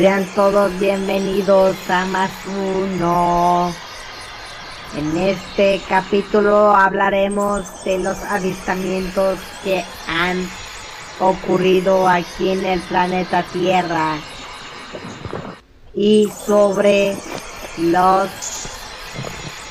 [0.00, 3.70] Sean todos bienvenidos a Más Uno.
[4.96, 10.48] En este capítulo hablaremos de los avistamientos que han
[11.18, 14.16] ocurrido aquí en el planeta Tierra
[15.94, 17.16] y sobre
[17.78, 18.28] los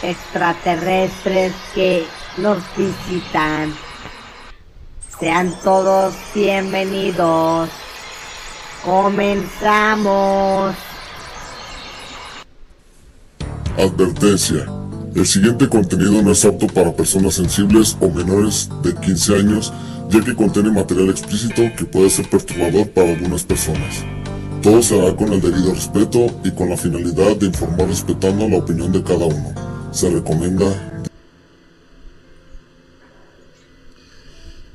[0.01, 2.05] extraterrestres que
[2.37, 3.73] nos visitan.
[5.19, 7.69] Sean todos bienvenidos.
[8.83, 10.75] Comenzamos.
[13.77, 14.65] Advertencia.
[15.15, 19.73] El siguiente contenido no es apto para personas sensibles o menores de 15 años,
[20.09, 24.05] ya que contiene material explícito que puede ser perturbador para algunas personas.
[24.61, 28.57] Todo se hará con el debido respeto y con la finalidad de informar respetando la
[28.57, 29.89] opinión de cada uno.
[29.93, 30.65] Se recomienda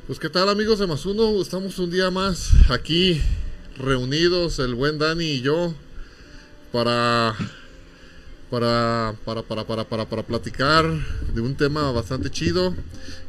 [0.07, 3.23] Pues qué tal amigos de Más Uno, estamos un día más aquí
[3.79, 5.73] reunidos, el buen Dani y yo,
[6.73, 7.35] para,
[8.51, 10.85] para, para, para, para, para, para platicar
[11.35, 12.75] de un tema bastante chido.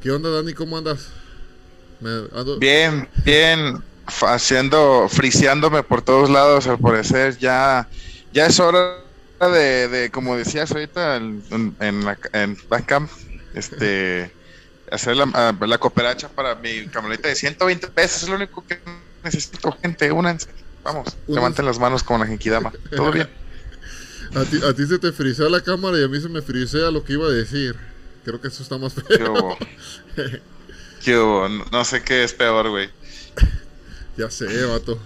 [0.02, 0.54] ¿Qué onda Dani?
[0.54, 1.08] ¿Cómo andas?
[2.02, 7.88] Me- ando- Bien, bien, haciendo, friseándome por todos lados al parecer, ya,
[8.34, 8.98] ya es hora
[9.40, 13.10] de, de, como decías ahorita en, en, la, en Bandcamp,
[13.54, 14.32] este,
[14.92, 18.80] hacer la, ah, la cooperacha para mi camioneta de 120 pesos, es lo único que
[19.24, 20.50] necesito, gente, únanse,
[20.84, 23.30] vamos, levanten las manos como la Genkidama, todo bien.
[24.34, 26.92] A ti, a ti se te frisea la cámara y a mí se me frisea
[26.92, 27.76] lo que iba a decir.
[28.26, 29.32] Creo que eso está más ¿Qué feo.
[29.32, 29.58] hubo?
[31.04, 31.48] ¿Qué hubo?
[31.48, 32.90] No, no sé qué es peor, güey.
[34.18, 34.98] Ya sé, vato.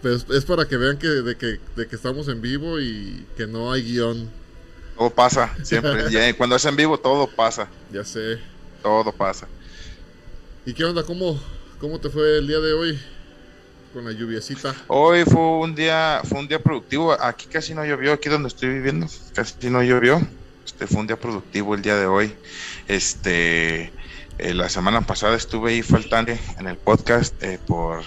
[0.00, 3.46] Pues es para que vean que de, que de que estamos en vivo y que
[3.46, 4.30] no hay guion.
[4.96, 8.38] Todo pasa, siempre, y cuando es en vivo todo pasa, Ya sé.
[8.82, 9.48] todo pasa.
[10.66, 11.02] ¿Y qué onda?
[11.02, 11.40] ¿Cómo,
[11.80, 13.00] cómo te fue el día de hoy?
[13.92, 14.74] Con la lluviecita.
[14.86, 17.12] Hoy fue un día, fue un día productivo.
[17.20, 20.20] Aquí casi no llovió, aquí donde estoy viviendo, casi no llovió.
[20.64, 22.32] Este fue un día productivo el día de hoy.
[22.88, 23.92] Este,
[24.38, 28.02] eh, la semana pasada estuve ahí faltando en el podcast eh, por,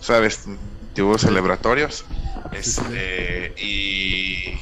[0.00, 0.46] sabes,
[0.88, 2.04] motivos celebratorios.
[2.52, 4.58] Este, y,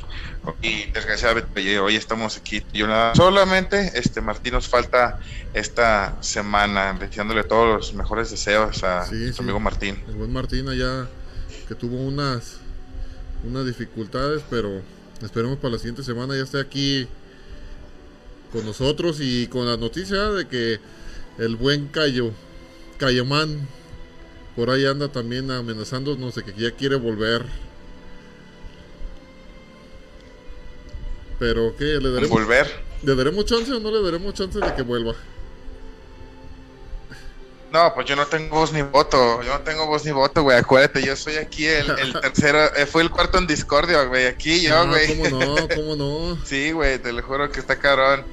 [0.62, 2.62] y desgraciadamente hoy estamos aquí.
[2.72, 5.18] Yo nada, solamente, este, Martín nos falta
[5.54, 9.42] esta semana, deseándole todos los mejores deseos a Sí, nuestro sí.
[9.42, 10.02] amigo Martín.
[10.08, 11.08] El buen Martín allá
[11.66, 12.58] que tuvo unas,
[13.44, 14.82] unas dificultades, pero
[15.22, 17.06] esperemos para la siguiente semana ya esté aquí
[18.52, 20.78] con nosotros y con la noticia de que
[21.38, 22.32] el buen Cayo,
[22.98, 23.68] Cayomán,
[24.58, 27.44] por ahí anda también amenazándonos de que ya quiere volver.
[31.38, 31.84] Pero ¿qué?
[31.84, 32.68] ¿Le daremos, Volver.
[33.04, 35.14] ¿Le daremos chance o no le daremos chance de que vuelva?
[37.72, 39.40] No, pues yo no tengo voz ni voto.
[39.44, 40.56] Yo no tengo voz ni voto, güey.
[40.58, 42.74] Acuérdate, yo soy aquí el, el tercero.
[42.74, 44.26] eh, fue el cuarto en discordia, güey.
[44.26, 45.06] Aquí yo, No, güey.
[45.16, 45.54] ¿Cómo no?
[45.76, 46.38] ¿Cómo no?
[46.44, 48.24] Sí, güey, te lo juro que está cabrón.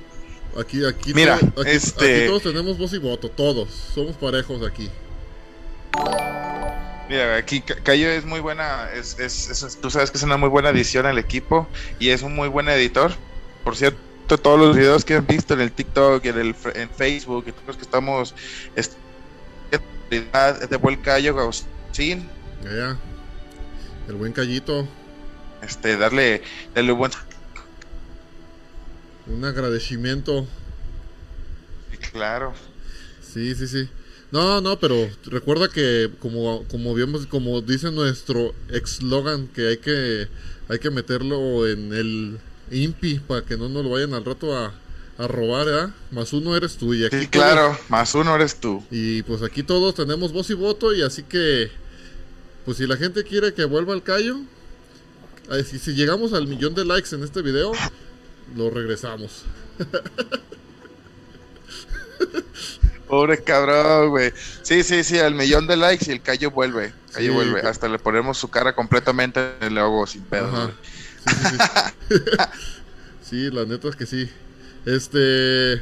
[0.59, 3.69] Aquí, aquí, Mira, todo- aquí, este- aquí todos tenemos voz y voto, todos.
[3.94, 4.90] Somos parejos aquí.
[7.09, 8.89] Mira, aquí Ca- Cayo es muy buena.
[8.91, 11.67] Es, es, es- tú sabes que es una muy buena edición al equipo
[12.00, 13.13] y es un muy buen editor.
[13.63, 14.00] Por cierto,
[14.41, 17.67] todos los videos que han visto en el TikTok, en, el, en Facebook, y todos
[17.67, 18.33] los que estamos.
[18.75, 18.91] Es,
[20.09, 22.27] es de buen Cayo, Agustín.
[22.63, 22.97] Ya, ya.
[24.07, 24.88] El buen Callito,
[25.62, 26.41] Este, darle,
[26.73, 27.12] darle buen.
[29.27, 30.47] un agradecimiento.
[32.12, 32.53] Claro.
[33.22, 33.89] Sí, sí, sí.
[34.35, 40.28] No, no, pero recuerda que como, como vimos, como dice nuestro eslogan, que hay que
[40.68, 42.38] hay que meterlo en el
[42.69, 44.74] INPI para que no nos lo vayan al rato a,
[45.18, 45.94] a robar, ¿eh?
[46.12, 48.84] Más uno eres tú y aquí Sí, todos- claro, más uno eres tú.
[48.91, 51.72] Y pues aquí todos tenemos voz y voto y así que,
[52.66, 54.42] pues si la gente quiere que vuelva al callo,
[55.65, 57.71] si, si llegamos al millón de likes en este video,
[58.54, 59.44] lo regresamos.
[63.07, 64.31] Pobre cabrón, güey.
[64.63, 66.94] Sí, sí, sí, al millón de likes y el Cayo vuelve.
[67.16, 67.62] Sí, vuelve.
[67.62, 70.72] que- Hasta le ponemos su cara completamente en el logo sin pedo.
[71.28, 71.56] Sí, sí,
[72.10, 72.18] sí.
[73.22, 74.30] Sí, la neta es que sí.
[74.86, 75.81] Este,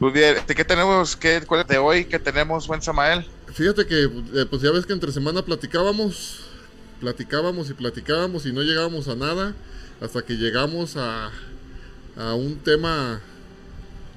[0.00, 0.36] Muy bien.
[0.36, 1.16] este, ¿Qué tenemos?
[1.16, 2.04] ¿Qué, ¿Cuál es de hoy?
[2.06, 3.26] ¿Qué tenemos, buen Samael?
[3.52, 6.40] fíjate que, eh, pues ya ves que entre semana platicábamos,
[7.00, 9.54] platicábamos y platicábamos y no llegábamos a nada
[10.00, 11.30] hasta que llegamos a,
[12.16, 13.20] a un tema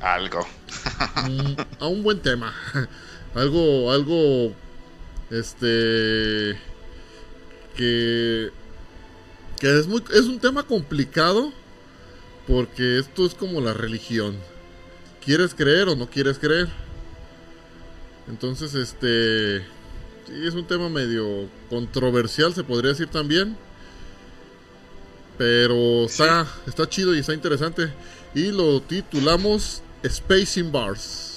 [0.02, 0.46] Algo.
[1.28, 2.54] Mm, a un buen tema.
[3.36, 4.54] algo, algo,
[5.30, 6.58] este,
[7.76, 8.52] que
[9.60, 11.52] que es, muy, es un tema complicado
[12.48, 14.36] porque esto es como la religión.
[15.24, 16.68] ¿Quieres creer o no quieres creer?
[18.28, 19.60] Entonces, este,
[20.28, 23.58] sí, es un tema medio controversial, se podría decir también.
[25.38, 27.92] Pero está, está chido y está interesante.
[28.34, 31.32] Y lo titulamos Space Bars.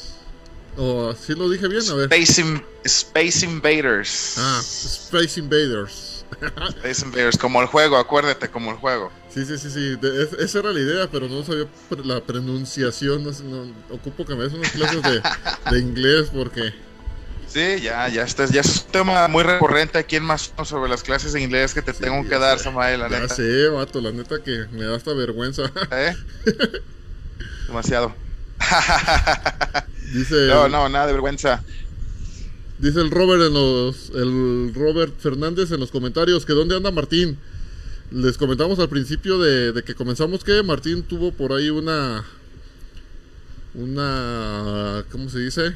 [0.76, 2.12] O así lo dije bien, a ver.
[2.12, 4.34] Space, In- Space Invaders.
[4.38, 6.24] Ah, Space Invaders.
[6.76, 9.10] Space Invaders, como el juego, acuérdate, como el juego.
[9.34, 9.96] Sí, sí, sí, sí.
[9.96, 11.66] de- es- esa era la idea, pero no sabía
[12.04, 13.24] la pronunciación.
[13.24, 15.22] No, ocupo que me des unas clases de,
[15.72, 16.72] de inglés porque...
[17.48, 21.02] Sí, ya, ya estás, ya es un tema muy recurrente aquí en más sobre las
[21.02, 22.58] clases de inglés que te Sí, tengo que dar.
[22.58, 23.34] Samael, la Ya neta.
[23.34, 25.62] sé, vato, la neta que me da hasta vergüenza.
[25.90, 26.14] ¿Eh?
[27.66, 28.14] Demasiado.
[30.12, 31.62] Dice, no, no, nada de vergüenza.
[32.78, 37.38] dice el Robert en los, el Robert Fernández en los comentarios que dónde anda Martín.
[38.10, 42.24] Les comentamos al principio de, de que comenzamos que Martín tuvo por ahí una,
[43.74, 45.74] una, ¿cómo se dice?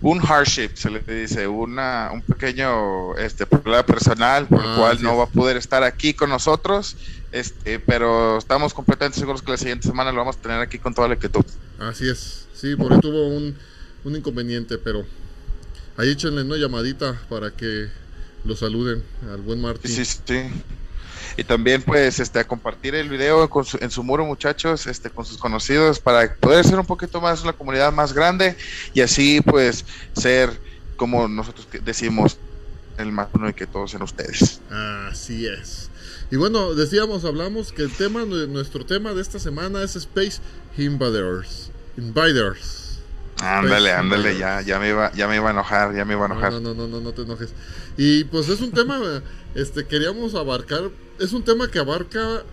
[0.00, 4.96] Un hardship, se le dice, una, un pequeño este, problema personal por Ah, el cual
[4.96, 6.96] así no va a poder estar aquí con nosotros,
[7.32, 10.94] este, pero estamos completamente seguros que la siguiente semana lo vamos a tener aquí con
[10.94, 11.44] toda la quietud.
[11.80, 13.56] Así es, sí, por ahí tuvo un,
[14.04, 15.04] un inconveniente, pero
[15.96, 17.88] ahí échenle una llamadita para que
[18.44, 19.02] lo saluden
[19.32, 19.90] al buen Martín.
[19.90, 20.42] Sí, sí, sí.
[21.38, 25.08] Y también pues este a compartir el video con su- en su muro muchachos, este
[25.08, 28.56] con sus conocidos para poder ser un poquito más una comunidad más grande
[28.92, 30.50] y así pues ser
[30.96, 32.38] como nosotros decimos
[32.98, 34.60] el más uno y que todos sean ustedes.
[34.68, 35.90] Así es.
[36.32, 40.40] Y bueno, decíamos, hablamos que el tema, nu- nuestro tema de esta semana es Space
[40.76, 41.70] Invaders.
[41.96, 42.98] Invaders.
[43.40, 46.28] Ándale, ándale, ya, ya me iba, ya me iba a enojar, ya me iba a
[46.28, 46.52] No, enojar.
[46.54, 47.50] no, no, no, no, no te enojes.
[47.96, 48.98] Y pues es un tema,
[49.58, 50.88] este, queríamos abarcar,
[51.18, 52.44] es un tema que abarca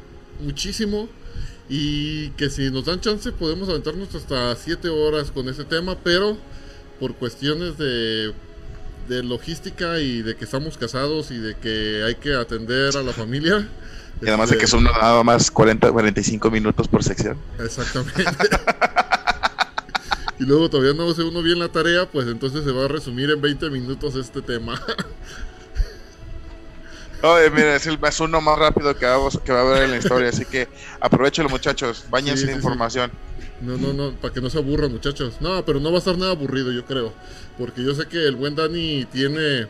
[0.41, 1.07] muchísimo
[1.69, 6.35] y que si nos dan chance podemos aventarnos hasta 7 horas con ese tema, pero
[6.99, 8.33] por cuestiones de,
[9.07, 13.13] de logística y de que estamos casados y de que hay que atender a la
[13.13, 13.67] familia.
[14.21, 17.37] Y además de este, que son nada más 40, 45 minutos por sección.
[17.59, 18.23] Exactamente.
[20.39, 23.29] y luego todavía no hace uno bien la tarea, pues entonces se va a resumir
[23.29, 24.81] en 20 minutos este tema.
[27.27, 29.91] Oye, mira, es el es uno más rápido que, vamos, que va a haber en
[29.91, 30.67] la historia, así que
[30.99, 32.57] aprovechalo muchachos, bañense Sí, de sí, sí.
[32.57, 33.11] información.
[33.61, 35.35] No, no, no, para que no se aburran, muchachos.
[35.39, 37.13] No, pero no va a estar nada aburrido, yo creo.
[37.57, 39.67] Porque yo sé que el buen Dani tiene.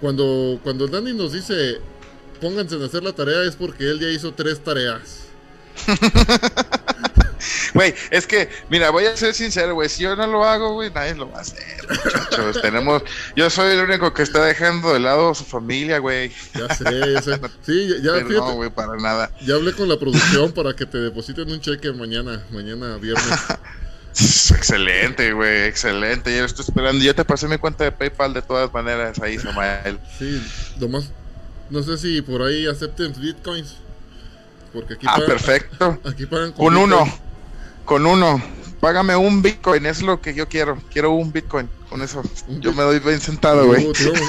[0.00, 1.80] Cuando, cuando el Dani nos dice
[2.40, 5.24] pónganse a hacer la tarea, es porque él ya hizo tres tareas.
[7.78, 10.90] Güey, es que, mira, voy a ser sincero, güey, si yo no lo hago, güey,
[10.90, 12.60] nadie lo va a hacer, muchachos.
[12.62, 13.04] Tenemos,
[13.36, 16.32] yo soy el único que está dejando de lado a su familia, güey.
[16.54, 17.40] Ya sé, ya sé.
[17.64, 19.30] Sí, ya, ya, fíjate, no, güey, para nada.
[19.42, 23.24] ya hablé con la producción para que te depositen un cheque mañana, mañana viernes.
[24.50, 26.32] Excelente, güey, excelente.
[26.34, 27.04] Yo lo estoy esperando.
[27.04, 30.00] Yo te pasé mi cuenta de PayPal de todas maneras ahí, Samael.
[30.18, 30.42] Sí,
[30.80, 31.10] nomás.
[31.70, 33.76] No sé si por ahí acepten bitcoins.
[34.72, 35.98] Porque aquí Ah, pagan- perfecto.
[36.04, 36.92] Aquí pagan Con bitcoin.
[36.92, 37.18] uno,
[37.88, 38.40] con uno.
[38.80, 40.78] Págame un Bitcoin, es lo que yo quiero.
[40.92, 41.68] Quiero un Bitcoin.
[41.90, 42.22] Con eso,
[42.60, 43.90] yo me doy bien sentado, güey.
[43.92, 44.28] Te, íbamos,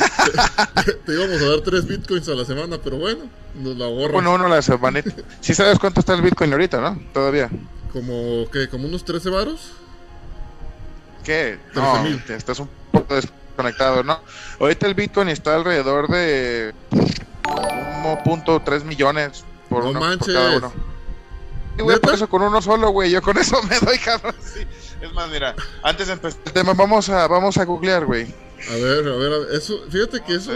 [0.85, 4.11] te- te íbamos a dar tres bitcoins a la semana, pero bueno, nos la ahorran.
[4.13, 5.11] Con uno la semanita.
[5.41, 6.99] Sí sabes cuánto está el Bitcoin ahorita, ¿no?
[7.13, 7.49] Todavía.
[7.93, 8.69] Como, ¿qué?
[8.69, 9.71] ¿Como unos 13 varos?
[11.23, 11.59] ¿Qué?
[11.73, 12.11] 13,000.
[12.17, 14.19] No, te estás un poco desconectado, ¿no?
[14.59, 16.73] Ahorita el Bitcoin está alrededor de
[18.03, 20.33] 1.3 millones por, No uno, por manches.
[20.33, 20.73] cada uno.
[21.83, 23.11] Güey, por eso con uno solo, güey.
[23.11, 24.35] Yo con eso me doy, cabrón.
[24.41, 24.61] Sí.
[25.01, 28.27] Es más, mira, antes de empezar el tema, vamos a, vamos a googlear, güey.
[28.69, 30.51] A ver, a ver, a ver, eso, fíjate que eso,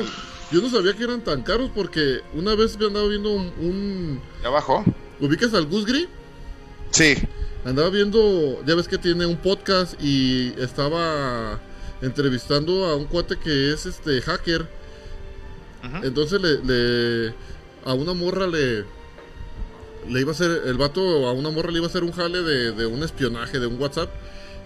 [0.51, 4.21] yo no sabía que eran tan caros porque una vez me andaba viendo un, un
[4.43, 4.83] ¿Ya bajó?
[5.21, 6.07] ¿ubicas al Gus Gris?
[6.91, 7.15] Sí.
[7.63, 11.61] Andaba viendo, ya ves que tiene un podcast y estaba
[12.01, 14.67] entrevistando a un cuate que es este hacker.
[15.85, 16.05] Ujú.
[16.05, 17.33] Entonces le, le-
[17.85, 18.83] a una morra le
[20.09, 22.41] le iba a hacer el vato a una morra le iba a hacer un jale
[22.41, 24.09] de, de un espionaje de un WhatsApp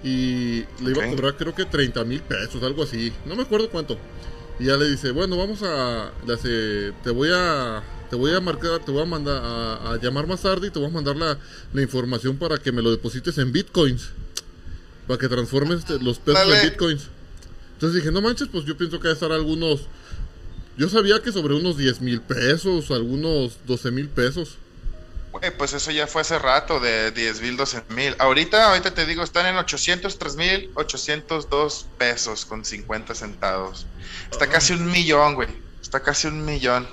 [0.04, 3.70] y le iba a cobrar creo que 30 mil pesos, algo así, no me acuerdo
[3.70, 3.98] cuánto.
[4.60, 8.40] Y ya le dice, bueno, vamos a, le hace, te voy a, te voy a
[8.40, 11.16] marcar, te voy a mandar a, a llamar más tarde y te voy a mandar
[11.16, 11.38] la,
[11.74, 14.10] la información para que me lo deposites en bitcoins,
[15.08, 16.62] para que transformes este, los pesos Dale.
[16.62, 17.08] en bitcoins.
[17.74, 19.88] Entonces dije, no manches, pues yo pienso que va a estar algunos
[20.78, 24.58] yo sabía que sobre unos 10 mil pesos, algunos 12 mil pesos.
[25.32, 28.16] Güey, pues eso ya fue hace rato, de 10 mil, 12 mil.
[28.18, 33.86] Ahorita, ahorita te digo, están en 803 mil 802 pesos con 50 centavos.
[34.32, 34.50] Está Ah.
[34.50, 35.50] casi un millón, güey.
[35.82, 36.88] Está casi un millón.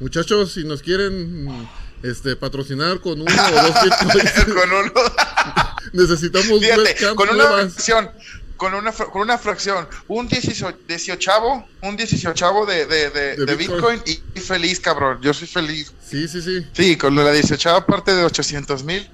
[0.00, 1.68] Muchachos, si nos quieren
[2.02, 4.92] este, patrocinar con uno o dos bitcoins, con uno,
[5.92, 7.72] necesitamos fíjate, con una nuevas.
[7.72, 8.10] fracción,
[8.56, 13.56] con una, con una fracción, un 18, 18 un 18 de, de, de, De de
[13.56, 14.00] Bitcoin.
[14.04, 15.20] Bitcoin y feliz, cabrón.
[15.22, 15.92] Yo soy feliz.
[16.08, 16.66] Sí, sí, sí.
[16.72, 19.08] Sí, con la 18 parte de 800 mil,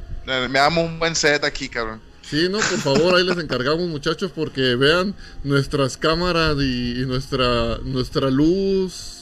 [0.49, 2.01] me amo un buen set aquí, cabrón.
[2.23, 7.79] Sí, no, por favor, ahí les encargamos, muchachos, porque vean nuestras cámaras y, y nuestra,
[7.83, 9.17] nuestra luz.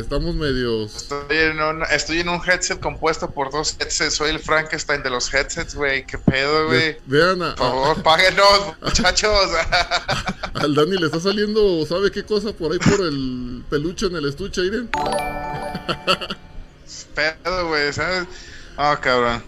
[0.00, 0.96] Estamos medios.
[0.96, 4.14] Estoy en, un, estoy en un headset compuesto por dos headsets.
[4.14, 6.06] Soy el Frankenstein de los headsets, güey.
[6.06, 6.96] ¿Qué pedo, güey?
[7.04, 9.30] Vean, a- Por favor, páguenos, muchachos.
[9.70, 14.16] a- al Dani le está saliendo, ¿sabe qué cosa por ahí por el peluche en
[14.16, 14.88] el estuche, miren?
[17.14, 18.26] pedo, güey, ¿sabes?
[18.76, 19.42] Ah, cabrón.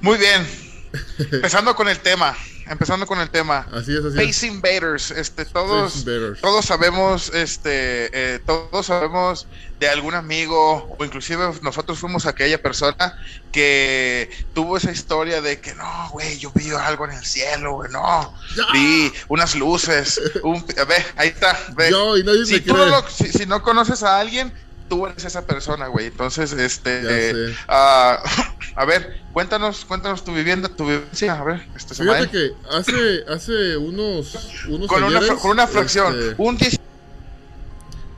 [0.00, 0.46] Muy bien.
[1.18, 2.36] Empezando con el tema.
[2.66, 3.66] Empezando con el tema.
[3.72, 4.14] Así es, así es.
[4.14, 6.40] Space Invaders, este, todos, Invaders.
[6.40, 9.48] todos sabemos, este, eh, todos sabemos
[9.80, 13.18] de algún amigo o inclusive nosotros fuimos aquella persona
[13.50, 17.90] que tuvo esa historia de que no, güey, yo vi algo en el cielo, güey,
[17.90, 18.64] no, Ya.
[18.72, 21.90] vi unas luces, un, ve, ahí está, ve.
[21.90, 22.92] Yo, y nadie si, me tú cree.
[23.32, 24.52] si, si no conoces a alguien,
[24.90, 26.08] tú eres esa persona, güey.
[26.08, 27.00] Entonces, este,
[27.48, 28.22] eh, ah,
[28.76, 32.30] a ver, cuéntanos, cuéntanos tu vivienda, tu vivencia, a ver, este Fíjate Samael.
[32.30, 36.78] que hace, hace unos, unos con una, ayeres, con una fracción, este, un 10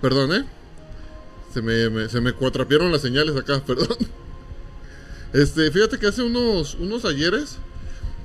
[0.00, 0.44] Perdón, ¿eh?
[1.54, 3.96] Se me, me- se me cuatrapearon las señales acá, perdón.
[5.32, 7.58] Este, fíjate que hace unos, unos ayeres,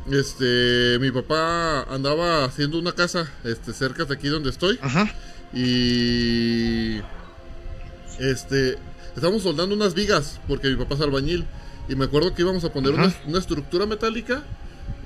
[0.10, 4.80] este, mi papá andaba haciendo una casa, este, cerca de aquí donde estoy.
[4.84, 5.08] Ujú.
[5.54, 7.02] Y
[8.20, 8.78] este
[9.16, 11.46] estábamos soldando unas vigas porque mi papá es albañil
[11.90, 14.44] y me acuerdo que íbamos a poner una, una estructura metálica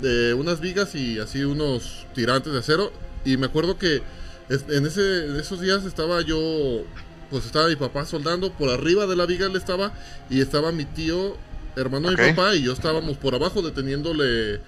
[0.01, 2.91] de unas vigas y así unos tirantes de acero
[3.23, 4.01] y me acuerdo que
[4.49, 6.83] en ese en esos días estaba yo
[7.29, 9.93] pues estaba mi papá soldando por arriba de la viga él estaba
[10.29, 11.37] y estaba mi tío
[11.75, 14.59] hermano de mi papá y yo estábamos por abajo deteniéndole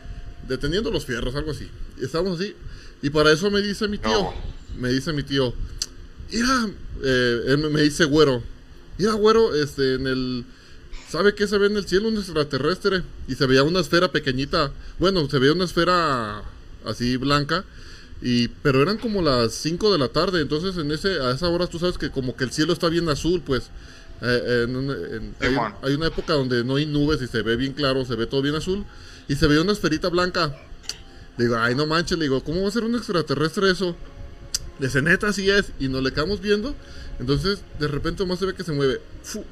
[0.47, 1.69] deteniendo los fierros algo así.
[1.99, 2.55] Y estábamos así
[3.01, 4.33] y para eso me dice mi tío No.
[4.77, 5.53] me dice mi tío
[6.31, 6.67] Mira,
[7.03, 8.43] eh, él me- dice güero.
[8.97, 10.45] Mira, güero, este, en el.
[11.09, 12.07] ¿Sabe qué se ve en el cielo?
[12.07, 13.03] Un extraterrestre.
[13.27, 14.71] Y se veía una esfera pequeñita.
[14.99, 16.43] Bueno, se veía una esfera
[16.85, 17.63] así blanca.
[18.21, 20.41] Y, pero eran como las 5 de la tarde.
[20.41, 23.09] Entonces, en ese, a esa hora tú sabes que como que el cielo está bien
[23.09, 23.69] azul, pues.
[24.21, 27.57] Eh, en un- en- hay, hay una época donde no hay nubes y se ve
[27.57, 28.85] bien claro, se ve todo bien azul.
[29.27, 30.55] Y se veía una esferita blanca.
[31.37, 33.95] Digo, ay, no manches, le digo, ¿cómo va a ser un extraterrestre eso?
[34.79, 36.75] De ese neta así es, y nos le quedamos viendo.
[37.19, 38.99] Entonces, de repente más se ve que se mueve.
[39.23, 39.43] Fu.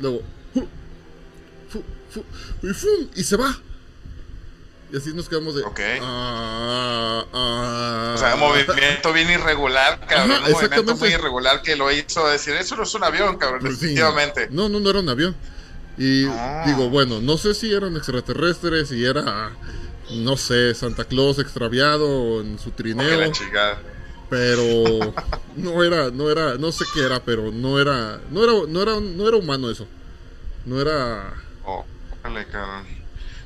[0.00, 0.68] Luego, fu,
[1.70, 2.24] fu, fu,
[2.66, 3.08] y, ¡fum!
[3.14, 3.56] y se va.
[4.92, 5.62] Y así nos quedamos de.
[5.62, 5.80] Ok.
[6.02, 8.12] "Ah, ah".
[8.16, 10.32] O sea, un movimiento bien irregular, cabrón.
[10.32, 13.60] Ajá, un movimiento muy irregular que lo hizo decir, eso no es un avión, cabrón,
[13.60, 13.80] Pues sí.
[13.82, 14.48] definitivamente.
[14.50, 15.36] No, no, no era un avión.
[15.96, 16.64] Y Ah.
[16.66, 19.52] digo, bueno, no sé si eran extraterrestres, si era,
[20.12, 23.04] no sé, Santa Claus extraviado en su trineo.
[23.20, 23.78] la.
[24.30, 25.14] Pero
[25.56, 29.00] no era no era no sé qué era pero no era no era no era
[29.00, 29.86] no era humano eso
[30.64, 31.34] no era
[31.64, 31.84] Oh,
[32.50, 32.86] cabrón.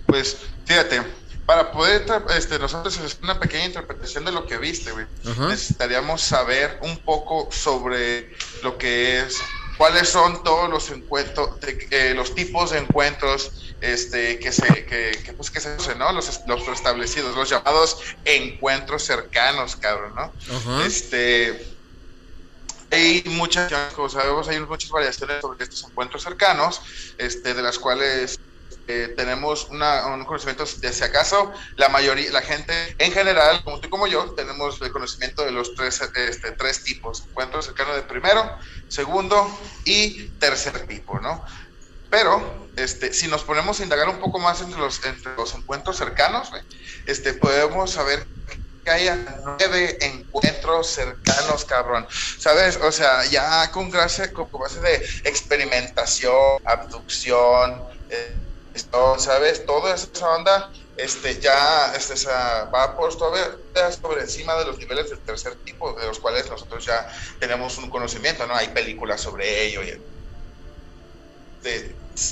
[0.06, 1.02] Pues, fíjate,
[1.46, 2.04] para poder
[2.36, 5.06] este, nosotros hacer una pequeña interpretación de lo que viste, güey,
[5.48, 8.30] necesitaríamos saber un poco sobre
[8.62, 9.38] lo que es,
[9.76, 13.50] cuáles son todos los encuentros, de- eh, los tipos de encuentros
[13.80, 16.12] este, que se, que, que, pues, que se hacen, ¿no?
[16.12, 20.34] Los, los establecidos, los llamados encuentros cercanos, cabrón, ¿no?
[20.82, 21.78] Este,
[22.90, 26.80] hay muchas, como sabemos, hay muchas variaciones sobre estos encuentros cercanos,
[27.18, 28.38] este, de las cuales
[28.86, 33.80] eh, tenemos una, un conocimiento de si acaso la mayoría, la gente en general, como
[33.80, 37.96] tú y como yo, tenemos el conocimiento de los tres, este, tres tipos, encuentros cercanos
[37.96, 39.48] de primero, segundo
[39.84, 41.44] y tercer tipo, ¿no?
[42.10, 45.96] Pero, este, si nos ponemos a indagar un poco más entre los, entre los encuentros
[45.96, 46.50] cercanos,
[47.06, 48.26] este, podemos saber
[48.84, 52.06] que haya nueve encuentros cercanos, cabrón.
[52.38, 52.76] ¿Sabes?
[52.76, 58.43] O sea, ya con gracia, con base de experimentación, abducción, eh,
[58.74, 59.64] esto, ¿sabes?
[59.64, 63.56] Toda esa onda, este, ya, este, esa, va por todavía
[63.92, 67.88] sobre encima de los niveles del tercer tipo, de los cuales nosotros ya tenemos un
[67.90, 68.54] conocimiento, ¿no?
[68.54, 70.00] Hay películas sobre ello y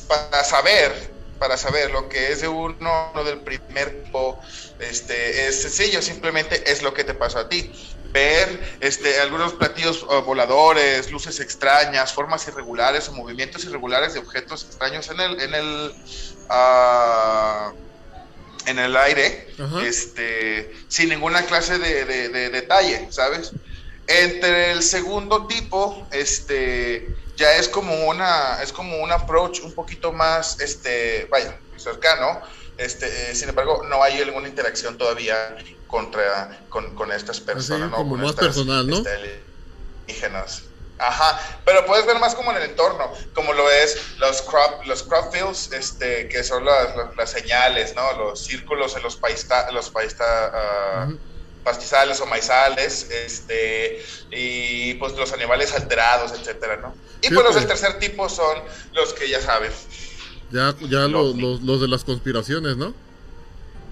[0.07, 4.41] para saber para saber lo que es de uno, uno del primer tipo
[4.79, 7.73] este es sencillo simplemente es lo que te pasó a ti
[8.13, 15.11] ver este algunos platillos voladores luces extrañas formas irregulares o movimientos irregulares de objetos extraños
[15.11, 15.95] en el en el
[16.51, 17.73] ah,
[18.67, 19.83] en el aire Ajá.
[19.85, 23.53] este sin ninguna clase de, de- de detalle sabes
[24.09, 27.07] entre el segundo tipo, este,
[27.37, 32.41] ya es como una, es como un approach un poquito más, este, vaya, cercano.
[32.77, 35.57] Este, eh, sin embargo, no hay alguna interacción todavía
[35.87, 37.97] contra, con, con estas personas, ¿no?
[37.99, 38.97] como Con más estas, personal, ¿no?
[38.97, 39.47] este.
[41.05, 45.03] Ajá, pero puedes ver más como en el entorno, como lo es los crop, los
[45.03, 48.13] crop fields, este, que son las, las, las señales, ¿no?
[48.19, 50.25] Los círculos en los paista, los paista,
[50.95, 51.19] Ujú.
[51.65, 53.99] pastizales o maizales, este,
[54.31, 56.99] y pues los animales alterados, etcétera, ¿no?
[57.21, 59.73] Y Sí, pues los del tercer tipo son los que ya saben.
[60.51, 62.95] Ya, ya Lo- los, los, los de las conspiraciones, ¿no?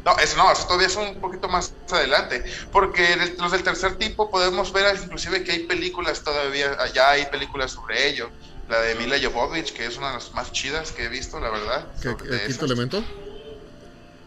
[0.04, 2.42] No, eso no, eso todavía son un poquito más adelante,
[2.72, 7.26] porque el- los del tercer tipo podemos ver inclusive que hay películas todavía, allá hay
[7.26, 8.30] películas sobre ello.
[8.68, 11.50] La de Mila Jovovich, que es una de las más chidas que he visto, la
[11.50, 11.86] verdad.
[12.00, 13.04] ¿Que- sobre ¿El quinto elemento?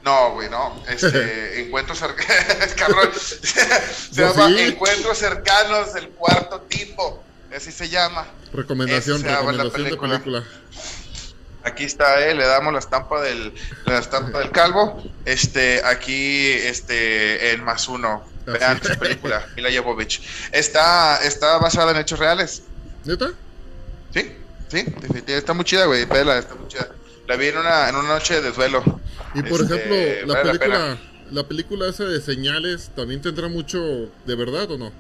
[0.04, 0.84] No, güey, no.
[0.90, 2.74] Este, encuentros cercanos.
[2.78, 3.10] Cabrón.
[3.20, 4.60] se Pues llama sí.
[4.60, 7.24] Encuentros cercanos del cuarto tipo.
[7.56, 8.28] Así se llama.
[8.52, 10.44] Recomendación, se llama recomendación de película.
[11.64, 13.54] Aquí está, eh, le damos la estampa del,
[13.86, 15.02] la estampa del calvo.
[15.26, 18.24] Este, aquí, este, en más uno.
[18.46, 20.22] Vean esa película, Mila Jovovich.
[20.52, 22.64] Está, está basada en hechos reales.
[23.06, 23.32] ¿Neta?
[24.14, 24.36] Sí,
[24.68, 25.38] sí, definitivamente.
[25.38, 26.04] Está muy chida, güey.
[26.06, 26.90] Vela, está muy chida.
[27.28, 28.84] La vi en una, en una noche de duelo.
[29.34, 30.98] Y por Este, ejemplo, la vale película,
[31.32, 34.92] la película esa de señales, ¿también tendrá mucho de verdad o no?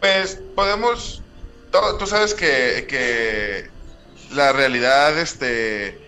[0.00, 1.22] Pues podemos,
[1.98, 3.70] tú sabes que, que
[4.30, 5.98] la realidad, este,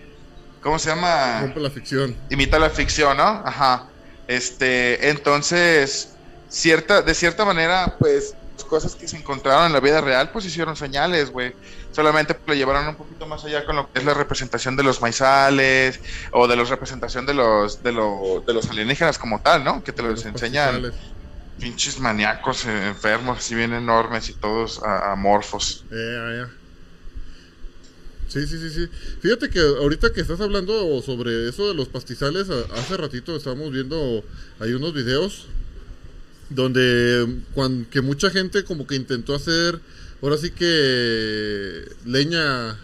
[0.61, 1.41] ¿cómo se llama?
[1.41, 2.17] Rompe la ficción.
[2.29, 3.23] Imita la ficción, ¿no?
[3.45, 3.89] Ajá.
[4.27, 9.99] Este, entonces, cierta, de cierta manera, pues, las cosas que se encontraron en la vida
[9.99, 11.53] real, pues hicieron señales, güey.
[11.91, 15.01] Solamente lo llevaron un poquito más allá con lo que es la representación de los
[15.01, 15.99] maizales
[16.31, 19.83] o de la representación de los, de, lo- de los alienígenas como tal, ¿no?
[19.83, 20.95] Que te los Los enseñan pastizales.
[21.57, 25.85] pinches maníacos eh, enfermos, así bien enormes y todos amorfos.
[25.91, 26.47] Eh, ah.
[28.33, 28.87] Sí, sí, sí, sí.
[29.21, 34.23] Fíjate que ahorita que estás hablando sobre eso de los pastizales, hace ratito estábamos viendo
[34.59, 35.45] hay unos videos
[36.49, 39.79] donde cuan- que mucha gente como que intentó hacer,
[40.21, 42.75] ahora sí que leña,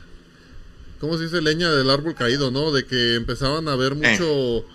[1.00, 1.42] ¿cómo se dice?
[1.42, 2.72] Leña del árbol caído, ¿no?
[2.72, 4.66] De que empezaban a ver mucho,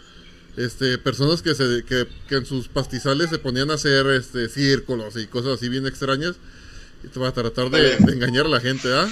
[0.57, 5.17] este, personas que se, que, que en sus pastizales se ponían a hacer, este, círculos
[5.17, 6.35] y cosas así bien extrañas
[7.15, 9.09] para tratar de, de engañar a la gente, ¿ah?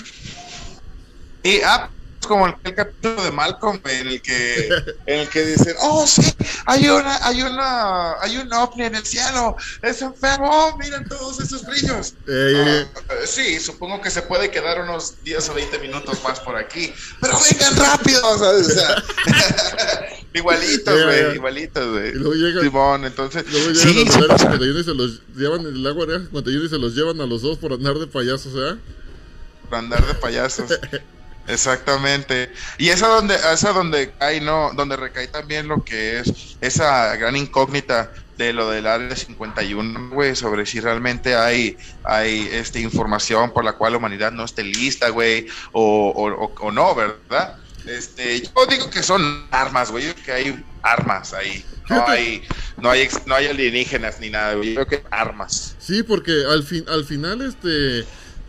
[1.42, 1.88] Y ah,
[2.20, 4.68] es como el, el capítulo de Malcolm en el que
[5.06, 6.22] en el que dicen, "Oh, sí,
[6.66, 9.56] hay una hay una hay un ovni en el cielo.
[9.82, 10.48] Es enfermo.
[10.48, 15.22] Oh, miren todos esos brillos." Eh, eh, Ah, sí, supongo que se puede quedar unos
[15.24, 16.92] 10 o 20 minutos más por aquí.
[17.20, 18.22] Pero vengan rápido.
[18.24, 19.02] O sea,
[20.34, 21.34] igualitos, güey, ya.
[21.34, 22.08] igualitos, güey.
[22.10, 24.24] Y luego llega- Simón, entonces, Luego llegan sí, los pasa.
[24.24, 27.20] área 51 y se los llevan en el agua área 51 y se los llevan
[27.20, 28.78] a los dos por andar de payasos, ¿eh?
[29.68, 30.70] por andar de payasos.
[31.48, 32.52] Exactamente.
[32.78, 34.70] Y es a donde, es a donde cae, ¿no?
[34.74, 40.34] Donde recae también lo que es esa gran incógnita de lo del área 51, güey,
[40.34, 45.10] sobre si realmente hay, hay este, información por la cual la humanidad no esté lista,
[45.10, 47.56] güey, o, o, o- o no, ¿verdad?
[47.86, 51.64] Este, yo digo que son armas, güey, yo creo que hay armas ahí.
[51.90, 52.42] No hay,
[52.78, 54.74] no hay, no hay alienígenas ni nada, güey.
[54.74, 55.74] Yo creo que armas.
[55.78, 58.06] Sí, porque al, fin, al final este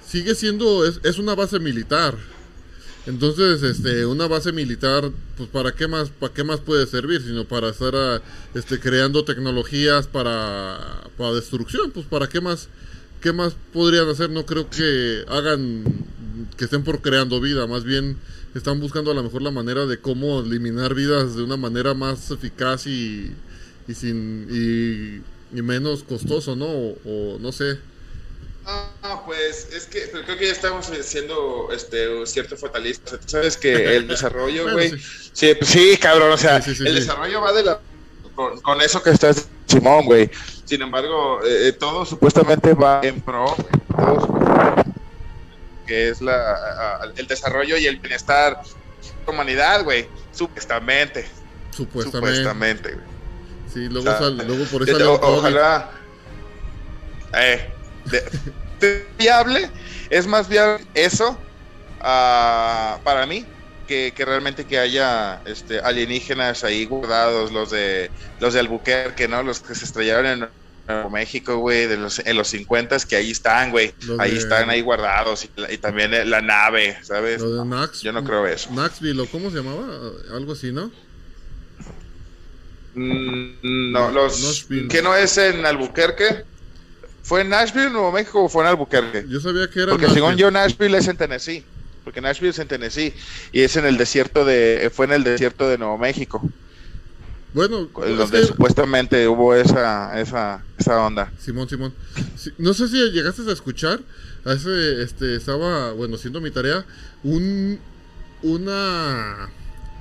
[0.08, 2.16] sigue siendo, es, es una base militar.
[3.06, 7.46] Entonces, este, una base militar, pues para qué más, para qué más puede servir, sino
[7.46, 8.22] para estar ah,
[8.54, 12.70] este, creando tecnologías para, para destrucción, pues para qué más,
[13.20, 15.84] qué más podrían hacer, no creo que hagan,
[16.56, 18.18] que estén por creando vida, más bien
[18.56, 22.32] están buscando a lo mejor la manera de cómo eliminar vidas de una manera más
[22.32, 23.32] eficaz y,
[23.88, 26.66] y sin, y, menos costoso, ¿no?
[26.66, 27.78] O no sé.
[28.66, 32.56] Ah, pues es que pero creo que ya estamos siendo este cierto.
[32.56, 32.72] O sea,
[33.20, 34.90] tú sabes que el desarrollo, Bueno, güey.
[34.92, 35.30] sí.
[35.34, 35.54] sí.
[35.56, 36.32] pues sí, cabrón.
[36.32, 37.80] O sea, Sí, sí, sí, el desarrollo va de la
[38.36, 40.30] con, con eso que estás Simón, güey.
[40.66, 43.54] Sin embargo, eh, eh, todo supuestamente va en pro,
[43.96, 44.84] todo
[45.86, 50.08] que es la a- el desarrollo y el bienestar de la humanidad, güey.
[50.32, 51.28] Supuestamente,
[51.72, 52.18] Supuestamente.
[52.38, 53.06] supuestamente, güey.
[53.74, 55.90] Sí, luego, O sea, sal- luego por eso ojalá.
[57.36, 57.70] Eh,
[58.12, 59.70] de- viable,
[60.10, 61.38] es más viable eso
[62.02, 63.46] ah, para mí
[63.88, 69.44] que, que realmente que haya este, alienígenas ahí guardados, los de los de Albuquerque, ¿no?
[69.44, 70.50] Los que se estrellaron en
[70.88, 73.94] Nuevo México, güey, de los, en los 50 que ahí están, güey.
[74.06, 77.42] Los Ahí de- están ahí guardados y, también eh, la nave, ¿sabes?
[77.42, 78.70] Lo de Nax, Yo no creo eso.
[78.74, 79.86] Naxville, ¿o cómo se llamaba?
[80.34, 80.92] Algo así, ¿no?
[82.96, 86.44] Mm, No, los que no es en Albuquerque.
[87.24, 89.26] ¿Fue en Nashville, Nuevo México o fue en Albuquerque?
[89.30, 89.92] Yo sabía que era.
[89.92, 90.22] Porque Nashville.
[90.28, 91.64] según yo Nashville es en Tennessee.
[92.04, 93.14] Porque Nashville es en Tennessee
[93.54, 96.42] y es en el desierto de fue en el desierto de Nuevo México,
[97.54, 101.32] Bueno, donde que- supuestamente hubo esa esa esa onda.
[101.40, 101.94] Simón, Simón.
[102.36, 104.02] Sí, no sé si llegaste a escuchar.
[104.44, 106.84] Hace, este, estaba, bueno, haciendo mi tarea,
[107.24, 107.80] un,
[108.42, 109.48] una,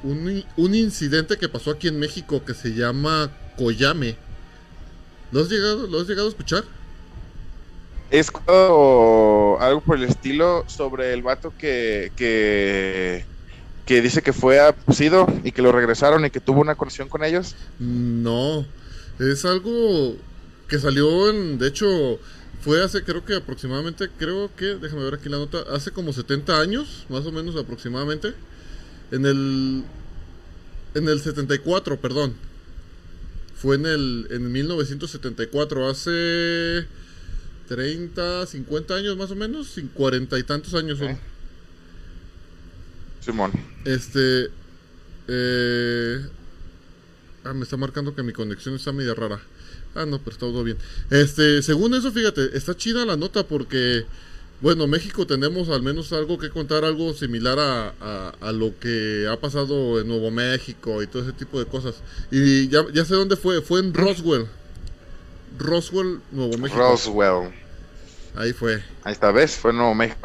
[0.03, 4.17] un, un incidente que pasó aquí en México que se llama Coyame.
[5.31, 6.65] ¿Lo has llegado, lo has llegado a escuchar?
[8.13, 13.25] Es algo por el estilo sobre el vato que, que,
[13.87, 17.25] que dice que fue abducido y que lo regresaron y que tuvo una conexión con
[17.25, 17.57] ellos.
[17.79, 18.67] No,
[19.19, 20.15] es algo
[20.69, 22.19] que salió en, de hecho,
[22.61, 26.61] fue hace creo que aproximadamente, creo que, déjame ver aquí la nota, hace como 70
[26.61, 28.35] años, más o menos aproximadamente,
[29.11, 29.85] en el,
[30.95, 32.35] en el 74, perdón,
[33.55, 36.87] fue en el, en 1974, hace
[37.75, 41.19] 30, 50 años más o menos, sin 40 y tantos años son.
[43.25, 43.53] Simón.
[43.85, 44.51] Este.
[45.29, 46.21] Eh,
[47.45, 49.41] ah, me está marcando que mi conexión está media rara.
[49.95, 50.77] Ah, no, pero está todo bien.
[51.11, 54.05] Este, según eso, fíjate, está chida la nota porque,
[54.61, 59.27] bueno, México tenemos al menos algo que contar, algo similar a, a- a lo que
[59.31, 61.97] ha pasado en Nuevo México y todo ese tipo de cosas.
[62.31, 64.47] Y ya, ya sé dónde fue, fue en Roswell.
[65.59, 66.81] Roswell, Nuevo México.
[66.81, 67.53] Roswell.
[68.35, 68.83] Ahí fue.
[69.05, 69.57] Ahí está, ¿ves?
[69.57, 70.19] Fue en Nuevo México.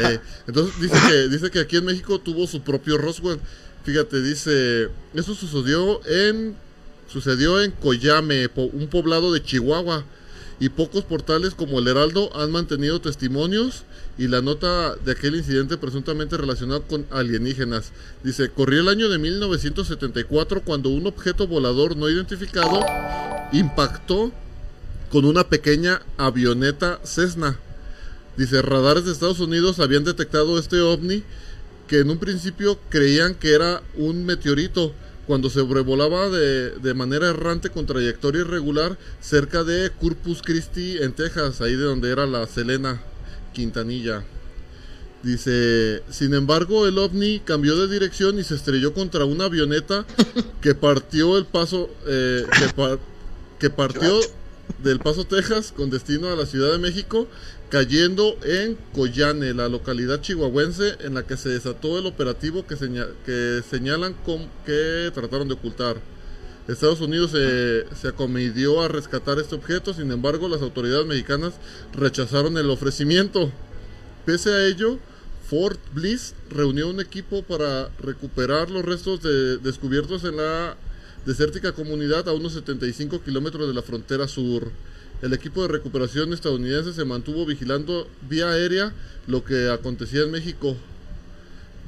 [0.00, 3.40] Eh, entonces dice que, dice que aquí en México tuvo su propio Roswell.
[3.84, 6.54] Fíjate, dice, eso sucedió en
[7.10, 10.04] sucedió en Coyame, un poblado de Chihuahua,
[10.60, 13.84] y pocos portales como el Heraldo han mantenido testimonios
[14.18, 17.92] y la nota de aquel incidente presuntamente relacionado con alienígenas.
[18.24, 22.84] Dice, corrió el año de 1974 cuando un objeto volador no identificado
[23.52, 24.32] impactó
[25.10, 27.58] con una pequeña avioneta Cessna.
[28.36, 31.24] Dice, radares de Estados Unidos habían detectado este ovni
[31.86, 34.92] que en un principio creían que era un meteorito
[35.26, 41.60] cuando sobrevolaba de, de manera errante con trayectoria irregular cerca de Corpus Christi en Texas,
[41.60, 43.00] ahí de donde era la Selena
[43.52, 44.24] Quintanilla.
[45.22, 50.06] Dice, sin embargo, el ovni cambió de dirección y se estrelló contra una avioneta
[50.60, 52.44] que partió el paso, eh,
[53.58, 54.20] que partió
[54.82, 57.26] del Paso, Texas, con destino a la Ciudad de México,
[57.68, 62.76] cayendo en Coyane, la localidad chihuahuense en la que se desató el operativo que,
[63.26, 64.14] que señalan
[64.64, 65.96] que trataron de ocultar.
[66.68, 68.08] Estados Unidos se, se
[68.82, 71.54] a rescatar este objeto, sin embargo, las autoridades mexicanas
[71.94, 73.50] rechazaron el ofrecimiento.
[74.26, 74.98] Pese a ello,
[75.48, 80.76] Fort Bliss reunió un equipo para recuperar los restos de- descubiertos en la
[81.26, 84.70] desértica comunidad a unos 75 kilómetros de la frontera sur.
[85.20, 88.92] El equipo de recuperación estadounidense se mantuvo vigilando vía aérea
[89.26, 90.76] lo que acontecía en México.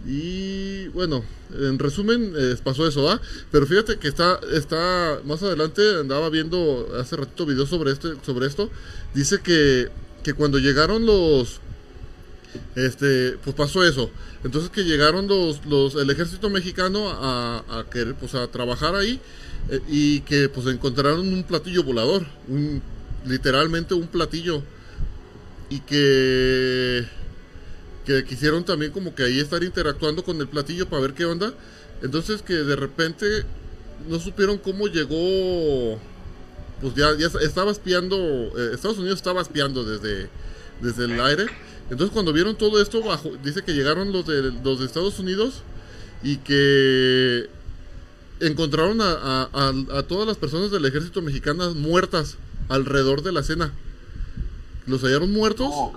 [0.06, 3.20] Y bueno, en resumen, eh, pasó eso, ¿ah?
[3.52, 8.46] Pero fíjate que está, está, más adelante andaba viendo hace ratito videos sobre este, sobre
[8.46, 8.70] esto.
[9.14, 9.88] Dice que,
[10.24, 11.60] que cuando llegaron los,
[12.74, 14.10] este, pues pasó eso.
[14.44, 19.20] Entonces que llegaron los, los, el ejército mexicano a, a querer, pues a trabajar ahí
[19.70, 22.82] eh, y que pues encontraron un platillo volador, un,
[23.26, 24.62] literalmente un platillo
[25.68, 27.06] y que
[28.04, 31.52] que quisieron también como que ahí estar interactuando con el platillo para ver qué onda.
[32.02, 33.44] Entonces que de repente
[34.08, 35.98] no supieron cómo llegó,
[36.80, 40.28] pues ya, ya estaba espiando, eh, Estados Unidos estaba espiando desde,
[40.80, 41.46] desde el aire.
[41.90, 45.62] Entonces cuando vieron todo esto, bajo, dice que llegaron los de, los de Estados Unidos
[46.22, 47.48] y que
[48.40, 52.36] encontraron a, a- a- a todas las personas del ejército mexicano muertas
[52.68, 53.72] alrededor de la cena.
[54.86, 55.68] Los hallaron muertos.
[55.70, 55.92] Oh.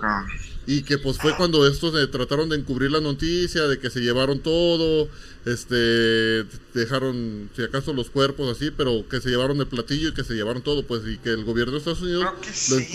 [0.66, 4.00] Y que pues fue cuando estos eh, trataron de encubrir la noticia de que se
[4.00, 5.08] llevaron todo,
[5.44, 10.24] este, dejaron si acaso los cuerpos así, pero que se llevaron el platillo y que
[10.24, 12.24] se llevaron todo, pues, y que el gobierno de Estados Unidos
[12.70, 12.86] lo sí.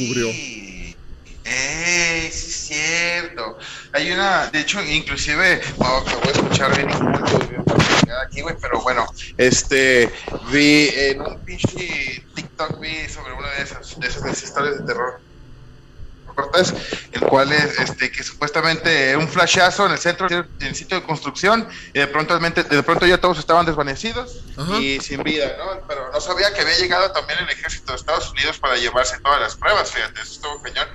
[1.45, 2.29] ¡Ey!
[2.31, 3.57] Sí, es cierto.
[3.93, 6.89] Hay una, de hecho, inclusive, oh, me voy a escuchar bien
[8.25, 9.05] aquí, güey, pero bueno,
[9.37, 10.11] este,
[10.51, 15.19] vi en un pinche TikTok, vi sobre una de esas, de esas historias de terror
[16.35, 16.73] cortas,
[17.11, 21.05] el cual es, este, que supuestamente un flashazo en el centro, en el sitio de
[21.05, 24.77] construcción, y de pronto, de pronto ya todos estaban desvanecidos Ajá.
[24.77, 25.85] y sin vida, ¿no?
[25.87, 29.41] Pero no sabía que había llegado también el ejército de Estados Unidos para llevarse todas
[29.41, 30.87] las pruebas, fíjate, eso estuvo cañón.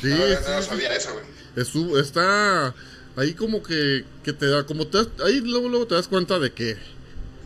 [0.00, 0.68] Sí, no, sí, no sí.
[0.68, 2.00] sabía eso, güey.
[2.00, 2.74] Está
[3.16, 6.38] ahí como que, que te da, como te das- ahí luego, luego te das cuenta
[6.38, 6.76] de que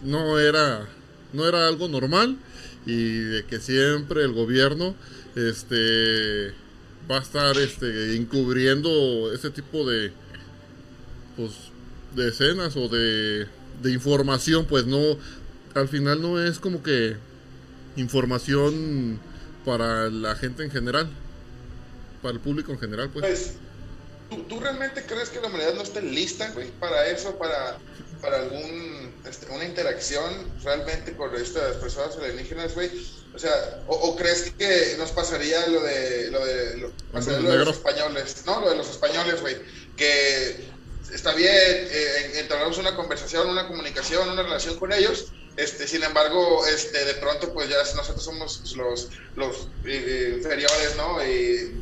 [0.04, 0.88] no era,
[1.32, 2.36] no era algo normal
[2.86, 4.94] y de que siempre el gobierno
[5.36, 6.52] este
[7.10, 10.12] va a estar este encubriendo ese tipo de
[11.36, 11.52] pues
[12.14, 13.46] de escenas o de,
[13.82, 14.98] de información, pues no
[15.74, 17.16] al final no es como que
[17.96, 19.20] información
[19.64, 21.08] para la gente en general,
[22.22, 23.24] para el público en general, pues.
[23.24, 23.52] Pues,
[24.30, 27.78] ¿tú, tú realmente crees que la humanidad no esté lista, güey, para eso, para,
[28.20, 32.90] para algún, este, una interacción realmente con estas personas alienígenas, güey?
[33.35, 37.50] O sea, o, o crees que nos pasaría lo de, lo de, lo, pasaría lo
[37.50, 38.61] de los españoles, ¿no?
[38.61, 39.56] Lo de los españoles, güey,
[39.96, 40.68] que
[41.12, 46.64] está bien, eh, entablamos una conversación, una comunicación, una relación con ellos, este, sin embargo,
[46.66, 51.22] este, de pronto, pues ya nosotros somos los, los eh, inferiores, ¿no?
[51.24, 51.74] Y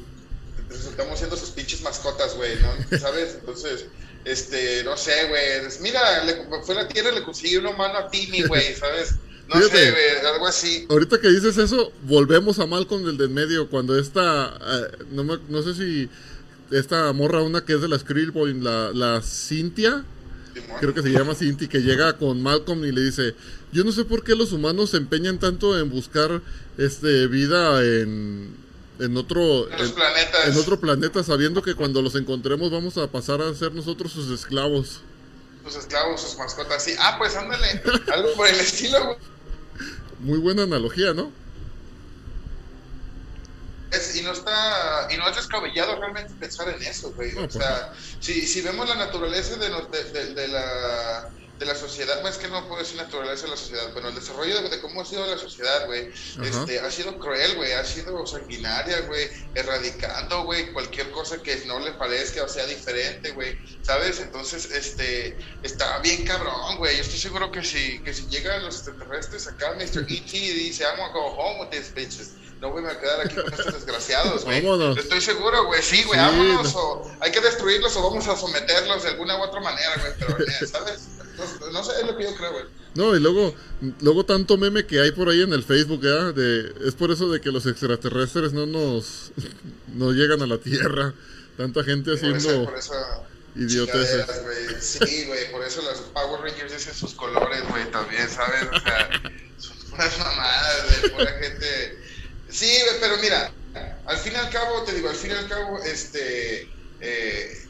[0.69, 2.99] resultamos siendo sus pinches mascotas, güey, ¿no?
[2.99, 3.37] ¿Sabes?
[3.41, 3.87] Entonces,
[4.25, 5.43] este, no sé, güey.
[5.81, 9.15] Mira, le, fue a la tierra y le consiguió una mano a Timmy, güey, ¿sabes?
[9.49, 9.79] No Fíjate.
[9.79, 10.87] sé, güey, algo así.
[10.91, 15.25] Ahorita que dices eso, volvemos a Malcolm del de en medio, cuando esta, eh, no,
[15.25, 16.09] me- no sé si
[16.71, 20.05] esta morra, una que es de la Skrillboy, la, la Simón.
[20.81, 23.35] creo que se llama Cinti, que llega con Malcolm y le dice,
[23.73, 26.43] yo no sé por qué los humanos se empeñan tanto en buscar
[26.77, 28.55] este vida en,
[29.01, 33.73] en otro En otro planeta, sabiendo que cuando los encontremos vamos a pasar a ser
[33.75, 35.01] nosotros sus esclavos.
[35.65, 36.95] Sus esclavos, sus mascotas, sí.
[36.99, 37.83] Ah, pues ándale,
[38.13, 39.17] algo por el estilo.
[40.21, 41.31] Muy buena analogía, ¿no?
[43.91, 47.33] Es- y no está y no es descabellado realmente pensar en eso, güey.
[47.33, 49.69] No, o sea, si, si vemos la naturaleza de,
[50.13, 53.57] de- de la de la sociedad, pues es que no puedo decir naturaleza de la
[53.57, 56.11] sociedad, pero el desarrollo de, de cómo ha sido la sociedad, güey,
[56.43, 61.81] este, ha sido cruel, güey, ha sido sanguinaria, güey, erradicando, güey, cualquier cosa que no
[61.81, 64.21] le parezca o sea diferente, güey, ¿sabes?
[64.21, 68.77] Entonces, este, está bien cabrón, güey, yo estoy seguro que si, que si llegan los
[68.77, 70.07] extraterrestres acá, Mr.
[70.09, 70.31] E.T.
[70.33, 73.73] dice, I'm gonna go home with these bitches, no voy a quedar aquí con estos
[73.75, 74.65] desgraciados, güey.
[74.99, 76.81] Estoy seguro, güey, sí, güey, Sí, vámonos, no.
[76.81, 80.39] o hay que destruirlos o vamos a someterlos de alguna u otra manera, güey, pero,
[80.45, 81.09] eh, ¿sabes?
[81.39, 82.65] No, no sé, es lo que yo creo, güey.
[82.95, 83.55] No, y luego,
[84.01, 86.35] luego tanto meme que hay por ahí en el Facebook, ¿verdad?
[86.35, 89.31] De, es por eso de que los extraterrestres no nos
[89.95, 91.15] no llegan a la Tierra.
[91.57, 92.79] Tanta gente Por eso, haciendo por
[93.57, 94.27] idioteces.
[94.43, 94.81] güey.
[94.81, 98.63] Sí, güey, por eso los Power Rangers dicen sus colores, güey, también, ¿sabes?
[98.73, 99.11] O sea,
[99.59, 101.99] son puras mamadas, güey, pura gente.
[102.49, 103.53] Sí, güey, pero mira,
[104.07, 106.69] al fin y al cabo, te digo, al fin y al cabo, este.
[107.01, 107.68] Eh,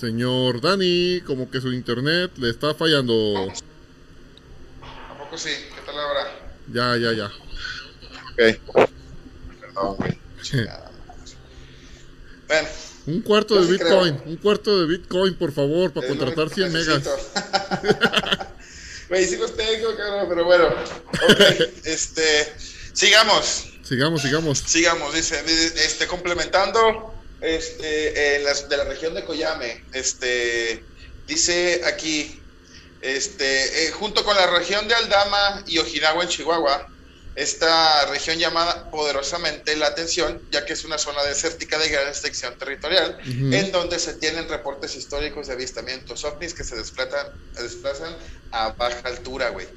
[0.00, 3.52] Señor Dani, como que su internet le está fallando.
[4.82, 5.50] ¿A poco sí?
[5.74, 6.40] ¿Qué tal ahora?
[6.72, 7.26] Ya, ya, ya.
[8.32, 8.88] Ok.
[9.60, 10.18] Perdón, güey.
[12.48, 12.68] Bueno.
[13.06, 14.28] Un cuarto de sí Bitcoin, creo.
[14.28, 17.08] un cuarto de Bitcoin, por favor, para Es lo contratar único que 100 megas.
[19.08, 20.66] Güey, sí los tengo, cabrón, pero bueno.
[20.68, 21.40] Ok,
[21.84, 22.52] este.
[22.92, 23.66] Sigamos.
[23.82, 24.58] Sigamos, sigamos.
[24.58, 25.42] Sigamos, dice,
[25.84, 30.84] este, complementando, este, en las, de la región de Coyame, este,
[31.26, 32.42] dice aquí,
[33.00, 36.86] este, eh, junto con la región de Aldama y Ojinawa en Chihuahua,
[37.34, 42.58] esta región llamada poderosamente la atención, ya que es una zona desértica de gran extensión
[42.58, 48.16] territorial, en donde se tienen reportes históricos de avistamientos ovnis que se desplazan, desplazan
[48.50, 49.68] a baja altura, güey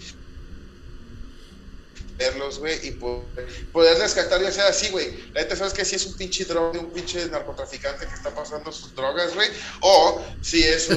[2.17, 3.25] verlos, güey, y po-
[3.71, 5.11] poder rescatar, ya sea así, güey.
[5.33, 8.71] La neta, ¿sabes que Si es un pinche droga, un pinche narcotraficante que está pasando
[8.71, 9.49] sus drogas, güey,
[9.81, 10.89] o si es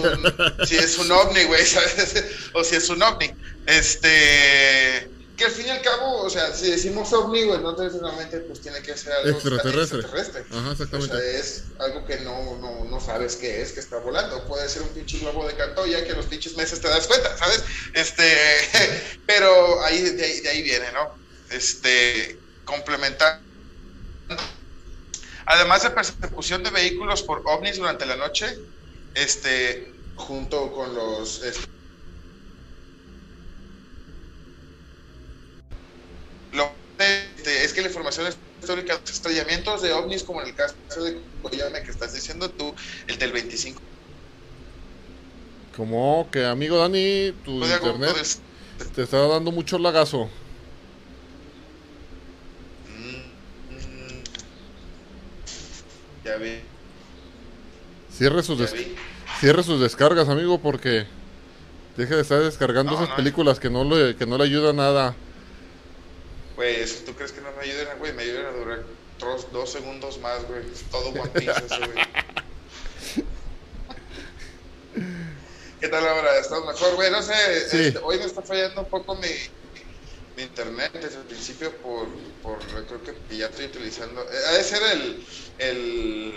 [0.67, 2.25] si es un ovni, güey, ¿sabes?
[2.53, 3.31] O si es un ovni.
[3.67, 8.40] Este, que al fin y al cabo, o sea, si decimos ovni, güey, no necesariamente,
[8.40, 10.01] pues tiene que ser algo Extraterrestre.
[10.01, 10.44] extraterrestre.
[10.51, 11.14] Ajá, exactamente.
[11.14, 14.42] O sea, es algo que no, no, no sabes qué es, que está volando.
[14.49, 17.37] Puede ser un pinche globo de cartón, ya que los pinches meses te das cuenta,
[17.37, 17.62] ¿sabes?
[17.92, 18.35] Este,
[19.27, 21.14] pero ahí, de, ahí, de ahí viene, ¿no?
[21.51, 23.40] Este, complementar.
[25.44, 28.59] Además de persecución de vehículos por ovnis durante la noche,
[29.14, 31.42] este, junto con los...
[31.42, 31.76] este,
[36.53, 38.27] lo, este, es que la información
[38.61, 42.51] histórica de los estrellamientos de ovnis, como en el caso de Coyame que estás diciendo
[42.51, 42.75] tú,
[43.07, 43.81] el del 25
[45.77, 48.17] Como que, amigo Dani, tu internet
[48.95, 50.29] te está dando mucho lagazo.
[52.89, 54.25] Mm.
[56.25, 56.61] Ya vi,
[58.11, 58.95] Cierre sus, ya vi.
[59.41, 61.07] cierre sus descargas, amigo, porque
[61.97, 65.15] deje de estar descargando esas películas que no le, que no le ayudan nada.
[66.57, 68.83] Güey, eso tú crees que no me ayuden, güey, me ayudan a durar
[69.19, 70.61] dos, dos segundos más, güey.
[70.73, 72.05] Es todo One Piece eso, güey.
[75.81, 76.38] ¿Qué tal ahora?
[76.38, 77.11] ¿Estás mejor, güey?
[77.11, 77.35] No sé,
[77.71, 77.77] Sí.
[77.88, 79.29] este, hoy me está fallando un poco mi,
[80.37, 82.07] mi internet desde el principio por,
[82.42, 84.23] por creo que ya estoy utilizando.
[84.23, 85.27] eh, ha de ser el.
[85.59, 86.33] el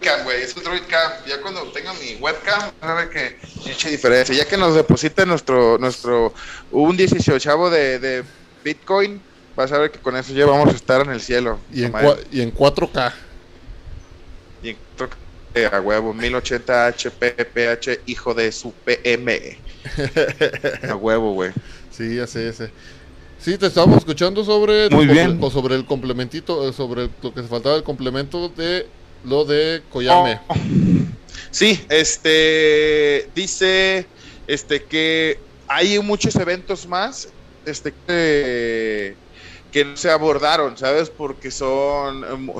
[0.00, 1.12] Cam, güey, es el Droid Cam.
[1.26, 4.34] Ya cuando tenga mi webcam, ver que mucha diferencia.
[4.34, 6.32] Ya que nos deposita nuestro, nuestro
[6.70, 8.24] un 18 de, de
[8.64, 9.20] Bitcoin,
[9.56, 11.58] vas a ver que con eso ya vamos a estar en el cielo.
[11.72, 11.92] Y en,
[12.30, 13.12] y en 4K.
[14.62, 19.58] Y creo que, eh, a huevo, 1080 HPPH, hijo de su PM.
[20.88, 21.52] a huevo, güey.
[21.90, 22.70] Sí, ya sé, ya sé.
[23.38, 25.38] Sí, te estábamos escuchando sobre, Muy bien.
[25.40, 28.86] o sobre el complementito, eh, sobre lo que se faltaba el complemento de
[29.24, 30.40] lo de Koyame.
[30.48, 30.54] Oh.
[31.50, 34.06] Sí, este dice
[34.46, 37.28] este que hay muchos eventos más
[37.70, 39.14] este que,
[39.72, 41.10] que no se abordaron, ¿sabes?
[41.10, 42.50] Porque son em,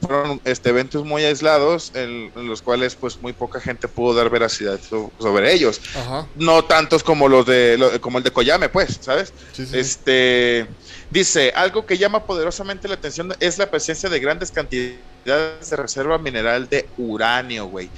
[0.00, 4.30] fueron este, eventos muy aislados en, en los cuales pues muy poca gente pudo dar
[4.30, 5.80] veracidad so- sobre ellos.
[5.94, 6.26] Ajá.
[6.36, 9.32] No tantos como los de lo- como el de Koyame, pues, ¿sabes?
[9.52, 9.78] Sí, sí.
[9.78, 10.66] Este
[11.10, 16.18] dice, algo que llama poderosamente la atención es la presencia de grandes cantidades de reserva
[16.18, 17.90] mineral de uranio, güey,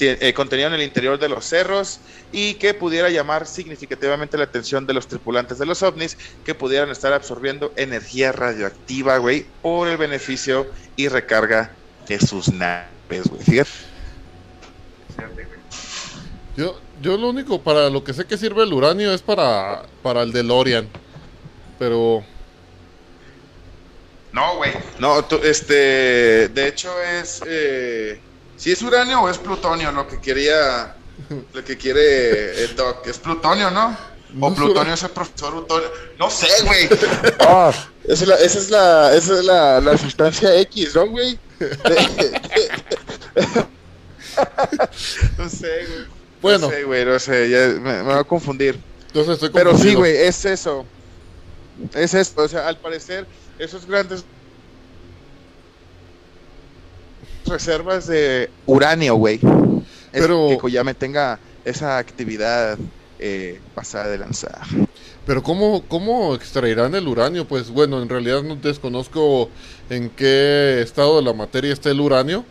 [0.00, 2.00] eh, contenido en el interior de los cerros
[2.32, 6.90] y que pudiera llamar significativamente la atención de los tripulantes de los ovnis que pudieran
[6.90, 11.72] estar absorbiendo energía radioactiva, güey, por el beneficio y recarga
[12.06, 13.64] de sus naves, güey.
[16.56, 20.22] Yo, yo lo único para lo que sé que sirve el uranio es para, para
[20.22, 20.88] el DeLorean.
[21.78, 22.22] Pero
[24.32, 24.72] No, güey.
[24.98, 28.20] No, tú, este, de hecho es, eh,
[28.56, 30.94] si es uranio o es plutonio lo que quería,
[31.52, 33.96] lo que quiere el doc, es plutonio, ¿no?
[34.38, 35.88] O plutonio es el profesor Utonio.
[36.18, 36.88] No sé, güey.
[37.40, 37.72] Ah,
[38.04, 41.38] esa es la, esa es la, esa es la, la sustancia X, ¿no, güey?
[45.38, 46.06] no sé, güey.
[46.40, 46.68] Bueno.
[46.68, 48.78] No sé, güey, no sé, ya me, me va a confundir.
[49.08, 50.86] entonces estoy Pero sí, güey, es eso.
[51.94, 53.26] Es esto, o sea, al parecer,
[53.60, 54.24] esos grandes
[57.46, 59.40] reservas de uranio, güey.
[60.12, 62.78] Pero- que Koyame tenga esa actividad
[63.18, 64.60] eh, pasada de lanzar.
[65.26, 67.46] Pero ¿cómo, ¿cómo extraerán el uranio?
[67.46, 69.50] Pues bueno, en realidad no desconozco
[69.90, 72.44] en qué estado de la materia está el uranio.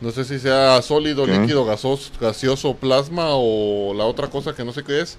[0.00, 4.72] No sé si sea sólido, líquido, gasos- gaseoso, plasma o la otra cosa que no
[4.72, 5.16] sé qué es.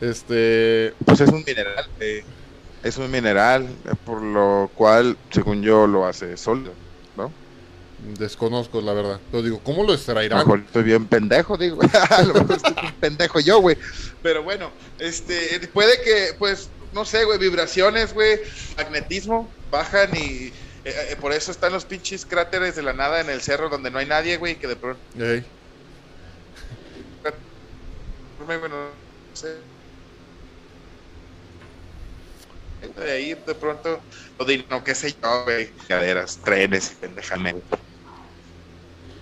[0.00, 2.22] Este, Pues es un mineral, eh,
[2.82, 6.72] es un mineral, eh, por lo cual, según yo, lo hace sólido,
[7.16, 7.32] ¿no?
[8.18, 9.20] desconozco la verdad.
[9.30, 10.40] Pero digo, ¿cómo lo extraerán?
[10.40, 11.78] mejor estoy bien pendejo, digo.
[12.10, 13.76] A lo mejor estoy bien pendejo yo, güey.
[14.22, 18.40] Pero bueno, este, puede que, pues, no sé, güey, vibraciones, güey,
[18.76, 20.52] magnetismo, bajan y
[20.84, 23.90] eh, eh, por eso están los pinches cráteres de la nada en el cerro donde
[23.90, 25.44] no hay nadie, güey, que de pronto, Ey,
[28.46, 29.56] bueno, no sé.
[32.94, 34.00] De ahí de pronto,
[34.38, 37.06] lo de, no, qué sé yo, güey, caderas, trenes y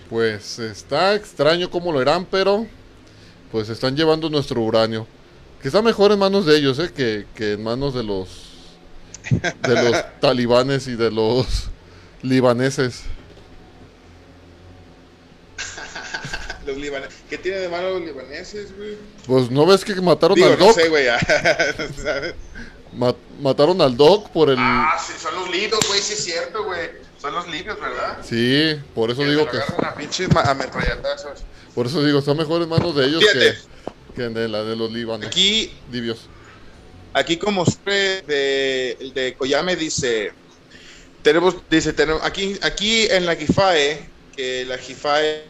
[0.09, 2.67] pues está extraño cómo lo harán, pero
[3.51, 5.07] pues están llevando nuestro uranio.
[5.61, 6.91] Que está mejor en manos de ellos, ¿eh?
[6.95, 8.27] Que, que en manos de los
[9.31, 11.69] de los talibanes y de los
[12.21, 13.03] libaneses.
[16.65, 17.15] Los libaneses.
[17.29, 18.97] ¿Qué tiene de malo los libaneses, güey?
[19.27, 21.05] Pues no ves que mataron Digo, al no Doc, sé, güey.
[22.99, 23.15] ¿sabes?
[23.15, 26.63] Ma- mataron al Doc por el Ah, sí, son los libios, güey, sí es cierto,
[26.63, 26.89] güey.
[27.21, 28.19] Son los libios, ¿verdad?
[28.23, 30.55] Sí, por eso Que digo que a
[31.73, 33.57] por eso digo, está mejor en manos de ellos que, Fíjate.
[34.15, 35.27] que de la de los libaneses.
[35.31, 36.19] Aquí, Libios.
[37.13, 40.31] aquí como siempre de, el de Koyame dice,
[41.21, 45.45] tenemos, dice, tenemos, aquí, aquí en la GIFAE, que la GIFAE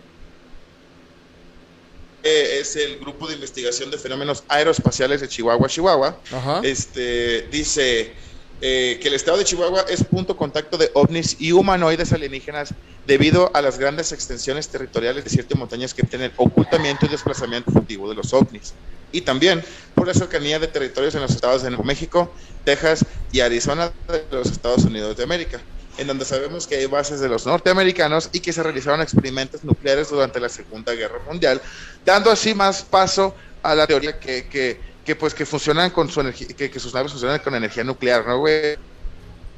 [2.26, 6.62] es el grupo de investigación de fenómenos aeroespaciales de Chihuahua, Chihuahua, Ajá.
[6.64, 8.14] este, dice
[8.62, 12.74] eh, que el estado de Chihuahua es punto contacto de ovnis y humanoides alienígenas
[13.06, 18.10] debido a las grandes extensiones territoriales de ciertas montañas que tienen ocultamiento y desplazamiento fugitivo
[18.10, 18.74] de los ovnis.
[19.12, 23.42] Y también por la cercanía de territorios en los estados de Nuevo México, Texas y
[23.42, 25.62] Arizona de los Estados Unidos de América,
[25.98, 30.10] en donde sabemos que hay bases de los norteamericanos y que se realizaron experimentos nucleares
[30.10, 31.62] durante la Segunda Guerra Mundial,
[32.04, 36.22] dando así más paso a la teoría que, que, que, pues que funcionan con su
[36.22, 38.78] energía, que, que sus naves funcionan con energía nuclear, ¿no, güey?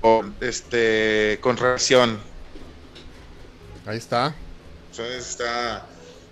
[0.01, 2.19] O este con radiación.
[3.85, 4.35] Ahí está.
[4.91, 5.85] Entonces está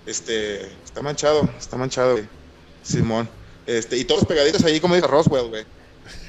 [0.05, 2.27] este está manchado, está manchado, güey.
[2.83, 3.27] Simón.
[3.65, 5.65] Este, y todos pegaditos ahí como dice Roswell, güey.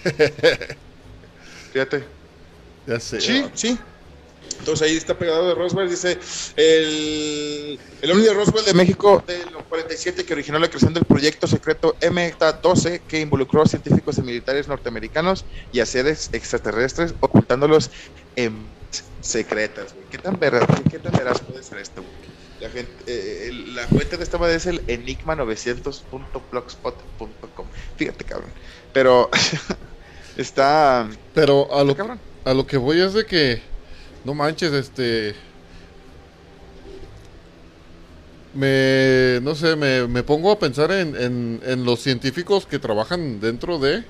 [1.72, 2.16] Fíjate.
[2.87, 3.20] Ya sé.
[3.20, 3.78] Sí, sí.
[4.59, 6.18] Entonces ahí está pegado de Roswell, dice
[6.57, 11.47] el, el ovni de Roswell de México del 47 que originó la creación del proyecto
[11.47, 17.91] secreto MTA-12 que involucró a científicos y militares norteamericanos y a seres extraterrestres ocultándolos
[18.37, 18.78] en
[19.20, 19.97] secretas.
[20.09, 22.09] ¿Qué tan veraz, qué tan veraz puede ser esto?
[22.59, 27.70] La, gente, eh, el- la fuente de esta madre es el enigma900.blogspot.com.
[27.97, 28.55] Fíjate, cabrón.
[28.93, 29.28] Pero
[30.34, 31.09] está...
[31.32, 32.22] Pero a lo, cabrón.
[32.47, 33.61] A lo que voy es de que,
[34.25, 35.35] no manches, este...
[38.55, 43.39] Me, no sé, me, me pongo a pensar en, en, en los científicos que trabajan
[43.41, 44.03] dentro de...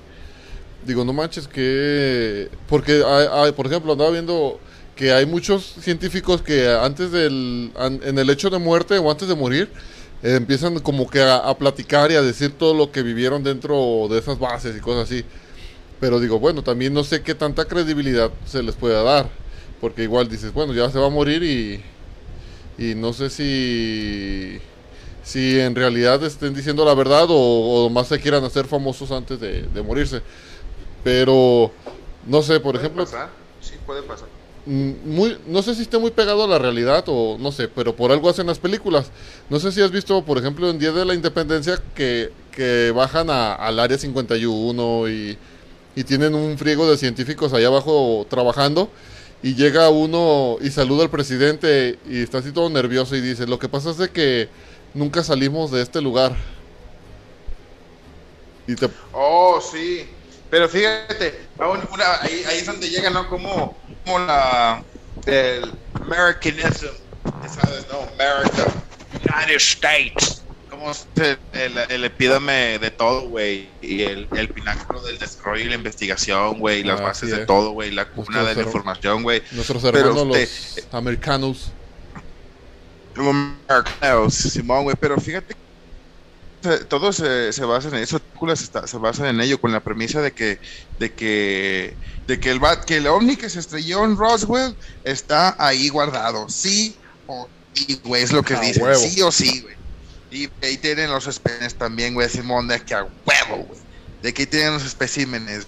[0.85, 2.49] Digo, no manches que...
[2.69, 4.59] Porque, hay- por ejemplo, andaba viendo
[4.95, 7.71] que hay muchos científicos que antes del...
[8.03, 9.69] en el hecho de muerte o antes de morir,
[10.23, 14.19] eh, empiezan como que a platicar y a decir todo lo que vivieron dentro de
[14.19, 15.25] esas bases y cosas así.
[15.99, 19.29] Pero digo, bueno, también no sé qué tanta credibilidad se les pueda dar.
[19.81, 21.83] Porque igual dices, bueno, ya se va a morir y,
[22.77, 24.59] y no sé si,
[25.23, 29.39] si en realidad estén diciendo la verdad o, o más se quieran hacer famosos antes
[29.39, 30.21] de, de morirse.
[31.03, 31.71] Pero,
[32.27, 33.29] no sé, por ¿Puede ejemplo, pasar?
[33.59, 34.29] Sí, puede pasar.
[34.65, 37.95] mm, muy, no sé si esté muy pegado a la realidad o no sé, pero
[37.95, 39.11] por algo hacen las películas.
[39.49, 43.29] No sé si has visto, por ejemplo, en Día de la Independencia que, que bajan
[43.29, 45.37] a- al área 51 y,
[45.97, 48.87] y tienen un friego de científicos allá abajo trabajando
[49.41, 53.57] y llega uno y saluda al presidente y está así todo nervioso y dice, lo
[53.57, 54.47] que pasa es de que
[54.93, 56.35] nunca salimos de este lugar.
[58.67, 58.89] Y te...
[59.11, 60.07] Oh, sí.
[60.51, 63.27] Pero fíjate, una- ahí, ahí es donde llega, ¿no?
[63.27, 63.75] Como,
[64.05, 64.83] como la.
[65.25, 66.93] El Americanism.
[67.49, 67.85] ¿Sabes?
[67.91, 68.71] No, America.
[69.35, 70.36] United States.
[70.69, 70.91] Como
[71.53, 73.69] el, el, epítome de todo, güey.
[73.81, 76.81] Y el, el pináculo del desarrollo y la investigación, güey.
[76.81, 77.91] y Las Así bases de todo, güey.
[77.91, 79.41] La cuna de la información, güey.
[79.51, 80.49] Nuestros hermanos usted-
[80.85, 81.71] los americanos.
[83.15, 83.31] Como
[83.67, 85.55] Americanos, Simón, güey, pero fíjate
[86.61, 88.19] se- todo se, se basa en eso,
[88.51, 90.59] está- se basan en ello con la premisa de que
[90.99, 91.93] de que
[92.27, 96.95] de que el que el ovni que se estrelló en Roswell está ahí guardado, sí
[97.27, 98.99] o sí, güey, es lo que A dicen, huevo.
[98.99, 99.76] sí o sí, güey.
[100.31, 103.79] Y ahí tienen los especímenes también, güey, Simón, de que a huevo, güey.
[104.21, 105.67] De que ahí tienen los especímenes.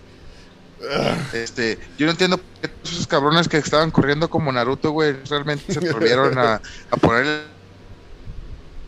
[1.34, 5.74] Este, yo no entiendo por qué esos cabrones que estaban corriendo como Naruto, güey, realmente
[5.74, 7.43] se atrevieron a, a poner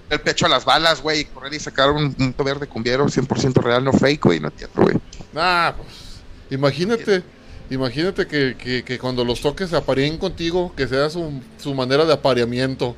[0.09, 3.05] el, pecho a las balas, güey, y correr y sacar un, un poder de cumbiero
[3.05, 4.97] 100% real, no fake, güey, no entiendo, güey.
[5.35, 7.23] Ah, pues, imagínate,
[7.69, 12.05] imagínate que, que, que cuando los toques se apareen contigo, que sea su, su manera
[12.05, 12.95] de apareamiento.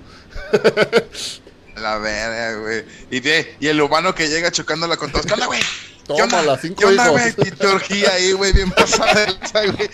[1.75, 2.85] La verga, güey.
[3.09, 5.25] Y, de, y el humano que llega chocándola con todos.
[5.25, 5.61] ¿Qué onda, güey?
[6.07, 7.33] ¿Qué Toma, las cinco ¿Qué onda, güey?
[7.65, 9.89] Orgía ahí, güey, bien pasada de lanza, güey.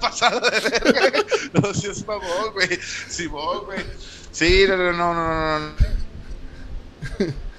[0.00, 1.24] Pasada de verga.
[1.52, 2.78] No, si es mamón, güey.
[3.08, 3.84] Simón, güey.
[4.32, 5.74] Sí, no, no, no, no, no, no.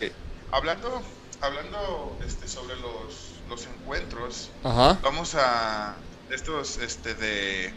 [0.02, 0.12] Eh,
[0.52, 1.02] hablando,
[1.40, 5.00] hablando este, sobre los, los encuentros, Ajá.
[5.02, 5.96] vamos a
[6.30, 7.74] estos este de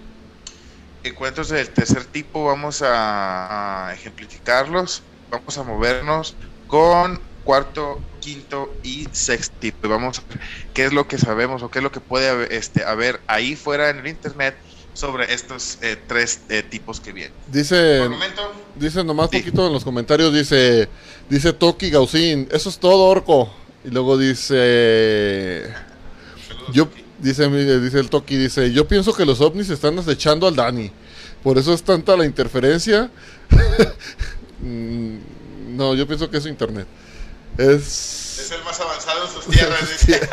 [1.05, 6.35] encuentros del tercer tipo vamos a, a ejemplificarlos vamos a movernos
[6.67, 10.41] con cuarto quinto y sexto tipo y vamos a ver
[10.75, 13.57] qué es lo que sabemos o qué es lo que puede haber, este, haber ahí
[13.57, 14.55] fuera en el internet
[14.93, 18.01] sobre estos eh, tres eh, tipos que vienen Dice,
[18.75, 19.39] dice nomás Sí.
[19.39, 20.89] poquito en los comentarios, dice,
[21.31, 23.53] dice Toki Gausin, eso es todo, Orco.
[23.85, 25.73] Y luego dice,
[26.47, 27.05] saludos, yo, Toki.
[27.21, 27.49] dice,
[27.81, 30.91] dice el Toki, dice, yo pienso que los ovnis están acechando al Dani.
[31.45, 33.09] Por eso es tanta la interferencia.
[34.61, 35.19] Mm,
[35.77, 36.87] no, yo pienso que es internet.
[37.57, 38.39] Es...
[38.39, 40.29] Es el más avanzado en sus tierras, dice.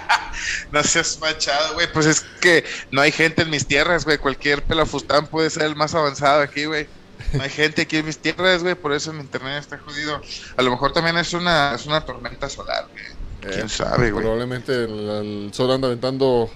[0.72, 1.90] no seas machado, güey.
[1.92, 4.18] Pues es que no hay gente en mis tierras, güey.
[4.18, 6.86] Cualquier pelafustán puede ser el más avanzado aquí, güey.
[7.32, 8.74] No hay gente aquí en mis tierras, güey.
[8.74, 10.20] Por eso mi internet está jodido.
[10.56, 13.04] A lo mejor también es una, es una tormenta solar, güey.
[13.40, 14.22] ¿Quién Eh, sabe, güey?
[14.22, 16.50] Probablemente el, el sol anda aventando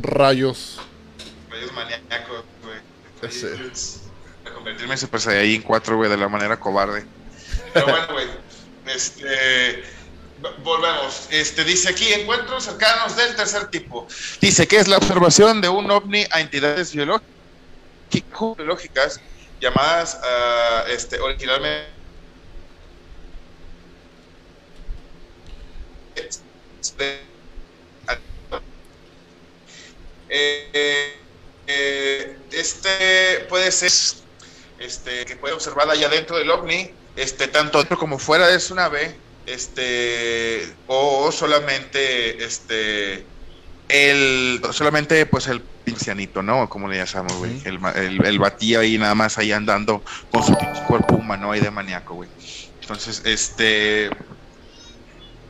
[0.00, 0.78] rayos.
[1.50, 2.78] Rayos maníacos, güey.
[4.66, 7.06] Convertirme en Super Saiyajin 4, güey, de la manera cobarde.
[7.72, 8.26] Pero bueno, güey.
[8.84, 9.84] Este.
[10.64, 11.28] Volvemos.
[11.30, 14.08] Este dice aquí encuentros cercanos del tercer tipo.
[14.40, 19.20] Dice que es la observación de un ovni a entidades biológicas
[19.60, 20.18] llamadas
[20.88, 21.86] este, originalmente
[30.28, 31.14] Eh,
[31.68, 33.92] eh, este puede ser
[34.78, 38.74] este que puede observar allá dentro del ovni, este tanto dentro como fuera de su
[38.74, 39.16] nave,
[39.46, 43.24] este o solamente este
[43.88, 46.68] el solamente pues el pincianito, ¿no?
[46.68, 47.62] Como le llamamos, güey.
[47.64, 50.02] El, el, el batillo ahí nada más ahí andando
[50.32, 50.54] con su
[50.88, 52.28] cuerpo humanoide maníaco, güey.
[52.80, 54.10] Entonces, este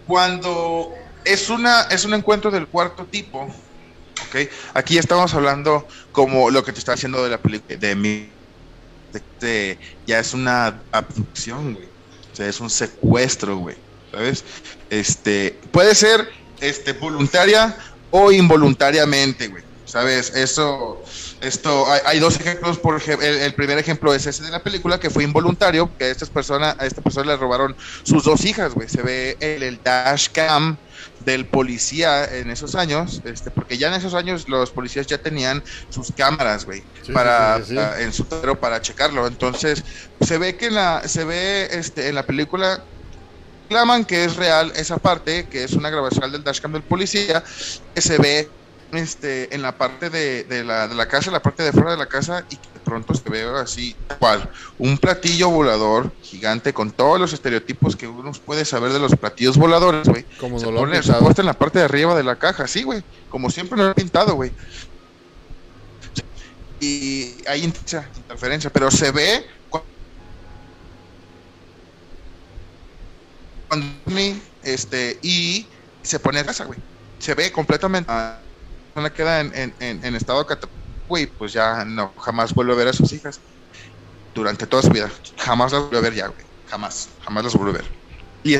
[0.06, 0.92] cuando
[1.24, 4.50] es una es un encuentro del cuarto tipo, ¿ok?
[4.74, 8.28] Aquí estamos hablando como lo que te está haciendo de la película de mi
[9.40, 11.86] de- ya es una abducción, güey.
[12.32, 13.76] O sea, es un secuestro, güey.
[14.12, 14.44] ¿Sabes?
[14.90, 16.28] Este, puede ser
[16.60, 17.76] este voluntaria
[18.10, 19.62] o involuntariamente, güey.
[19.84, 20.30] ¿Sabes?
[20.34, 21.02] Eso
[21.40, 24.98] esto hay, hay dos ejemplos por el, el primer ejemplo es ese de la película
[24.98, 28.72] que fue involuntario, que a estas personas a esta persona le robaron sus dos hijas,
[28.74, 28.88] güey.
[28.88, 30.76] Se ve el, el dash cam
[31.24, 35.62] del policía en esos años, este, porque ya en esos años los policías ya tenían
[35.90, 38.02] sus cámaras, güey, Sí, para sí, sí, sí.
[38.02, 39.26] en su terreno para checarlo.
[39.26, 39.82] Entonces,
[40.20, 42.82] se ve que en la se ve este en la película
[43.68, 47.42] claman que es real esa parte, que es una grabación del dashcam del policía,
[47.94, 48.48] que se ve
[48.92, 51.96] este, en la parte de, de la, de la casa, la parte de fuera de
[51.96, 56.90] la casa, y que de pronto se ve así, cual, un platillo volador gigante con
[56.92, 60.24] todos los estereotipos que uno puede saber de los platillos voladores, güey.
[60.38, 62.82] Como Se han pone se puesta en la parte de arriba de la caja, sí,
[62.84, 64.52] güey, como siempre lo he pintado, güey.
[66.80, 69.80] Y hay inter- interferencia, pero se ve cu-
[73.68, 73.86] cuando
[74.62, 75.66] este y
[76.02, 76.78] se pone a casa, güey.
[77.18, 78.12] Se ve completamente.
[78.96, 80.68] Persona queda en, en, en, estado cata-
[81.06, 83.38] güey, pues ya no, jamás vuelve a ver a sus hijas
[84.34, 85.10] durante toda su vida.
[85.36, 86.40] Jamás las vuelve a ver ya, güey.
[86.70, 87.90] Jamás, jamás las vuelve a ver.
[88.42, 88.54] Y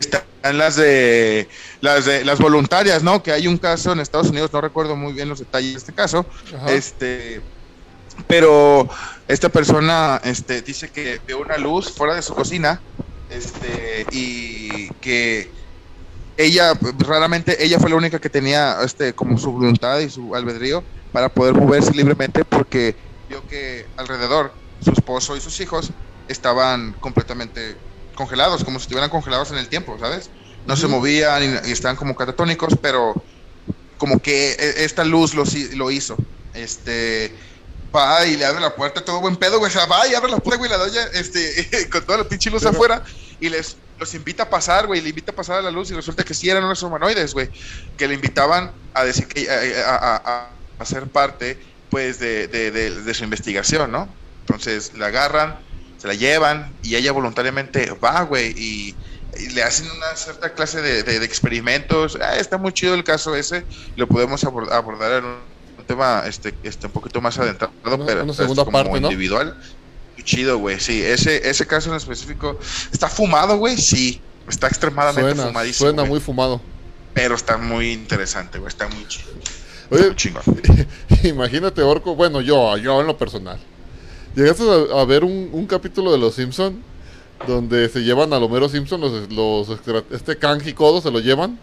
[0.00, 1.48] están las de
[1.80, 3.22] las de las voluntarias, ¿no?
[3.22, 5.92] Que hay un caso en Estados Unidos, no recuerdo muy bien los detalles de este
[5.92, 6.72] caso, Ajá.
[6.72, 7.40] este,
[8.26, 8.88] pero
[9.28, 12.80] esta persona este, dice que vio una luz fuera de su cocina
[13.30, 15.48] este, y que
[16.36, 20.82] ella, raramente, ella fue la única que tenía este, como su voluntad y su albedrío
[21.12, 22.94] para poder moverse libremente porque
[23.28, 24.52] vio que alrededor
[24.82, 25.90] su esposo y sus hijos
[26.28, 27.76] estaban completamente
[28.14, 30.30] congelados, como si estuvieran congelados en el tiempo, ¿sabes?
[30.66, 33.14] No se movían y, y estaban como catatónicos, pero
[33.98, 36.16] como que e- esta luz lo, lo hizo.
[36.54, 37.34] Este
[37.94, 39.70] va y le abre la puerta, todo buen pedo, güey.
[39.70, 42.50] O sea, va y abre la puerta, güey, la doña, este, con toda la pinche
[42.50, 43.02] luz Pero- afuera,
[43.40, 45.94] y les los invita a pasar, güey, le invita a pasar a la luz, y
[45.94, 47.50] resulta que sí eran unos humanoides, güey,
[47.96, 51.58] que le invitaban a decir que a, a- a- a ser parte,
[51.90, 54.08] pues, de, de- de- de su investigación, ¿no?
[54.40, 55.58] Entonces la agarran,
[55.98, 58.96] se la llevan, y ella voluntariamente va, güey, y,
[59.38, 62.18] y le hacen una cierta clase de, experimentos.
[62.20, 63.64] Ah, está muy chido el caso ese,
[63.96, 65.52] lo podemos abor- abordar en un,
[65.86, 69.08] tema este, este un poquito más adentrado, Una- pero una segunda como parte, ¿no?
[69.10, 69.56] individual.
[70.24, 72.58] Chido, güey, sí, ese, ese caso en específico,
[72.92, 73.76] ¿está fumado, güey?
[73.76, 76.60] Sí, está extremadamente Suena, fumadísimo, suena muy fumado.
[77.14, 79.30] pero está muy interesante, güey, está muy chido.
[79.42, 80.42] Está Oye, muy chingón.
[81.24, 83.58] imagínate, Orco, bueno, yo, yo en lo personal.
[84.34, 86.82] ¿Llegaste a, a ver un, un capítulo de Los Simpson
[87.46, 89.68] donde se llevan a Homero Simpson, los, los
[90.10, 91.58] este Kanji Kodo se lo llevan?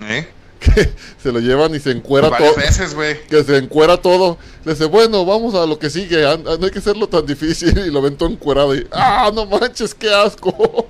[0.00, 0.26] ¿Eh?
[0.62, 0.92] Que
[1.22, 2.62] se lo llevan y se encuera Varias todo.
[2.64, 3.20] veces, güey.
[3.26, 4.38] Que se encuera todo.
[4.64, 6.24] Le dice, bueno, vamos a lo que sigue.
[6.24, 7.76] an- No hay que hacerlo tan difícil.
[7.86, 8.74] Y lo ven todo encuerado.
[8.76, 10.88] Y, ¡ah, no manches, qué asco!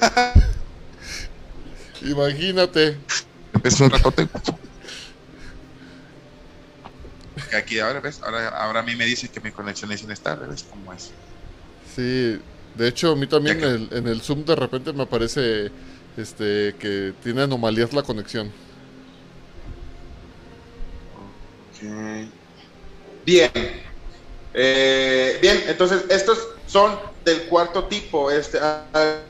[2.02, 2.96] Imagínate.
[3.52, 4.28] Empezó un ratote.
[7.56, 10.64] Aquí ahora ves, ahora, ahora a mí me dice que mi conexión es inestable, ¿ves
[10.70, 11.10] cómo es?
[11.96, 12.38] Sí,
[12.76, 15.02] de hecho a mí también Ya que- en el, en el Zoom de repente me
[15.02, 15.72] aparece
[16.16, 18.52] este que tiene anomalías la conexión.
[23.24, 23.50] Bien.
[24.52, 28.30] Eh, bien, entonces estos son del cuarto tipo.
[28.30, 28.84] Este, ah,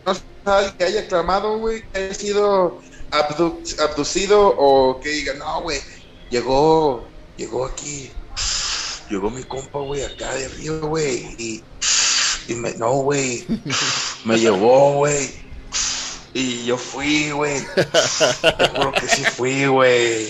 [0.06, 5.34] no sé alguien que haya clamado, güey, que haya sido abduc- abducido o que diga,
[5.34, 5.78] no, güey,
[6.30, 7.06] llegó,
[7.36, 8.10] llegó aquí,
[9.10, 11.64] llegó mi compa, güey, acá de arriba, güey, y,
[12.48, 13.44] y me, no, güey,
[14.24, 15.49] me llevó, güey.
[16.32, 17.60] Y yo fui, güey.
[17.74, 20.28] Te juro que sí fui, güey.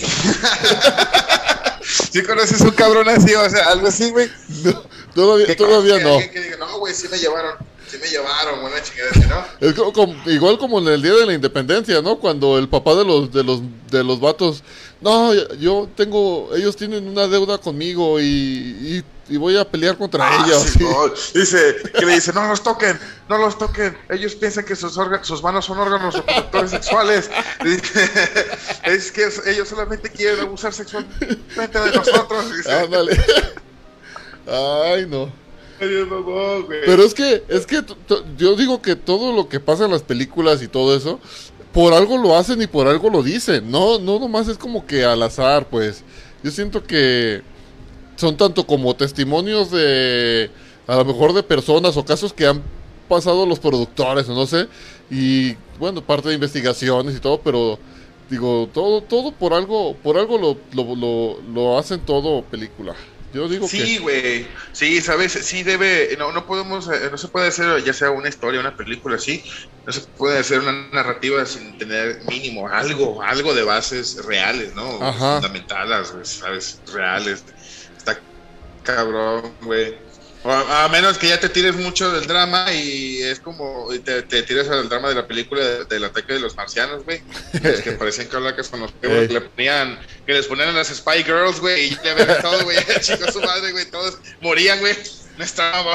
[2.11, 3.33] ¿Sí conoces un cabrón así?
[3.35, 4.29] O sea, algo así, güey.
[4.63, 4.83] No,
[5.13, 6.13] todavía, Que todavía no.
[6.13, 7.55] alguien Que diga, no, güey, sí me llevaron.
[7.91, 9.67] Sí me llevaron, buena chingada, ¿no?
[9.67, 12.19] Es co- como- igual como en el día de la independencia, ¿no?
[12.19, 14.63] Cuando el papá de los de los de los vatos,
[15.01, 20.25] no, yo tengo, ellos tienen una deuda conmigo y, y, y voy a pelear contra
[20.25, 20.63] Ah, ellos.
[20.63, 21.09] sí, no.
[21.39, 23.97] Dice, que le dice, no los toquen, no los toquen.
[24.09, 27.29] Ellos piensan que sus, sus manos son órganos reproductores sexuales.
[27.61, 28.09] Dice,
[28.85, 32.55] es que ellos solamente quieren abusar sexualmente de nosotros.
[32.55, 33.19] Dice, Ándale.
[34.47, 35.40] Ay, no.
[36.85, 37.81] Pero es que, es que
[38.37, 41.19] yo digo que todo lo que pasa en las películas y todo eso,
[41.73, 43.69] por algo lo hacen y por algo lo dicen.
[43.71, 46.03] No, no nomás es como que al azar, pues.
[46.43, 47.41] Yo siento que
[48.15, 50.49] son tanto como testimonios de,
[50.87, 52.61] a lo mejor de personas o casos que han
[53.07, 54.67] pasado los productores, o no sé.
[55.09, 57.79] Y bueno, parte de investigaciones y todo, pero
[58.29, 62.95] digo, todo, todo por algo, por algo lo, lo, lo hacen todo película.
[63.31, 63.99] Yo digo Sí, que...
[63.99, 64.53] güey.
[64.73, 68.29] Sí, sabes, sí debe, no, no podemos, eh, no se puede hacer ya sea una
[68.29, 69.43] historia, una película así,
[69.85, 75.01] no se puede hacer una narrativa sin tener mínimo algo, algo de bases reales, ¿no?
[75.01, 75.35] Ajá.
[75.35, 77.45] Fundamentales, sabes, reales.
[77.97, 78.21] Está
[78.83, 80.10] cabrón, güey.
[80.43, 84.23] O A, menos que ya te tires mucho del drama y es como y te,
[84.23, 87.21] te tires al drama de la película de- del ataque de los marcianos, güey.
[87.61, 91.23] Los que parecían calacas con los que le ponían, que les ponían a las Spy
[91.23, 94.95] Girls, güey, y le ven todo, güey, chicos su madre, güey, todos morían, güey.
[95.37, 95.93] No estaba,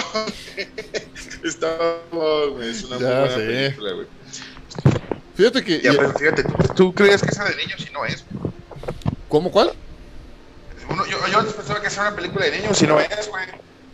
[1.45, 4.07] estaba, güey, es una muy Ya buena película, güey.
[5.37, 5.81] Fíjate que...
[5.81, 8.25] Ya, pero fíjate, ¿tú, tú crees que esa de niños y no es?
[9.29, 9.73] ¿Cómo cuál?
[10.89, 13.29] Uno, yo, yo antes pensaba que esa era una película de niños y no es,
[13.29, 13.45] güey.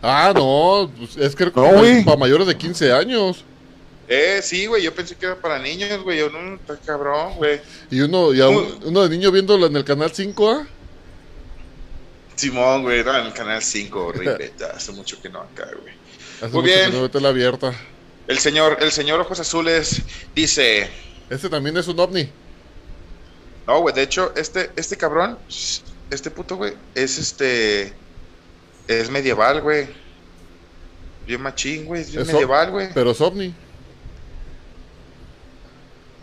[0.05, 2.03] Ah, no, pues, es que No, güey.
[2.03, 3.43] para mayores de 15 años.
[4.09, 7.61] Eh, sí, güey, yo pensé que era para niños, güey, yo no, está cabrón, güey.
[7.89, 10.67] Y uno, y a un- uno de niño viéndolo en el canal 5, ¿ah?
[12.35, 15.93] Simón, güey, era en el canal 5, horrible, ya hace mucho que no acá, güey.
[16.37, 16.91] Hace Muy mucho bien.
[16.91, 17.73] que no tele abierta.
[18.27, 20.01] El señor, el señor Ojos Azules
[20.35, 20.89] dice,
[21.29, 22.29] Este también es un ovni.
[23.67, 25.37] no, güey, de hecho, este, este cabrón,
[26.09, 27.93] este puto, güey, es este,
[28.87, 29.87] es medieval, güey.
[31.27, 32.89] Bien machín, güey, es bien Es medieval, güey.
[32.93, 33.53] Pero es ovni.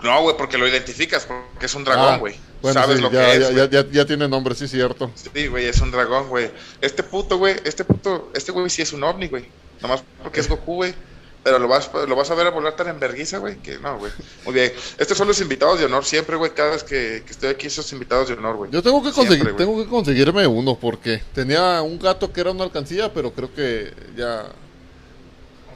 [0.02, 2.34] No, güey, porque lo identificas, porque es un Ah, dragón, güey.
[2.62, 5.10] Bueno, Sabes sí, lo ya, que es, ya, ya, ya- ya tiene nombre, sí, cierto.
[5.14, 6.50] Sí, güey, es un dragón, güey.
[6.80, 9.44] Este puto, güey, este puto, este güey sí es un ovni, güey.
[9.80, 10.94] Nomás porque es Goku, güey.
[11.42, 13.98] Pero lo vas, lo vas a ver a volar tan en vergüenza, güey, que no,
[13.98, 14.12] güey.
[14.44, 14.72] Muy bien.
[14.98, 16.52] Estos son los invitados de honor siempre, güey.
[16.52, 18.70] Cada vez que, que estoy aquí, esos invitados de honor, güey.
[18.70, 22.64] Yo tengo que conseguir, tengo que conseguirme uno porque tenía un gato que era una
[22.64, 24.46] alcancía, pero creo que ya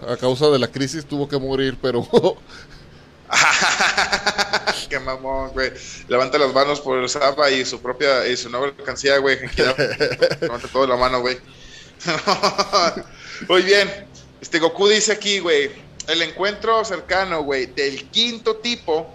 [0.06, 2.06] a causa de la crisis tuvo que morir, pero
[4.88, 5.72] Qué mamón, güey.
[6.08, 9.38] Levanta las manos por el Zapa y su propia, y su nueva alcancía, güey.
[10.40, 11.38] Levanta toda la mano, güey.
[13.48, 14.06] Muy bien.
[14.44, 15.70] Este Goku dice aquí, güey.
[16.06, 19.08] El encuentro cercano, güey, del quinto tipo.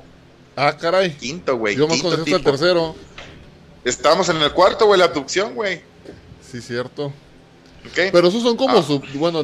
[0.56, 1.12] ah, caray.
[1.14, 1.76] Quinto, güey.
[1.76, 2.96] Yo me conocí hasta el tercero.
[3.86, 5.84] Estamos en el cuarto, güey, la abducción, güey.
[6.52, 7.06] Sí, cierto.
[7.86, 8.10] ¿Ok?
[8.12, 8.82] Pero esos son como Ah.
[8.84, 9.42] sub, bueno,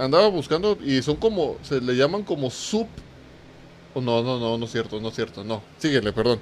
[0.00, 2.88] andaba buscando y son como se le llaman como sub
[3.94, 5.62] o no, no, no, no es cierto, no es cierto, no.
[5.78, 6.40] Síguele, perdón.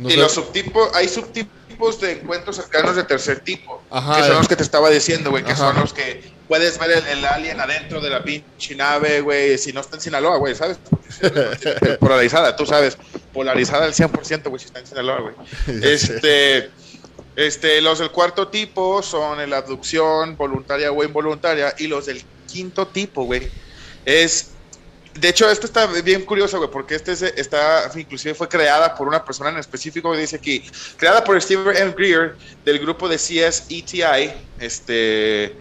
[0.00, 3.80] No y sé- los subtipos, hay subtipos de encuentros cercanos de tercer tipo.
[3.88, 4.38] Ajá, que son eh.
[4.38, 5.68] los que te estaba diciendo, güey, que Ajá.
[5.72, 6.20] son los que
[6.52, 10.02] puedes ver el, el alien adentro de la pinche nave, güey, si no está en
[10.02, 10.76] Sinaloa, güey, ¿sabes?
[11.98, 12.98] Polarizada, tú sabes,
[13.32, 15.34] polarizada al 100%, güey, si está en Sinaloa, güey.
[15.82, 16.68] Este,
[17.36, 22.86] este, los del cuarto tipo son la abducción voluntaria o involuntaria y los del quinto
[22.86, 23.48] tipo, güey,
[24.04, 24.50] es
[25.14, 29.08] de hecho, esto está bien curioso, güey, porque este es- está, inclusive fue creada por
[29.08, 30.62] una persona en específico, que dice aquí,
[30.98, 31.94] creada por Steve M.
[31.96, 35.54] Greer del grupo de CSETI, este,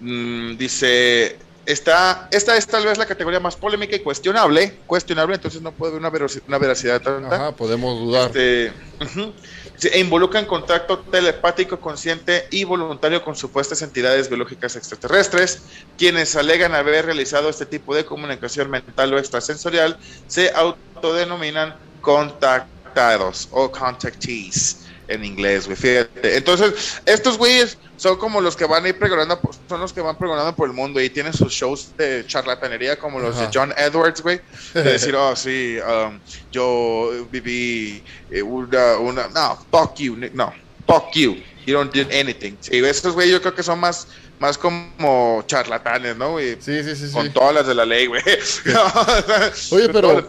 [0.00, 5.60] mm, dice, está, esta es tal vez la categoría más polémica y cuestionable, cuestionable, entonces
[5.62, 7.34] no puede haber una, verosi- una veracidad tanta.
[7.34, 8.26] Ajá, podemos dudar.
[8.28, 9.32] Este, ujú.
[9.76, 15.64] Se involucran contacto telepático consciente y voluntario con supuestas entidades biológicas extraterrestres.
[15.98, 23.70] Quienes alegan haber realizado este tipo de comunicación mental o extrasensorial se autodenominan contactados o
[23.70, 25.76] contactees en inglés, güey.
[25.76, 26.36] Fíjate.
[26.36, 30.16] Entonces, estos güeyes son como los que van a ir pregonando, son los que van
[30.18, 33.46] pregonando por el mundo y tienen sus shows de charlatanería como los Ajá.
[33.46, 34.40] de John Edwards, güey.
[34.74, 36.18] De decir, oh, sí, um,
[36.52, 40.52] yo viví eh, una, una, no, fuck you, no,
[40.86, 41.36] fuck you,
[41.66, 42.54] you don't do anything.
[42.60, 46.56] Sí, estos güey yo creo que son más, más como charlatanes, ¿no, güey?
[46.60, 47.12] Sí, sí, sí, sí.
[47.14, 48.22] Con todas las de la ley, güey.
[49.70, 50.26] Oye, pero-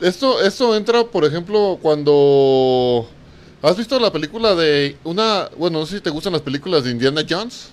[0.00, 3.06] Esto, esto entra, por ejemplo, cuando
[3.62, 6.90] ¿Has visto la película de una, bueno, no sé si te gustan las películas de
[6.90, 7.68] Indiana Jones?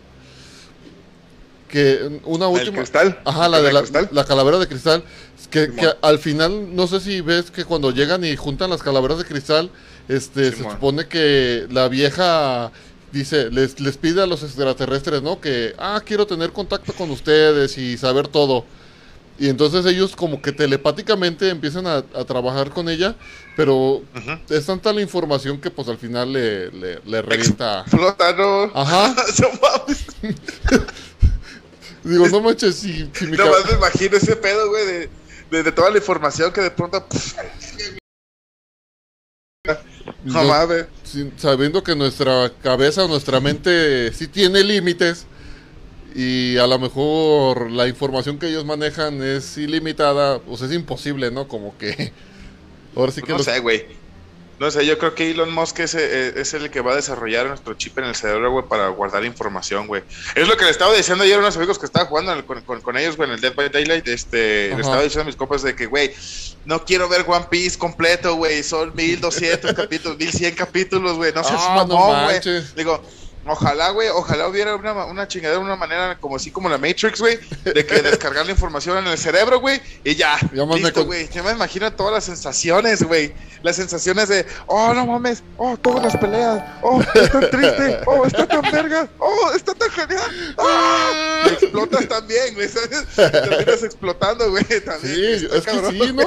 [1.69, 3.19] Que una ¿El última cristal?
[3.23, 4.09] Ajá, la de la, cristal?
[4.11, 5.03] la calavera de cristal.
[5.49, 5.69] Que,
[6.01, 9.69] al final, no sé si ves que cuando llegan y juntan las calaveras de cristal,
[10.09, 12.71] este, se supone que la vieja
[13.13, 15.39] dice, les, les pide a los extraterrestres, ¿no?
[15.39, 18.65] Que, ah, quiero tener contacto con ustedes y saber todo.
[19.39, 23.15] Y entonces ellos como que telepáticamente empiezan a, a trabajar con ella,
[23.55, 24.31] pero Ujú.
[24.49, 27.81] es tanta la información que pues al final le, le, le revienta.
[27.81, 28.71] Explota, ¿no?
[28.73, 29.15] Ajá.
[32.03, 32.11] No.
[32.11, 35.09] Digo, no manches, si, si mi No más me imagino ese pedo, güey, de,
[35.51, 37.05] de, de toda la información que de pronto.
[40.23, 40.43] No No.
[40.45, 40.85] mames.
[41.03, 45.25] sin- sabiendo que nuestra cabeza nuestra mente sí tiene límites
[46.15, 51.47] y a lo mejor la información que ellos manejan es ilimitada, pues es imposible, ¿no?
[51.47, 52.11] Como que
[52.95, 53.85] ahora sí que No sé, güey.
[54.59, 57.45] No sé, yo creo que Elon Musk es, eh, es el que va a desarrollar
[57.45, 60.01] nuestro chip en el cerebro, güey, para guardar información, güey.
[60.33, 62.61] Es lo que le estaba diciendo ayer a unos amigos que estaba jugando el- con,
[62.63, 64.07] con- con ellos, güey, en el Dead by Daylight.
[64.07, 64.75] Este, Ajá.
[64.77, 66.11] le estaba diciendo a mis compas de que, güey,
[66.65, 68.63] no quiero ver One Piece completo, güey.
[68.63, 71.31] Son 1200 capítulos, 1100 capítulos, güey.
[71.35, 72.39] No seas no mamón, güey.
[72.75, 73.03] Digo,
[73.47, 77.39] ojalá, güey, ojalá hubiera una, una chingadera, una manera como así como la Matrix, güey,
[77.63, 80.37] de que descargar la información en el cerebro, güey, y ya.
[80.53, 81.29] Ya listo, con- güey.
[81.29, 83.33] Yo me imagino todas las sensaciones, güey.
[83.63, 88.47] Las sensaciones de, oh, no mames, oh, todas las peleas, oh, está triste, oh, está
[88.47, 91.43] tan verga, oh, está tan genial, ah.
[91.49, 93.05] Y explotas también, güey, ¿sabes?
[93.15, 95.39] Terminas explotando, güey, también.
[95.39, 96.23] Sí, es que cabrón, sí, ¿no?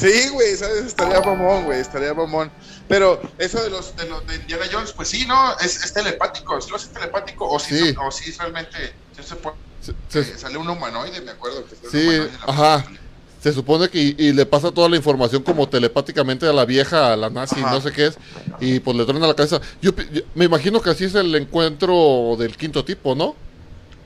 [0.00, 0.84] Sí, güey, ¿sabes?
[0.86, 2.50] Estaría mamón, güey, estaría mamón.
[2.88, 5.58] Pero eso de los de, los de Indiana Jones, pues sí, ¿no?
[5.58, 7.48] Es, es telepático, ¿sí lo hace telepático?
[7.48, 7.94] O sí, Sí.
[8.00, 8.76] o sí realmente
[9.16, 9.94] se eh,
[10.24, 11.64] se- sale un humanoide, me acuerdo.
[11.66, 12.76] Que Sí, humanoide en la ajá.
[12.84, 13.00] película.
[13.42, 17.12] Se supone que y, y le pasa toda la información como telepáticamente a la vieja,
[17.12, 17.70] a la nazi, Ajá.
[17.70, 18.16] no sé qué es,
[18.58, 19.60] y pues le truena la cabeza.
[19.80, 23.36] Yo, yo- me imagino que así es el encuentro del quinto tipo, ¿no?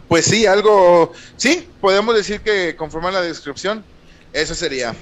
[0.09, 1.13] Pues sí, algo.
[1.39, 3.83] Sí, podemos decir que conforme a la descripción,
[4.35, 4.95] eso sería.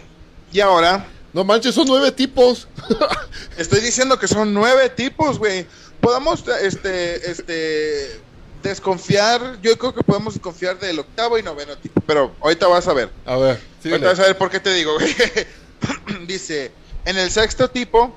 [0.52, 2.66] Y ahora, No manches, son nueve tipos.
[3.56, 5.64] estoy diciendo que son nueve tipos, güey.
[6.00, 8.20] Podemos, este, este,
[8.62, 9.58] desconfiar.
[9.62, 12.00] Yo creo que podemos desconfiar del octavo y noveno tipo.
[12.00, 13.10] Pero ahorita vas a ver.
[13.26, 13.60] A ver.
[13.84, 15.14] Ahorita vas a ver por qué te digo, güey.
[16.26, 16.72] Dice,
[17.04, 18.16] en el sexto tipo,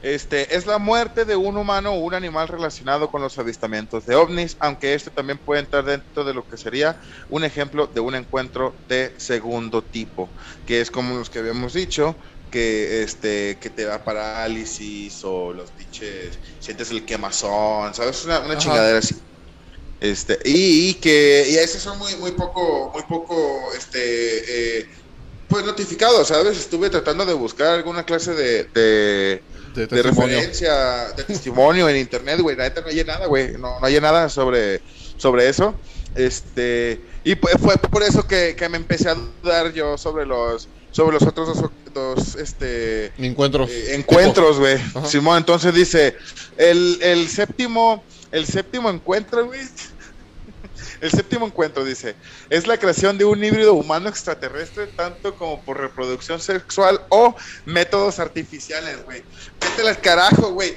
[0.00, 4.14] este, es la muerte de un humano o un animal relacionado con los avistamientos de
[4.14, 8.14] ovnis, aunque este también puede entrar dentro de lo que sería un ejemplo de un
[8.14, 10.32] encuentro de segundo tipo,
[10.64, 12.16] que es como los que habíamos dicho,
[12.50, 18.24] que este que te da parálisis o los pinches sientes el quemazón, ¿sabes?
[18.24, 19.16] Una, chingadera así.
[20.00, 24.88] Este, y, y que y a esos son muy muy poco muy poco este eh,
[25.48, 26.58] pues notificados, ¿sabes?
[26.58, 29.42] Estuve tratando de buscar alguna clase de, de,
[29.74, 30.36] De de testimonio.
[30.36, 32.56] referencia, de testimonio en internet, güey.
[32.56, 33.52] La neta no hay nada, güey.
[33.58, 34.80] No, no hay nada sobre,
[35.16, 35.74] sobre eso.
[36.14, 40.68] Este, y pues fue por eso que, que me empecé a dudar yo sobre los,
[40.90, 43.70] sobre los otros dos, dos este, Encuentros.
[43.70, 44.78] eh, encuentros, güey.
[45.06, 46.16] Simón, entonces dice,
[46.56, 48.02] el, el séptimo,
[48.32, 49.60] el séptimo encuentro, güey.
[51.00, 52.14] El séptimo encuentro dice,
[52.50, 57.34] es la creación de un híbrido humano extraterrestre tanto como por reproducción sexual o
[57.66, 59.22] métodos artificiales, güey.
[59.60, 60.76] Vete al carajo, güey.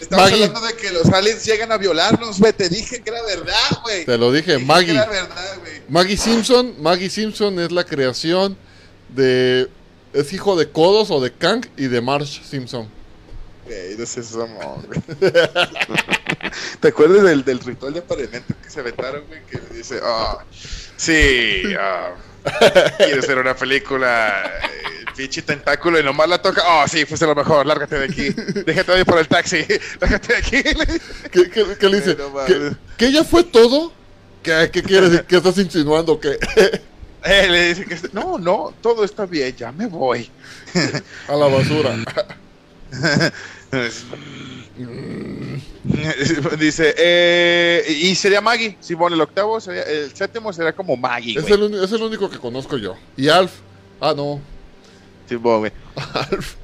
[0.00, 0.44] Estamos Maggie.
[0.44, 2.52] hablando de que los aliens llegan a violarnos, güey.
[2.52, 4.04] Te dije que era verdad, güey.
[4.04, 4.92] Te lo dije, Dije que Maggie.
[4.92, 5.82] era verdad, güey.
[5.88, 8.56] Maggie Simpson, Maggie Simpson es la creación
[9.08, 9.68] de
[10.12, 12.88] es hijo de Kodos o de Kang y de Marge Simpson.
[13.66, 14.86] Güey, no seas mamón.
[16.80, 19.40] ¿Te acuerdas del, del ritual de apareamiento que se aventaron, güey?
[19.46, 20.38] Que dice, ah,
[20.96, 22.10] sí, ah,
[22.98, 27.34] quiero hacer una película, eh, pinche tentáculo, y nomás la toca, oh, sí, fuiste lo
[27.34, 28.30] mejor, lárgate de aquí,
[28.66, 29.64] déjate de ir por el taxi,
[30.00, 30.62] lárgate de aquí.
[31.32, 32.16] ¿Qué, qué- qué le dice?
[32.46, 33.92] ¿Que, que ya fue todo?
[34.42, 35.22] ¿Qué, qué quieres?
[35.22, 36.20] ¿Qué estás insinuando?
[36.20, 36.38] que
[37.26, 40.30] Eh, le dice que, no, no, todo está bien, ya me voy.
[41.28, 41.96] A la basura.
[46.58, 51.48] Dice, eh, y sería Maggie, Simón, el octavo, sería, el séptimo sería como Maggie, Es
[51.50, 52.96] el, uni- es el único que conozco yo.
[53.16, 53.52] Y Alf.
[54.00, 54.40] Ah, no.
[55.28, 55.72] Simón, güey.
[56.30, 56.54] Alf.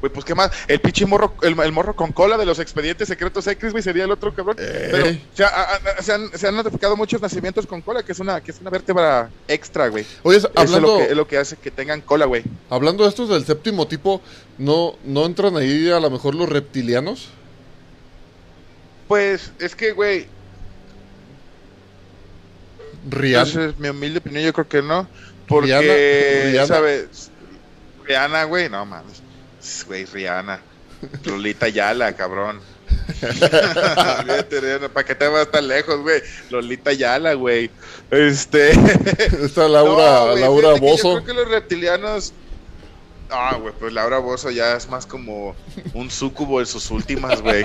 [0.00, 3.08] Güey, pues qué más, el pinche morro, el, el morro con cola de los expedientes
[3.08, 4.56] secretos X, güey, sería el otro cabrón.
[4.58, 4.88] Ey.
[4.90, 8.12] Pero se, ha- a- a- se han, se han notificado muchos nacimientos con cola, que
[8.12, 10.04] es una, que es una vértebra extra, güey.
[10.22, 12.42] Oye, Eso es lo, que, es lo que hace que tengan cola, güey.
[12.68, 14.20] hablando de estos del séptimo tipo,
[14.58, 17.28] ¿no, ¿no entran ahí a lo mejor los reptilianos?
[19.08, 20.26] Pues es que, güey,
[23.08, 23.46] Rian.
[23.46, 25.08] esa es mi humilde opinión, yo creo que no.
[25.46, 26.66] Porque, Rihanna- Rihanna.
[26.66, 27.30] ¿sabes?
[28.04, 29.22] Rihanna, güey, no mames.
[29.86, 30.60] Güey, Rihanna.
[31.24, 32.60] Lolita Yala, cabrón.
[34.92, 36.22] ¿Para qué te vas tan lejos, güey?
[36.50, 37.70] Lolita Yala, güey.
[38.10, 38.70] Este.
[39.44, 41.18] Está Laura, No, Laura Bozo.
[41.18, 42.32] Yo creo que los reptilianos.
[43.30, 45.56] Ah, güey, pues Laura Bozo ya es más como
[45.94, 47.64] un súcubo en sus últimas, güey.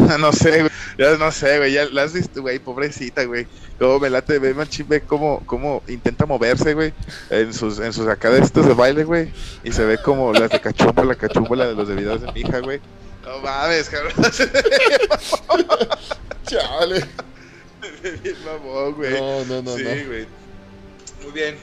[0.18, 0.70] no sé, güey.
[0.98, 1.72] Ya no sé, güey.
[1.72, 2.58] Ya la has visto, güey.
[2.58, 3.46] Pobrecita, güey.
[3.78, 6.92] Cómo me late, ve, machín, ve cómo, cómo intenta moverse, güey.
[7.30, 9.32] En sus, en sus acá de estos de baile, güey.
[9.64, 12.40] Y se ve como las de cachumba, la cachumba, de los de videos de mi
[12.40, 12.80] hija, güey.
[13.24, 14.12] No mames, cabrón.
[16.46, 17.04] Chale.
[18.22, 19.12] Bien mamón, güey.
[19.12, 20.06] No, no, no, sí, no.
[20.06, 20.26] güey.
[21.22, 21.56] Muy bien.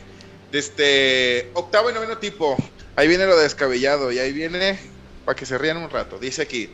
[0.51, 2.57] Este, octavo y noveno tipo.
[2.95, 4.11] Ahí viene lo descabellado.
[4.11, 4.79] Y ahí viene
[5.25, 6.17] para que se rían un rato.
[6.19, 6.71] Dice aquí,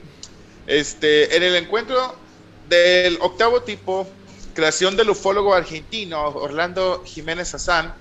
[0.68, 2.16] este, en el encuentro
[2.70, 4.07] del octavo tipo,
[4.53, 7.93] creación del ufólogo argentino Orlando Jiménez Azán,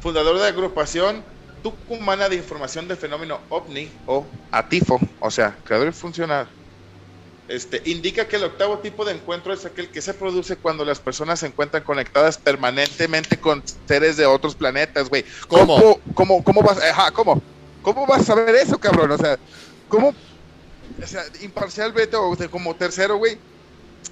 [0.00, 1.24] fundador de la agrupación
[1.62, 6.46] Tucumana de Información del Fenómeno OVNI o ATIFO, o sea, creador y funcional.
[7.48, 10.98] Este, indica que el octavo tipo de encuentro es aquel que se produce cuando las
[10.98, 15.24] personas se encuentran conectadas permanentemente con seres de otros planetas, güey.
[15.46, 15.76] ¿Cómo?
[15.78, 17.40] ¿Cómo, cómo, cómo vas, ajá, cómo?
[17.82, 19.12] ¿Cómo vas a saber eso, cabrón?
[19.12, 19.38] O sea,
[19.88, 20.12] ¿cómo?
[21.02, 23.38] O sea, imparcialmente o de- como tercero, güey.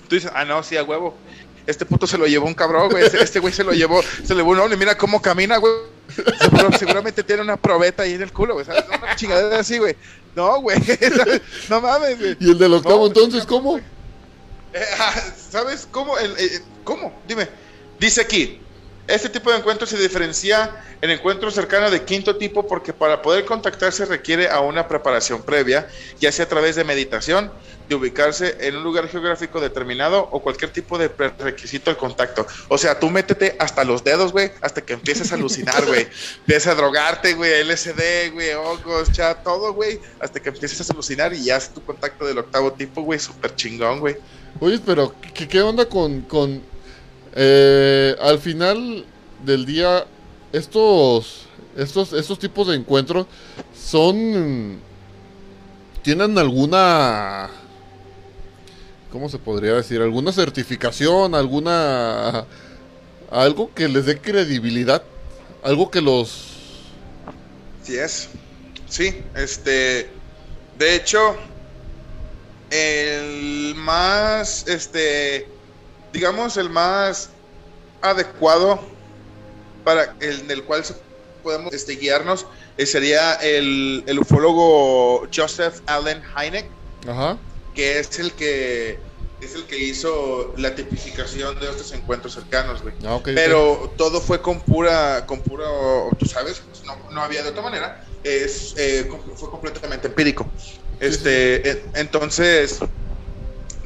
[0.09, 1.15] Tú dices, ah, no, sí, a huevo.
[1.67, 3.05] Este puto se lo llevó un cabrón, güey.
[3.05, 4.77] Este- Este güey se lo llevó, se le llevó un ovni.
[4.77, 5.73] Mira cómo camina, güey.
[6.79, 8.67] Seguramente tiene una probeta ahí en el culo, güey.
[8.67, 8.85] ¿sabes?
[8.89, 9.97] Una chingadera así, güey.
[10.37, 10.77] No, güey.
[11.71, 12.37] No mames, güey.
[12.41, 13.79] ¿Y el del octavo No, entonces cómo?
[13.79, 15.15] Eh, ah,
[15.51, 16.19] ¿Sabes cómo?
[16.19, 17.19] El, eh, ¿Cómo?
[17.27, 17.49] Dime.
[17.99, 18.61] Dice aquí,
[19.07, 23.45] este tipo de encuentro se diferencia en encuentro cercano de quinto tipo porque para poder
[23.45, 25.87] contactarse requiere a una preparación previa,
[26.21, 27.53] ya sea a través de meditación,
[27.87, 32.47] de ubicarse en un lugar geográfico determinado o cualquier tipo de requisito al contacto.
[32.69, 36.09] O sea, tú métete hasta los dedos, güey, hasta que empieces a alucinar, güey.
[36.39, 41.35] Empiezas a drogarte, güey, LSD, güey, hongos, chat, todo, güey, hasta que empieces a alucinar
[41.35, 44.17] y ya es tu contacto del octavo tipo, güey, súper chingón, güey.
[44.61, 46.63] Oye, pero ¿qué, qué onda con, con
[47.35, 49.05] eh, al final
[49.45, 50.07] del día
[50.53, 53.27] estos estos estos tipos de encuentros
[53.77, 54.79] son
[56.03, 57.51] tienen alguna
[59.11, 60.01] ¿cómo se podría decir?
[60.01, 62.47] alguna certificación, alguna
[63.31, 65.03] algo que les dé credibilidad,
[65.63, 66.55] algo que los
[67.85, 68.29] Sí es.
[68.89, 70.09] Sí, este.
[70.79, 71.37] De hecho,
[72.71, 75.47] el más, este,
[76.15, 77.31] digamos, el más
[78.01, 78.81] adecuado
[79.83, 80.83] para el del cual
[81.43, 82.47] podemos este, guiarnos
[82.79, 86.67] eh, sería el, el ufólogo Joseph Allen Hynek,
[87.07, 87.37] ajá,
[87.75, 88.99] que es el que
[89.41, 92.95] es el que hizo la tipificación de estos encuentros cercanos, güey.
[93.05, 93.21] ah.
[93.23, 97.63] Pero todo fue con pura, con puro, tú sabes, pues, no, no había de otra
[97.63, 98.07] manera.
[98.23, 100.51] Es, eh, fue completamente empírico.
[100.99, 102.79] Este, eh, entonces,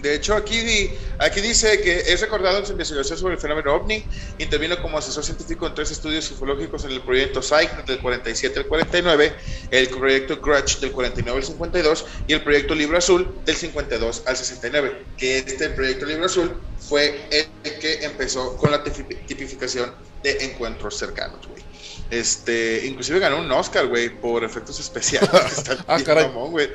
[0.00, 4.04] de hecho, aquí, aquí dice que es recordado en su investigación sobre el fenómeno OVNI.
[4.38, 8.66] Intervino como asesor científico en tres estudios ufológicos en el proyecto PSYCH del 47 al
[8.66, 9.32] 49,
[9.70, 14.36] el proyecto Grudge del 49 al 52 y el proyecto Libro Azul del 52 al
[14.36, 15.04] 69.
[15.16, 16.52] Que este proyecto Libro Azul
[16.88, 19.92] fue el que empezó con la tipi- tipificación
[20.22, 21.62] de encuentros cercanos, güey.
[22.10, 25.28] Este, inclusive ganó un Oscar, güey, por efectos especiales.
[25.86, 26.26] Ah, caray.
[26.28, 26.70] mamón, güey.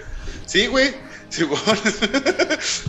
[0.45, 0.93] Sí, güey.
[1.33, 1.63] Sí, bueno.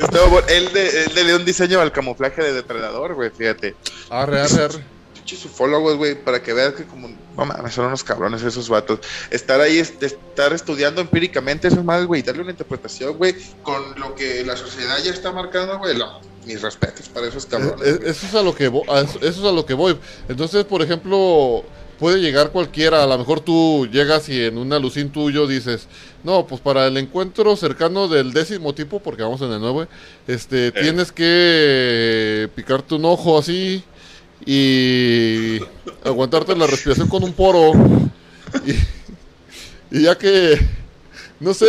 [0.01, 0.47] Estaba bueno.
[0.49, 3.75] Él, de- él le dio un diseño al camuflaje de depredador, güey, fíjate.
[4.11, 4.85] Arre, arre, arre.
[5.15, 9.01] Pinches ufólogos, güey, para que veas que como, no mames, son unos cabrones esos vatos.
[9.31, 14.45] Estar ahí, estar estudiando empíricamente esas madres, güey, darle una interpretación, güey, con lo que
[14.45, 17.87] la sociedad ya está marcando, güey, no, mis respetos para esos cabrones.
[17.87, 18.11] Eh, eh.
[18.11, 19.99] Eso es a lo que vo- a eso eso es a lo que voy.
[20.29, 21.65] Entonces, por ejemplo,
[22.05, 23.03] puede llegar cualquiera.
[23.03, 25.87] A lo mejor tú llegas y en un alucín tuyo dices,
[26.23, 29.89] no, pues para el encuentro cercano del décimo tipo, porque vamos en el 9,
[30.27, 33.83] este, tienes que picarte un ojo así
[34.45, 35.61] y
[36.05, 37.73] aguantarte la respiración con un poro.
[38.67, 40.61] Y, y ya que,
[41.41, 41.69] no sé,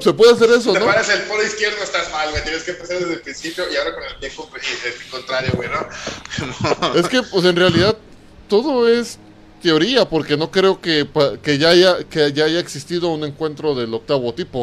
[0.00, 0.86] se puede hacer eso, Te ¿no?
[0.86, 2.42] paras el polo izquierdo, estás mal, güey.
[2.42, 4.32] Tienes que empezar desde el principio y ahora con el pie
[5.12, 6.94] contrario, güey, ¿no?
[6.98, 7.96] Es que, pues en realidad,
[8.48, 9.20] todo es
[9.66, 11.06] teoría, porque no creo que,
[11.42, 14.60] que, ya, haya, que ya haya existido un encuentro del octavo tipo.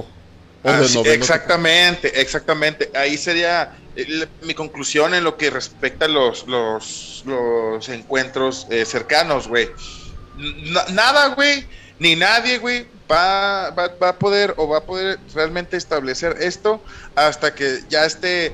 [0.63, 2.89] O Ah, del sí, noveno exactamente, exactamente.
[2.95, 8.85] Ahí sería eh, mi conclusión en lo que respecta a los, los, los encuentros eh,
[8.85, 9.69] cercanos, güey.
[10.37, 11.65] Na- nada, güey,
[11.99, 16.81] ni nadie, güey, va, va, va a poder o va a poder realmente establecer esto
[17.15, 18.53] hasta que ya esté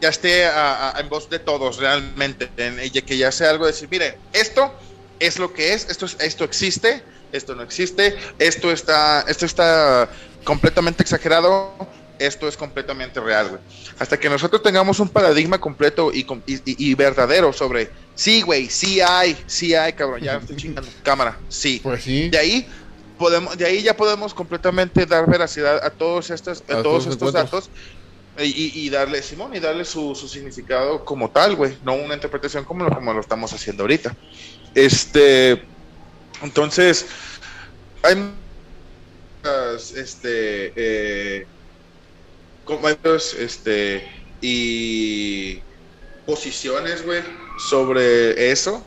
[0.00, 3.72] ya esté a- a- en voz de todos realmente, en- que ya sea algo de
[3.72, 4.72] decir, mire, esto
[5.18, 7.02] es lo que es, esto, es- esto existe,
[7.32, 10.08] esto no existe, esto está, esto está
[10.44, 11.76] completamente exagerado,
[12.18, 13.60] esto es completamente real, güey.
[13.98, 19.00] Hasta que nosotros tengamos un paradigma completo y, y, y- verdadero sobre, sí, güey, sí
[19.00, 21.80] hay, sí hay, cabrón, ya estoy chingando, cámara, sí.
[21.82, 22.28] Pues sí.
[22.28, 22.66] De ahí
[23.16, 27.32] podemos, de ahí ya podemos completamente dar veracidad a todos estos, a A todos estos
[27.32, 27.70] datos
[28.38, 32.14] y, y- y darle, Simón, y darle su, su significado como tal, güey, no una
[32.14, 34.14] interpretación como lo, como lo estamos haciendo ahorita.
[34.78, 35.60] Este,
[36.40, 37.06] entonces,
[38.00, 38.14] hay
[39.42, 41.46] muchas, este, eh,
[43.34, 44.06] este,
[44.40, 45.60] y
[46.26, 47.22] posiciones, güey,
[47.68, 48.84] sobre eso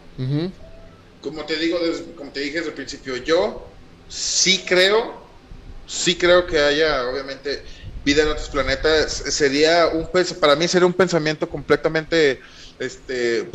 [5.87, 7.63] sí creo que haya, obviamente,
[8.05, 9.11] vida en otros planetas.
[9.11, 10.07] Sería un,
[10.39, 12.39] para mí sería un pensamiento completamente,
[12.79, 13.49] este,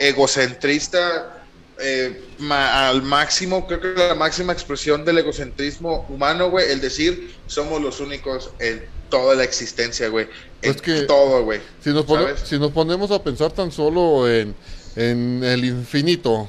[0.00, 1.36] egocentrista
[1.82, 7.34] eh, ma- al máximo, creo que la máxima expresión del egocentrismo humano, güey, el decir
[7.46, 10.26] somos los únicos en toda la existencia, güey.
[10.62, 11.60] En Pues que- todo, güey.
[11.82, 12.04] Si nos,
[12.44, 14.54] si nos ponemos a pensar tan solo en,
[14.96, 16.48] en el infinito,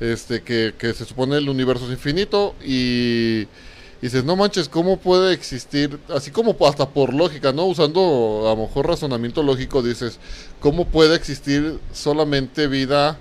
[0.00, 3.48] este que, que se supone el universo es infinito y, y
[4.02, 5.98] dices, no manches, ¿cómo puede existir?
[6.08, 7.66] Así como hasta por lógica, ¿no?
[7.66, 10.18] Usando a lo mejor razonamiento lógico, dices,
[10.60, 13.18] ¿cómo puede existir solamente vida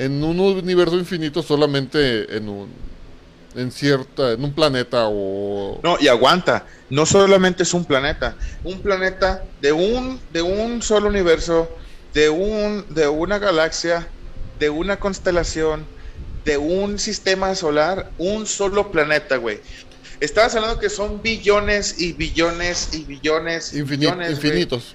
[0.00, 2.68] en un universo infinito solamente en un
[3.54, 6.64] en cierta en un planeta o No, y aguanta.
[6.88, 8.34] No solamente es un planeta,
[8.64, 11.68] un planeta de un de un solo universo,
[12.14, 14.08] de un de una galaxia,
[14.58, 15.84] de una constelación,
[16.46, 19.60] de un sistema solar, un solo planeta, güey.
[20.20, 24.30] Estabas hablando que son billones y billones y billones güey.
[24.30, 24.94] infinitos.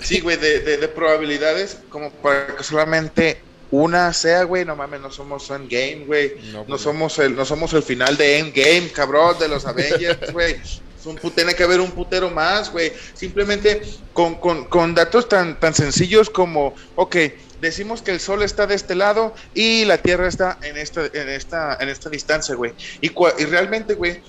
[0.00, 4.64] Sí, güey, de, de, de probabilidades como para que solamente una sea, güey.
[4.64, 6.34] No mames, no somos Endgame, güey.
[6.52, 6.78] No, No, pues no.
[6.78, 10.56] somos el, no somos el final de Endgame, cabrón, de los Avengers, güey.
[11.34, 12.92] Tiene que haber un putero más, güey.
[13.14, 13.80] Simplemente
[14.12, 17.16] con, con, con datos tan, tan sencillos como, ok,
[17.62, 21.28] decimos que el sol está de este lado y la tierra está en esta, en
[21.30, 22.72] esta, en esta distancia, güey.
[23.00, 24.20] Y, y realmente, güey,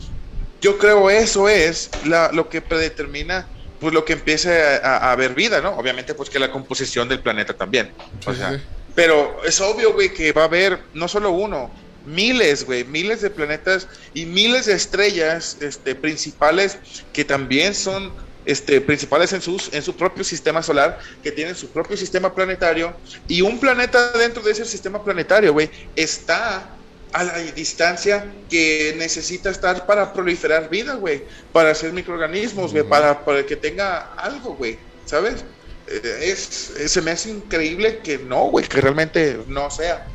[0.62, 3.48] yo creo eso es la, lo que predetermina
[3.80, 5.72] pues lo que empiece a, a haber vida, ¿no?
[5.72, 7.92] Obviamente pues que la composición del planeta también.
[8.26, 8.62] O Sí, sea, sí.
[9.00, 11.72] Pero es obvio, güey, que va a haber no solo uno,
[12.06, 16.78] miles, güey, miles de planetas y miles de estrellas este, principales
[17.14, 18.12] que también son
[18.45, 22.93] este, principales en, sus, en su propio sistema solar, que tienen su propio sistema planetario,
[23.26, 26.70] y un planeta dentro de ese sistema planetario, güey, está
[27.14, 31.24] a la distancia que necesita estar para proliferar vida, güey,
[31.54, 35.45] para hacer microorganismos, güey, para, para que tenga algo, güey, ¿sabes?
[35.90, 40.06] Eh, Es, se me hace increíble que no, güey, que realmente no sea.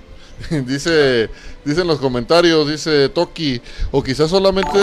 [0.51, 1.31] dice,
[1.64, 3.61] dice en los comentarios, dice Toki,
[3.91, 4.79] o quizás solamente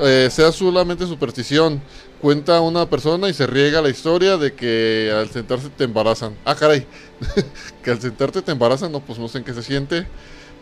[0.00, 1.82] eh, sea solamente superstición.
[2.20, 6.36] Cuenta una persona y se riega la historia de que al sentarse te embarazan.
[6.44, 6.84] Ah, caray,
[7.82, 10.04] que al sentarte te embarazan, no, pues no sé en qué se siente.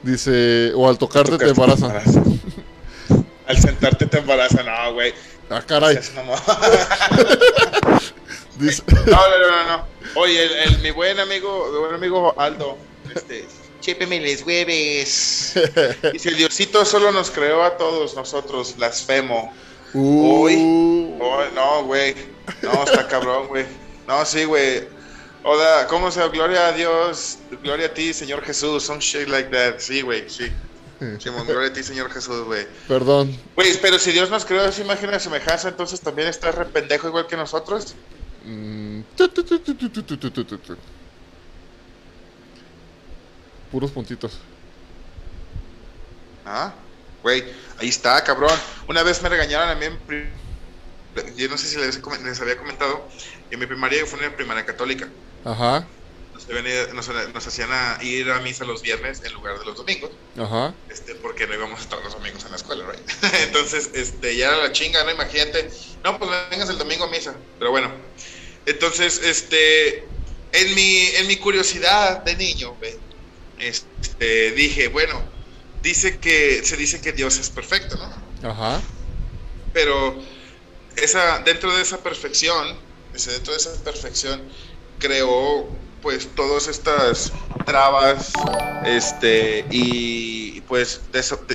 [0.02, 1.92] Dice, o al tocarte te embarazan.
[3.46, 5.14] Al sentarte te embarazan, no, güey.
[5.48, 5.96] Ah, caray.
[8.58, 9.86] Dice, No, no, no, no, no.
[10.16, 12.78] Oye, el, el- mi buen amigo, mi buen amigo Aldo,
[13.14, 13.46] este,
[13.80, 15.54] chépeme les hueves.
[16.12, 19.52] Dice, el Diosito solo nos creó a todos nosotros, blasfemo.
[19.94, 22.14] uh, Oh, no, güey.
[22.62, 23.66] No, está cabrón, güey.
[24.06, 24.84] No, sí, güey.
[25.42, 29.78] Hola, ¿cómo se Gloria a Dios, gloria a ti, Señor Jesús, some shit like that.
[29.78, 30.50] Sí, güey, sí.
[31.20, 32.66] Simón, gloria a ti, Señor Jesús, güey.
[32.88, 33.36] perdón.
[33.54, 36.64] Güey, pero si Dios nos creó a su imagen y semejanza, entonces también está re
[36.64, 37.94] pendejo igual que nosotros.
[43.70, 44.38] Puros puntitos.
[46.44, 46.72] Ah,
[47.22, 47.44] güey,
[47.78, 48.56] ahí está, cabrón.
[48.88, 50.30] Una vez me regañaron a mí en
[51.36, 52.00] Yo no sé si les,
[52.40, 53.08] había comentado.
[53.50, 55.08] En mi primaria fue una primaria católica.
[55.44, 55.86] Ajá.
[56.94, 60.10] Nos, hacían a ir a misa los viernes en lugar de los domingos.
[60.38, 60.72] Ajá.
[60.88, 62.84] Este, porque no íbamos a estar los domingos en la escuela.
[63.42, 65.10] Entonces, este, ya era la chinga, ¿no?
[65.10, 65.68] Imagínate.
[66.04, 67.34] No, pues vengas el domingo a misa.
[67.58, 67.90] Pero bueno,
[68.66, 70.04] entonces, este,
[70.52, 72.98] en mi, en mi curiosidad de niño, ve,
[73.58, 75.22] este, dije, bueno,
[75.82, 77.96] dice que, se dice que Dios es perfecto,
[78.42, 78.50] ¿no?
[78.50, 78.80] Ajá.
[79.72, 80.16] Pero
[80.96, 82.76] esa, dentro de esa perfección,
[83.14, 84.42] ese- dentro de esa perfección,
[84.98, 85.68] creó
[86.02, 87.32] pues todas estas
[87.64, 88.30] trabas
[88.84, 91.00] este y pues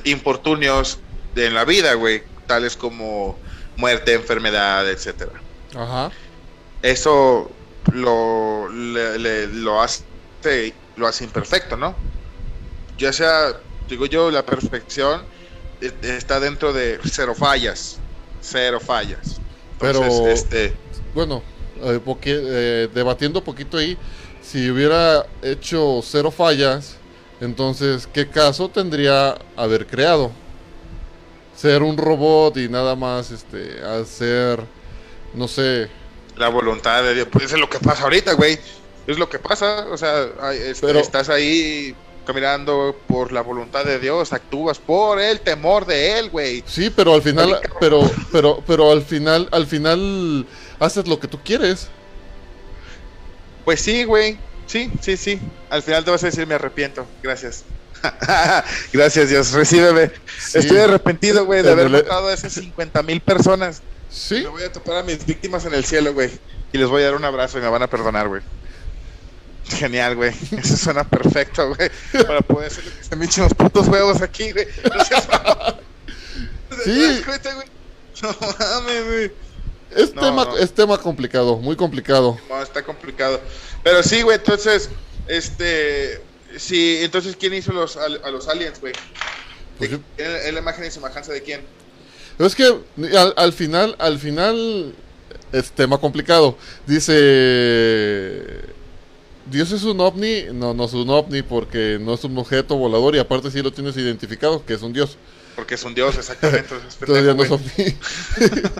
[0.04, 1.00] importunios
[1.36, 3.40] de, en la vida, güey, tales como
[3.78, 5.32] muerte, enfermedad, etcétera.
[5.76, 6.12] Ajá.
[6.82, 7.50] Eso
[7.94, 10.04] lo, le- le- lo hace
[10.98, 11.96] lo hace imperfecto, ¿no?
[12.98, 13.54] Ya sea,
[13.88, 15.22] digo yo, la perfección
[15.82, 17.98] eh, está dentro de cero fallas,
[18.42, 19.40] cero fallas.
[19.80, 20.74] Entonces, Pero- este,
[21.14, 21.44] Bueno,
[21.84, 23.98] eh, porque, eh, debatiendo poquito ahí,
[24.42, 26.96] si hubiera hecho cero fallas,
[27.40, 30.32] entonces, ¿qué caso tendría haber creado?
[31.56, 34.60] Ser un robot y nada más, este, hacer,
[35.34, 35.90] no sé,
[36.42, 38.60] la voluntad de Dios, pues eso es lo que pasa ahorita, güey.
[39.08, 40.28] Es lo que pasa, o sea,
[40.82, 46.30] Pero- estás ahí caminando por la voluntad de Dios, actúas por el temor de él,
[46.30, 46.64] güey.
[46.68, 50.46] sí, pero al final, pero, pero, pero al final, al final
[50.80, 51.88] haces lo que tú quieres.
[53.66, 54.38] Pues sí, güey.
[54.68, 55.40] Sí, sí, sí.
[55.70, 57.06] Al final te vas a decir me arrepiento.
[57.22, 57.64] Gracias.
[58.94, 60.12] Gracias, Dios, recíbeme.
[60.40, 60.60] Sí.
[60.60, 63.82] Estoy arrepentido, güey, de haber matado a esas 50 mil personas.
[64.12, 66.30] Sí, Me voy a topar a mis víctimas en el cielo, güey.
[66.74, 68.42] Y les voy a dar un abrazo y me van a perdonar, güey.
[69.70, 70.34] Genial, güey.
[70.58, 71.90] Eso suena perfecto, güey.
[72.26, 74.68] Para poder hacer lo que se me echen los putos huevos aquí, güey.
[75.30, 75.82] Mamón.
[76.86, 77.22] Sí.
[78.24, 79.32] No mames, güey.
[79.96, 80.58] es, No, tema, no.
[80.58, 82.38] es tema complicado, muy complicado.
[82.50, 83.40] No, está complicado.
[83.84, 84.90] Pero sí, güey, entonces,
[85.28, 86.22] este.
[86.58, 88.94] Sí, entonces, ¿quién hizo los, a, los aliens, güey?
[89.78, 91.62] Pues ¿De yo- quién ¿Es la imagen y semejanza de quién?
[92.46, 94.94] Es que al, al final, al final
[95.52, 96.58] es tema complicado.
[96.88, 98.62] Dice
[99.52, 103.16] Dios es un ovni, no, no es un ovni porque no es un objeto volador
[103.16, 105.18] y aparte sí lo tienes identificado que es un dios.
[105.56, 106.74] Porque es un dios, exactamente.
[106.88, 107.96] es Entonces ya no es ovni.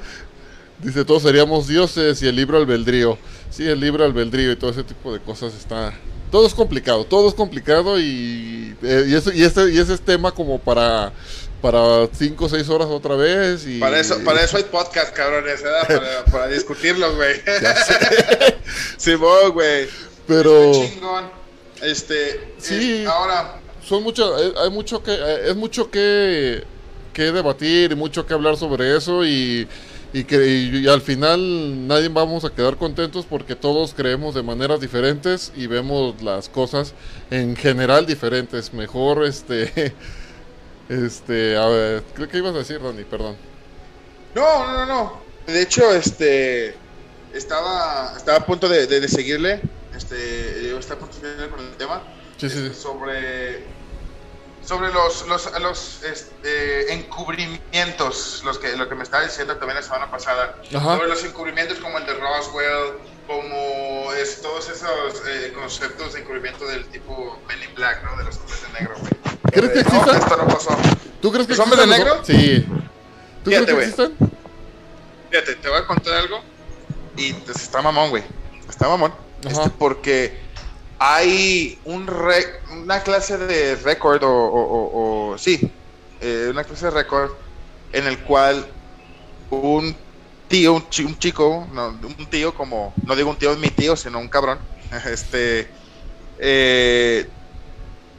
[0.80, 3.18] Dice todos seríamos dioses y el libro albedrío.
[3.50, 5.94] Sí, el libro albedrío y todo ese tipo de cosas está.
[6.32, 10.00] Todo es complicado, todo es complicado y, eh, y, eso, y, este, y ese es
[10.00, 11.12] tema como para
[11.62, 13.66] para cinco o seis horas otra vez.
[13.68, 15.88] Y, Para eso, para eso hay podcast, cabrones, ¿verdad?
[15.88, 17.42] Para, para discutirlo, güey.
[18.98, 19.88] Simón, güey.
[20.28, 21.26] Pero chingón.
[21.82, 22.54] Este.
[22.58, 23.04] Sí.
[23.04, 26.64] eh, ahora, son mucho, hay, hay mucho que, eh, es mucho que,
[27.14, 29.68] que debatir y mucho que hablar sobre eso y,
[30.14, 34.44] y que y, y al final nadie vamos a quedar contentos porque todos creemos de
[34.44, 36.94] maneras diferentes y vemos las cosas
[37.32, 38.74] en general diferentes.
[38.74, 39.94] Mejor este,
[40.92, 43.38] este, a ver, creo que ibas a decir, Dani, perdón.
[44.36, 45.22] No, no, no, no.
[45.48, 46.76] De hecho, este.
[47.34, 49.62] Estaba, estaba a punto de, de- de seguirle.
[49.96, 50.68] Este.
[50.70, 52.02] Yo estaba a punto de seguirle con el tema.
[52.38, 52.82] Sí, sí, este, sí.
[52.82, 53.64] Sobre.
[54.64, 59.82] Sobre los, los, los este, encubrimientos, los que, lo que me estaba diciendo también la
[59.82, 60.56] semana pasada.
[60.76, 60.96] Ajá.
[60.98, 62.94] Sobre los encubrimientos como el de Roswell,
[63.26, 68.16] como es, todos esos eh, conceptos de encubrimiento del tipo Men in Black, ¿no?
[68.18, 68.96] De los hombres de negro.
[69.52, 70.22] ¿Crees que Eh, no, existan?
[70.22, 70.78] esto no pasó.
[71.22, 72.66] ¿Tú crees que ¿Los hombres de los- Sí.
[73.44, 73.86] ¿Tú Fíjate, crees que güey.
[73.88, 74.30] existen?
[75.30, 76.40] Fíjate, te voy a contar algo
[77.18, 78.24] y pues, está mamón, güey.
[78.70, 79.14] Está mamón.
[79.48, 80.40] Este, porque
[81.00, 85.72] hay un re- una clase de récord o, o- o- o- sí,
[86.22, 87.32] eh, una clase de récord
[87.94, 88.68] en el cual
[89.50, 89.96] un
[90.48, 93.70] tío, un, chi- un chico, no, un tío como, no digo un tío es mi
[93.70, 94.60] tío, sino un cabrón,
[95.12, 95.68] este,
[96.38, 97.28] eh,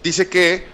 [0.03, 0.67] dice que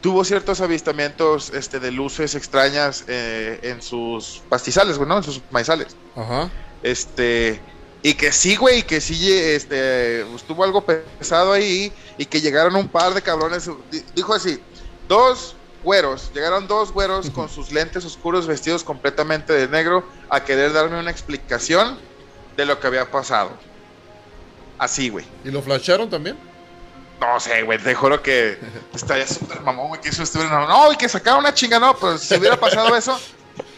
[0.00, 5.18] tuvo ciertos avistamientos este, de luces extrañas eh, en sus pastizales, güey, ¿no?
[5.18, 5.96] En sus maizales.
[6.16, 6.50] Ajá.
[6.82, 7.60] Este,
[8.02, 12.88] y que sí, güey, que sí, este, estuvo algo pesado ahí y que llegaron un
[12.88, 13.68] par de cabrones.
[13.90, 14.58] di- Dijo así,
[15.06, 20.72] dos güeros, llegaron dos güeros con sus lentes oscuros vestidos completamente de negro a querer
[20.72, 21.98] darme una explicación
[22.56, 23.50] de lo que había pasado.
[24.78, 25.26] Así, güey.
[25.44, 26.38] ¿Y lo flasharon también?
[27.20, 28.58] No sé, güey, te juro que
[28.94, 30.66] estaría súper mamón, güey, que eso estuviera...
[30.66, 33.20] No, y que sacaron una chinga, no, pero si hubiera pasado eso,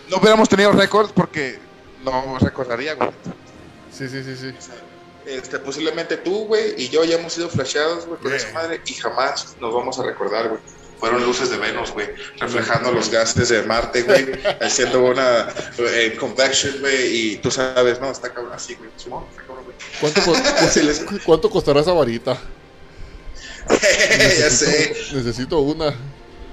[0.08, 1.58] no hubiéramos tenido récord porque
[2.04, 3.10] no recordaría, güey.
[3.92, 4.54] Sí, sí, sí, sí.
[5.26, 8.36] Este, posiblemente tú, güey, y yo ya hemos sido flasheados, güey, Güey.
[8.36, 10.60] esa madre y jamás nos vamos a recordar, güey.
[11.00, 16.76] Fueron luces de Venus, güey, reflejando los gases de Marte, güey, haciendo una eh, convection,
[16.80, 18.88] güey, y tú sabes, no, está cabrón así, güey.
[20.00, 20.32] ¿Cuánto, co-
[21.26, 22.36] ¿Cuánto costará esa varita?
[24.38, 24.94] ya sé.
[25.14, 25.92] Necesito una.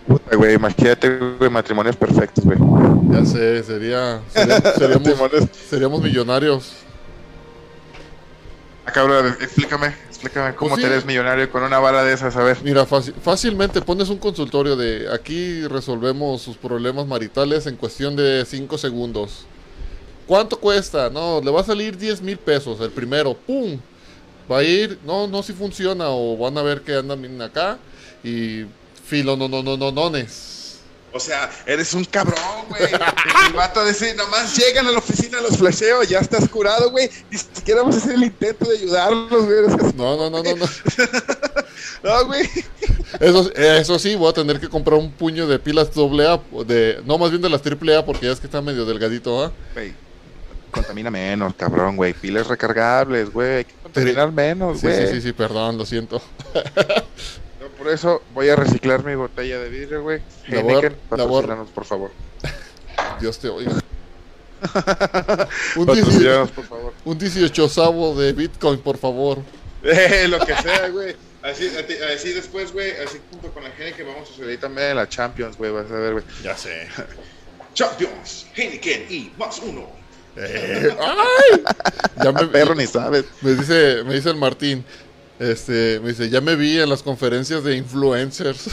[0.07, 2.57] Puta, güey, imagínate, güey, matrimonios perfectos, güey.
[3.11, 4.21] Ya sé, sería.
[4.33, 5.09] sería- seríamos,
[5.69, 6.73] seríamos millonarios.
[8.85, 10.87] Ah, cabrón, explícame, explícame cómo Pues sí.
[10.87, 12.57] te eres millonario con una vara de esas, a ver.
[12.63, 18.43] Mira, fácil- fácilmente pones un consultorio de aquí resolvemos sus problemas maritales en cuestión de
[18.47, 19.45] 5 segundos.
[20.25, 21.09] ¿Cuánto cuesta?
[21.09, 23.33] No, le va a salir 10 mil pesos el primero.
[23.35, 23.79] ¡Pum!
[24.51, 27.77] Va a ir, no, no si funciona o van a ver que andan bien acá
[28.23, 28.65] y
[29.05, 30.59] filo no no no no nones.
[31.11, 32.37] O sea, eres un cabrón,
[32.69, 32.83] güey.
[32.83, 37.09] El vato dice, nomás llegan a la oficina, los flasheo, ya estás curado, güey.
[37.31, 39.93] Ni siquiera vamos a hacer el intento de ayudarlos, güey.
[39.95, 40.65] No, no, no, no, no.
[42.03, 42.47] No, güey.
[43.19, 47.01] Eso, eso sí, voy a tener que comprar un puño de pilas doble A, de,
[47.05, 49.51] no más bien de las triple A porque ya es que está medio delgadito, ¿ah?
[50.69, 52.13] Contamina menos, cabrón, güey.
[52.13, 53.57] Pilas recargables, güey.
[53.57, 55.07] Hay que contaminar menos, güey.
[55.07, 56.21] sí, sí, sí, perdón, lo siento.
[57.59, 60.21] Yo por eso voy a reciclar mi botella de vidrio, güey.
[60.47, 62.11] Heineken, patrocínanos, por favor.
[63.19, 63.71] Dios te oiga.
[65.75, 66.93] un, 18, Patrocínanos, por favor.
[67.05, 69.39] un 18 de Bitcoin, por favor.
[69.83, 71.15] Eh, lo que sea, güey.
[71.41, 71.71] Así,
[72.13, 75.71] así después, güey, así junto con la Heineken vamos a salir también la Champions, güey,
[75.71, 76.25] vas a ver, güey.
[76.43, 76.87] Ya sé.
[77.73, 79.98] Champions, Heineken y más uno.
[80.39, 81.63] Eh, ¡Ay!
[82.23, 83.25] Ya me, Perro ni sabes.
[83.41, 84.85] me dice, me dice el Martín.
[85.37, 88.69] Este, me dice, ya me vi en las conferencias de influencers.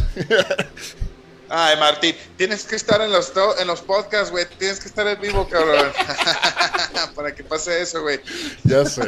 [1.49, 4.47] Ay, Martín, tienes que estar en los, en los podcasts, güey.
[4.59, 5.93] Tienes que estar en vivo, cabrón.
[7.15, 8.21] Para que pase eso, güey.
[8.65, 9.03] ya sé.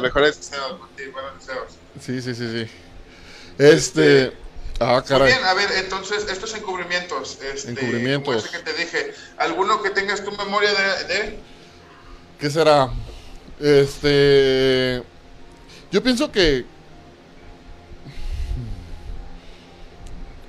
[0.00, 1.12] Mejores deseos, Martín.
[1.12, 1.72] Buenos deseos.
[2.00, 2.70] Sí, sí, sí, sí.
[3.58, 4.32] Este.
[4.84, 7.38] Ah, Muy bien, a ver, entonces, estos encubrimientos.
[7.40, 8.26] Este, Encubrimientos.
[8.26, 9.14] como ese que te dije.
[9.38, 11.38] ¿Alguno que tengas tu memoria de, de?
[12.38, 12.90] ¿Qué será?
[13.60, 15.02] Este.
[15.90, 16.64] Yo pienso que.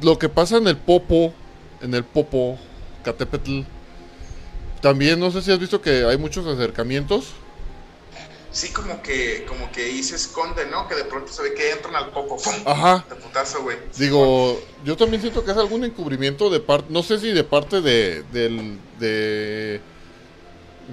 [0.02, 1.34] Lo que pasa en el Popo,
[1.82, 2.58] en el Popo,
[3.04, 3.62] Catepetl.
[4.82, 7.34] También no sé si has visto que hay muchos acercamientos.
[8.54, 10.88] Sí, como que, como que ahí se esconde, ¿no?
[10.88, 12.12] Que de pronto se ve que entran al.
[12.12, 12.54] ¡Fum!
[12.66, 13.04] Ajá.
[13.10, 13.78] De putazo, güey.
[13.98, 17.82] Digo, yo también siento que es algún encubrimiento de parte, no sé si de parte
[17.82, 19.82] de, del, de,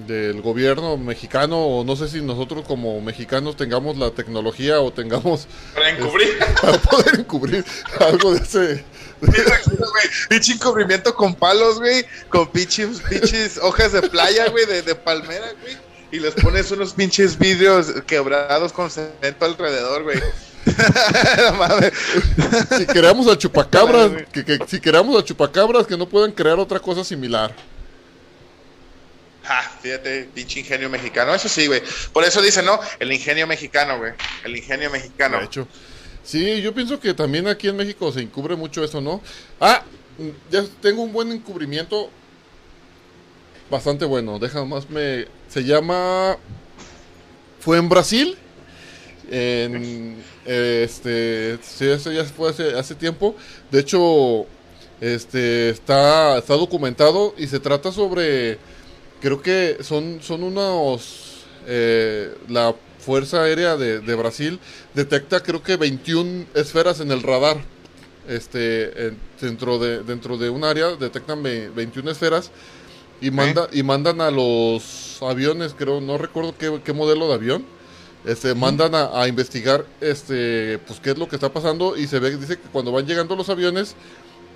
[0.07, 5.47] del gobierno mexicano o no sé si nosotros como mexicanos tengamos la tecnología o tengamos
[5.75, 6.39] Para encubrir.
[6.63, 7.65] para poder encubrir
[7.99, 8.85] algo de ese...
[9.21, 10.09] güey.
[10.31, 12.07] Pinche encubrimiento con palos, güey.
[12.31, 15.90] Con pinches, pinches hojas de playa, güey, de, de palmera, güey.
[16.13, 20.19] Y les pones unos pinches vidrios quebrados con cemento alrededor, güey.
[22.77, 26.79] Si queramos al chupacabras, que, que- si queramos al chupacabras que no puedan crear otra
[26.81, 27.55] cosa similar.
[29.43, 31.35] Ja, fíjate, pinche ingenio mexicano.
[31.35, 31.83] Eso sí, güey.
[32.13, 32.79] Por eso dice, ¿no?
[32.99, 34.13] El ingenio mexicano, güey.
[34.45, 35.39] El ingenio mexicano.
[35.39, 35.67] De hecho.
[36.23, 39.23] Sí, yo pienso que también aquí en México se encubre mucho eso, ¿no?
[39.61, 39.83] Ah,
[40.51, 42.11] ya tengo un buen encubrimiento.
[43.71, 44.39] Bastante bueno.
[44.39, 45.27] Deja más me.
[45.51, 46.37] Se llama.
[47.61, 48.37] Fue en Brasil.
[49.31, 50.17] En.
[50.45, 51.59] Este.
[51.63, 53.35] Sí, eso ya fue hace, hace tiempo.
[53.71, 54.47] De hecho.
[55.01, 55.71] Este.
[55.71, 56.39] Está.
[56.39, 57.35] Está documentado.
[57.37, 58.59] Y se trata sobre.
[59.21, 60.21] Creo que son.
[60.23, 61.45] Son unos.
[61.67, 64.61] eh, la Fuerza Aérea de, de Brasil
[64.93, 67.57] detecta creo que 21 esferas en el radar.
[68.29, 72.51] Este, en- dentro de dentro de un área detectan ve- 21 esferas
[73.21, 77.65] y manda y mandan a los aviones, creo, no recuerdo qué, qué modelo de avión.
[78.25, 81.97] Este, mandan a, a investigar este pues qué es lo que está pasando.
[81.97, 83.97] Y se ve dice que cuando van llegando los aviones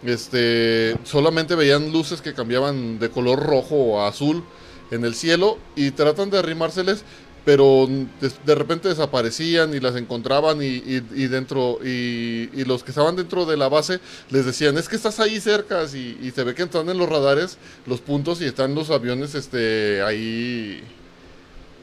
[0.04, 4.44] este solamente veían luces que cambiaban de color rojo a azul
[4.90, 7.04] en el cielo y tratan de arrimárseles
[7.44, 7.86] pero
[8.20, 12.90] de, de repente desaparecían y las encontraban y, y- y dentro y, y los que
[12.90, 14.00] estaban dentro de la base
[14.30, 17.08] les decían es que estás ahí cerca y, y se ve que están en los
[17.08, 20.82] radares los puntos y están los aviones este ahí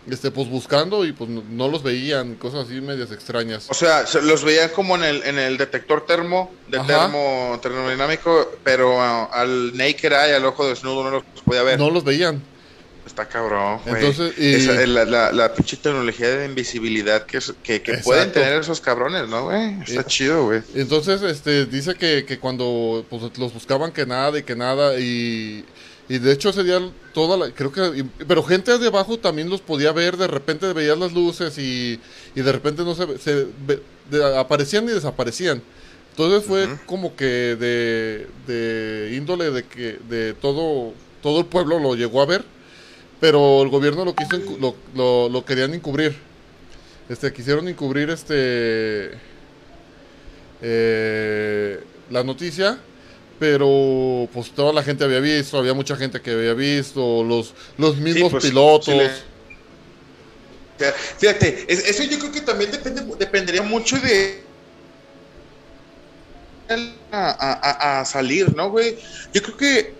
[0.09, 4.07] este pues buscando y pues no, no los veían cosas así medias extrañas O sea,
[4.07, 6.87] se- los veían como en el, en el detector termo, de Ajá.
[6.87, 11.77] termo termodinámico, pero ah, al naked eye, al ojo desnudo, no los podía ver.
[11.77, 12.41] no los veían
[13.05, 13.95] Está cabrón, güey.
[14.05, 18.79] Entonces, y- Esa- la, la, la pinche tecnología de invisibilidad que, que, pueden tener esos
[18.79, 19.81] cabrones, ¿no, güey?
[19.81, 20.61] Está Eh, chido, güey.
[20.75, 25.65] Entonces, este, dice que, que cuando pues, los buscaban que nada y que nada y,
[26.07, 26.79] y de hecho ese día
[27.13, 30.97] toda la, creo que, pero gente de abajo también los podía ver, de repente veías
[30.97, 31.99] las luces y,
[32.35, 35.61] y de repente no se, ve- se ve- de- aparecían y desaparecían.
[36.11, 41.95] Entonces fue como que de, de índole de que de todo, todo el pueblo lo
[41.95, 42.43] llegó a ver,
[43.21, 46.13] pero el gobierno lo quiso, lo, lo, lo querían encubrir.
[47.07, 49.11] Este, quisieron encubrir este
[50.61, 51.79] eh,
[52.09, 52.77] la noticia,
[53.39, 57.97] pero pues toda la gente había visto, había mucha gente que había visto, los, los
[57.97, 58.85] mismos pues, pilotos.
[58.85, 59.31] sí le-
[61.19, 64.41] Fíjate, es- eso yo creo que también depende, dependería mucho de
[67.11, 67.53] a, a-
[67.97, 68.97] a- a salir, ¿no, güey?
[69.33, 69.93] Yo creo que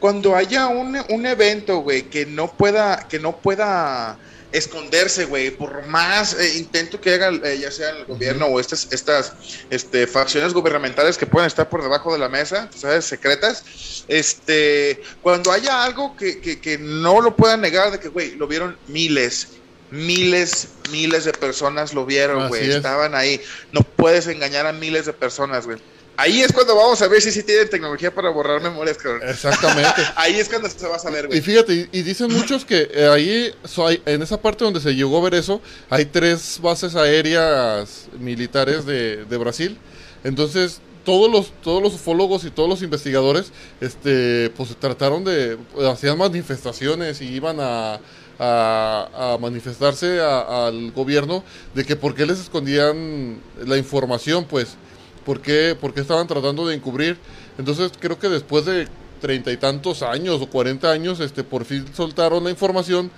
[0.00, 4.18] cuando haya un, un evento, güey, que no pueda, que no pueda
[4.52, 8.88] esconderse, güey, por más eh, intento que haga eh, ya sea el gobierno o estas,
[8.90, 9.32] estas
[9.70, 13.04] este, facciones gubernamentales que pueden estar por debajo de la mesa, ¿sabes?
[13.04, 18.36] Secretas, este, cuando haya algo que, que, que no lo puedan negar de que, güey,
[18.36, 19.48] lo vieron miles,
[19.90, 22.76] miles, miles de personas lo vieron, güey, es.
[22.76, 23.40] estaban ahí,
[23.72, 25.78] no puedes engañar a miles de personas, güey.
[26.18, 29.22] Ahí es cuando vamos a ver si sí tienen tecnología para borrar memorias, cabrón.
[29.28, 30.02] Exactamente.
[30.16, 31.40] Ahí es cuando se va a saber, Y güey.
[31.42, 34.94] fíjate, y, y dicen muchos que eh, ahí, so, hay- en esa parte donde se
[34.94, 35.60] llegó a ver eso,
[35.90, 39.76] hay tres bases aéreas militares de, de Brasil.
[40.24, 45.56] Entonces, todos los, todos los ufólogos y todos los investigadores, este, pues trataron de,
[45.90, 48.00] hacían manifestaciones y iban a,
[48.38, 51.44] a, a manifestarse a- al gobierno
[51.74, 54.68] de que por qué les escondían la información, pues,
[55.26, 57.18] por qué, por qué estaban tratando de encubrir.
[57.58, 58.88] Entonces, creo que después de
[59.20, 63.10] treinta y tantos años o cuarenta años, este, por fin soltaron la información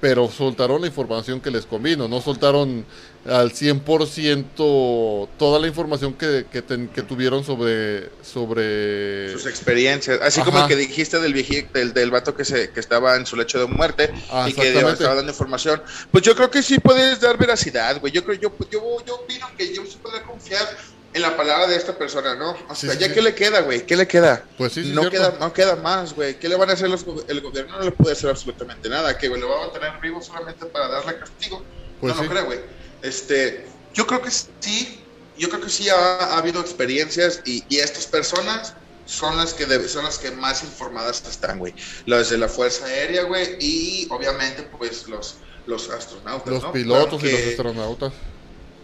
[0.00, 2.86] pero soltaron la información que les convino, no soltaron
[3.26, 8.08] al 100% toda la información que, que, ten- que tuvieron sobre...
[8.22, 9.30] sobre...
[9.32, 10.66] Sus experiencias, así como Ajá.
[10.66, 13.58] el que dijiste del viejito, del, del vato que se que estaba en su lecho
[13.58, 15.82] de muerte Ah, y que estaba dando información.
[16.10, 18.10] Pues yo creo que sí puedes dar veracidad, güey.
[18.10, 20.66] Yo creo, yo, yo, yo opino que yo sí podría confiar
[21.12, 22.52] en la palabra de esta persona, ¿no?
[22.68, 23.14] O sea, sí, ya sí.
[23.14, 24.44] qué le queda, güey, ¿qué le queda?
[24.56, 25.18] Pues sí, sí, no cierto.
[25.18, 26.38] queda, no queda más, güey.
[26.38, 27.78] ¿Qué le van a hacer los el gobierno?
[27.78, 29.16] No le puede hacer absolutamente nada.
[29.18, 31.62] Que güey, lo va a mantener vivo solamente para darle castigo.
[32.00, 32.60] Pues no lo creo, güey.
[33.02, 35.00] Este, yo creo que sí.
[35.36, 38.74] Yo creo que sí ha, ha habido experiencias y, y estas personas
[39.06, 41.74] son las que debe- son las que más informadas están, güey.
[42.06, 46.72] Las de la Fuerza Aérea, güey, y obviamente pues los los astronautas, Los ¿no?
[46.72, 48.12] pilotos Claro y los astronautas.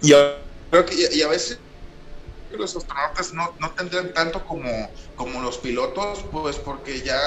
[0.02, 0.36] y a-
[0.70, 1.58] creo que y a veces
[2.50, 7.18] los astronautas no, no tendrán tanto como, como los pilotos, pues porque ya,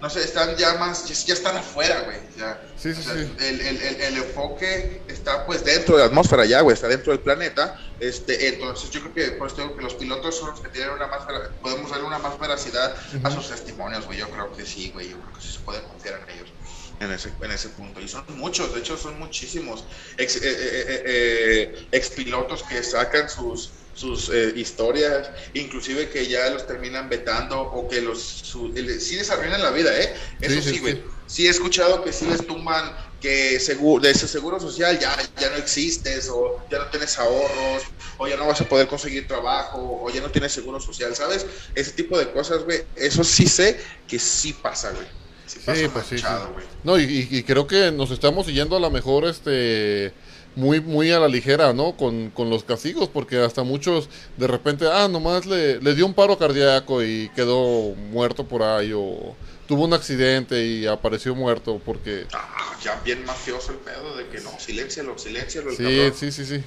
[0.00, 2.18] no sé, están ya más, ya, ya están afuera, güey.
[2.36, 3.34] Ya, Sí, sí, O sea, sí.
[3.40, 7.12] El, el, el, el enfoque está pues dentro de la atmósfera ya, güey, está dentro
[7.12, 7.78] del planeta.
[8.00, 10.90] Este, entonces yo creo que por eso digo que los pilotos son los que tienen
[10.90, 11.22] una más,
[11.62, 14.18] podemos darle una más veracidad a sus testimonios, güey.
[14.18, 16.52] Yo creo que sí, güey, yo creo que sí se puede confiar en ellos.
[17.00, 18.00] En ese, en ese punto.
[18.00, 19.84] Y son muchos, de hecho son muchísimos
[20.16, 26.50] ex, eh, eh, eh, ex pilotos que sacan sus, sus eh, historias, inclusive que ya
[26.50, 30.14] los terminan vetando o que los su- el- sí les arruinan la vida, ¿eh?
[30.40, 30.94] Eso Sí, sí, sí, güey.
[30.94, 31.02] sí.
[31.26, 31.46] Sí.
[31.46, 35.56] he escuchado que sí les tumban que seguro, de ese seguro social ya, ya no
[35.56, 37.82] existes o ya no tienes ahorros
[38.18, 41.46] o ya no vas a poder conseguir trabajo o ya no tienes seguro social, ¿sabes?
[41.74, 42.82] Ese tipo de cosas, güey.
[42.96, 45.06] Eso sí sé que sí pasa, güey.
[45.46, 46.22] Sí, pasa Sí, pues sí, sí.
[46.24, 46.66] manchado, güey.
[46.84, 50.12] No, y, y- y creo que nos estamos siguiendo a lo mejor este
[50.56, 51.96] muy muy a la ligera, ¿no?
[51.96, 56.14] Con, con los castigos, porque hasta muchos de repente, ah, nomás le, le dio un
[56.14, 59.34] paro cardíaco y quedó muerto por ahí, o
[59.66, 62.26] tuvo un accidente y apareció muerto, porque...
[62.34, 66.12] Ah, ya bien mafioso el pedo de que no, siléncialo, siléncialo el Sí, cabrón.
[66.14, 66.62] sí, sí, sí.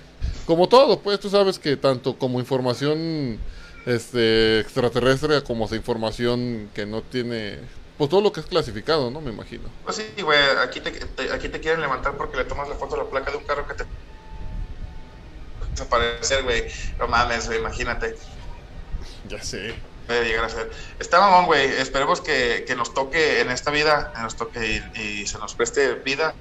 [0.45, 3.39] Como todo, pues tú sabes que tanto como información
[3.85, 7.59] este extraterrestre como esa información que no tiene...
[7.97, 9.21] Pues todo lo que es clasificado, ¿no?
[9.21, 9.63] Me imagino.
[9.83, 12.95] Pues sí, güey, aquí te, te- aquí te quieren levantar porque le tomas la foto
[12.95, 13.85] a la placa de un carro que te
[15.71, 16.65] desaparecer, güey.
[16.99, 18.15] No mames, güey, imagínate.
[19.27, 19.75] Ya sé.
[20.05, 20.71] Puede llegar a ser.
[20.99, 21.65] Está mamón, güey.
[21.65, 25.95] Esperemos que, que nos toque en esta vida, nos toque y, y se nos preste
[25.95, 26.33] vida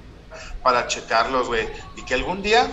[0.63, 1.67] para checarlos, güey.
[1.95, 2.67] Y que algún día.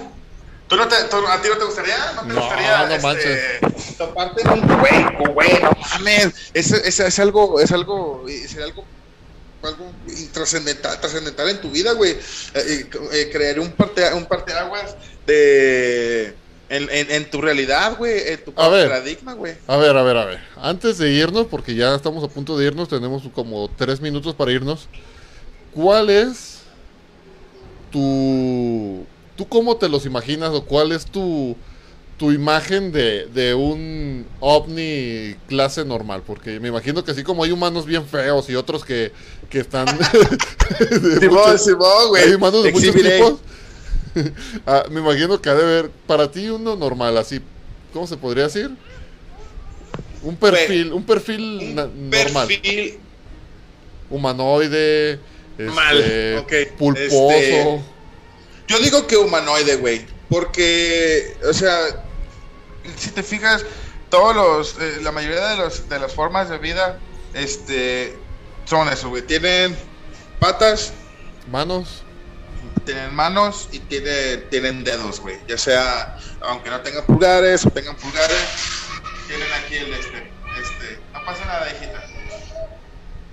[0.68, 2.12] ¿Tú no te, tú- ¿A ti no te gustaría?
[2.16, 3.60] ¿No te No, gustaría no este,
[3.98, 5.62] toparte en un güey, güey?
[5.62, 6.34] No mames.
[6.54, 8.84] Es, es, es algo, es algo, es algo
[9.62, 9.90] algo
[10.32, 12.12] trascendental, trascendental en tu vida, güey.
[12.12, 12.18] Eh,
[12.54, 14.94] eh, eh, crear un parte, un parteaguas
[15.26, 16.34] de
[16.68, 18.88] en, en, en tu realidad, güey, en tu A ver.
[18.88, 19.54] paradigma, güey.
[19.66, 20.40] A ver, a ver, a ver.
[20.56, 24.52] Antes de irnos, porque ya estamos a punto de irnos, tenemos como tres minutos para
[24.52, 24.88] irnos.
[25.72, 26.58] ¿Cuál es
[27.90, 29.06] tu...
[29.36, 31.56] ¿Tú cómo te los imaginas o cuál es tu,
[32.18, 36.22] tu imagen de, de un ovni clase normal?
[36.26, 39.10] Porque me imagino que así como hay humanos bien feos y otros que,
[39.50, 39.86] que están...
[40.78, 42.22] de Simón, muchos- Simón, güey.
[42.24, 43.34] hay humanos de muchos tipos.
[44.64, 47.40] Ah, me imagino que ha de haber para ti uno normal, así,
[47.92, 48.70] ¿cómo se podría decir?
[50.22, 51.74] Un perfil, un perfil Un
[52.10, 52.94] normal, perfil
[54.08, 55.18] humanoide,
[55.58, 57.30] este, Mal, ok, pulposo.
[57.32, 57.80] este-
[58.66, 60.06] Yo digo que humanoide, güey.
[60.28, 61.78] Porque, o sea,
[62.96, 63.64] si te fijas,
[64.10, 66.98] todos los, eh, la mayoría de, los, de las formas de vida,
[67.34, 68.16] este,
[68.64, 69.22] son eso, güey.
[69.22, 69.76] Tienen
[70.40, 70.92] patas,
[71.50, 72.02] Manos,
[72.84, 75.36] tienen manos y tienen, tienen dedos, güey.
[75.46, 78.46] Ya sea, aunque no tengan pulgares o tengan pulgares,
[79.26, 80.32] tienen aquí el este.
[80.60, 82.02] Este, no pasa nada, hijita.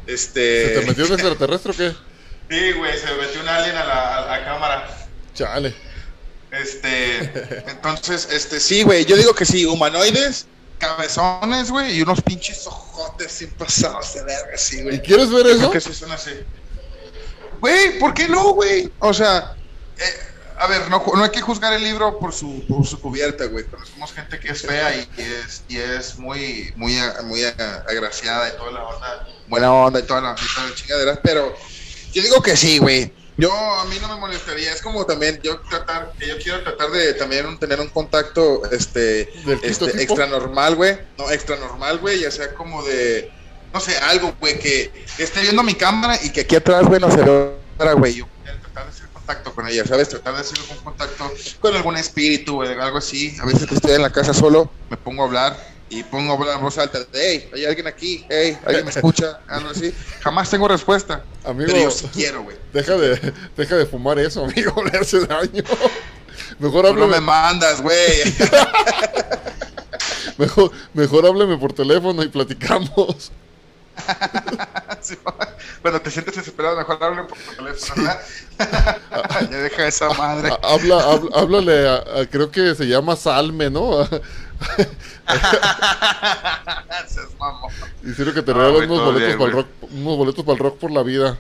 [0.08, 0.68] Este.
[0.68, 1.96] ¿se te metió un extraterrestre o qué?
[2.50, 5.01] Sí, güey, se metió un alien a la, a la cámara.
[5.42, 5.74] Chale.
[6.52, 10.46] Este, entonces, este, sí, güey, yo digo que sí, humanoides,
[10.78, 15.02] cabezones, güey, y unos pinches ojotes sin pasados de verga, sí, ¿Y güey.
[15.02, 15.58] quieres ver eso?
[15.58, 16.32] creo que sí son así.
[17.60, 18.92] Güey, ¿por qué no, güey?
[19.00, 19.56] O sea,
[19.98, 20.04] eh,
[20.58, 23.66] a ver, no, no hay que juzgar el libro por su, por su cubierta, güey.
[23.66, 28.58] Conocemos gente que es fea y, y es, y es muy, muy, muy agraciada y
[28.58, 31.56] toda la onda, buena onda y toda la, y toda la chingadera, pero
[32.14, 33.12] yo digo que sí, güey.
[33.42, 36.92] Yo, a mí no me molestaría, es como también yo tratar, que yo quiero tratar
[36.92, 40.96] de también tener un contacto, este, ¿Del quinto este, extra normal, güey.
[41.18, 43.32] No, extra normal, güey, ya sea como de,
[43.74, 47.02] no sé, algo, güey, que, que esté viendo mi cámara y que aquí atrás, güey,
[47.02, 48.14] no se vea, güey.
[48.14, 48.28] Yo
[48.62, 50.10] tratar de hacer contacto con ella, ¿sabes?
[50.10, 53.36] Tratar de hacer algún contacto con algún espíritu, güey, algo así.
[53.42, 55.58] A veces que estoy en la casa solo, me pongo a hablar
[55.92, 58.92] y pongo a hablar en voz alta, de, hey, hay alguien aquí, hey, alguien me
[58.92, 59.94] escucha, algo así.
[60.22, 61.24] Jamás tengo respuesta.
[61.44, 61.72] Amigo.
[61.72, 62.58] Pero yo sí quiero, güey.
[62.74, 65.64] Deja de, deja de fumar eso, amigo, le hace daño.
[66.60, 67.98] Mejor Tú no me háblame, mandas, güey.
[70.38, 73.32] mejor, mejor háblame por teléfono y platicamos.
[75.82, 78.22] Cuando te sientes desesperado, mejor hablen por teléfono, ¿verdad?
[79.50, 80.50] ya deja esa madre.
[80.52, 84.08] Ha- Habla, habla- háblale, a- a- creo que se llama Salme, ¿no?
[88.04, 90.92] Hicieron que te güey, unos boletos para el rock, unos boletos para el rock por
[90.92, 91.38] la vida.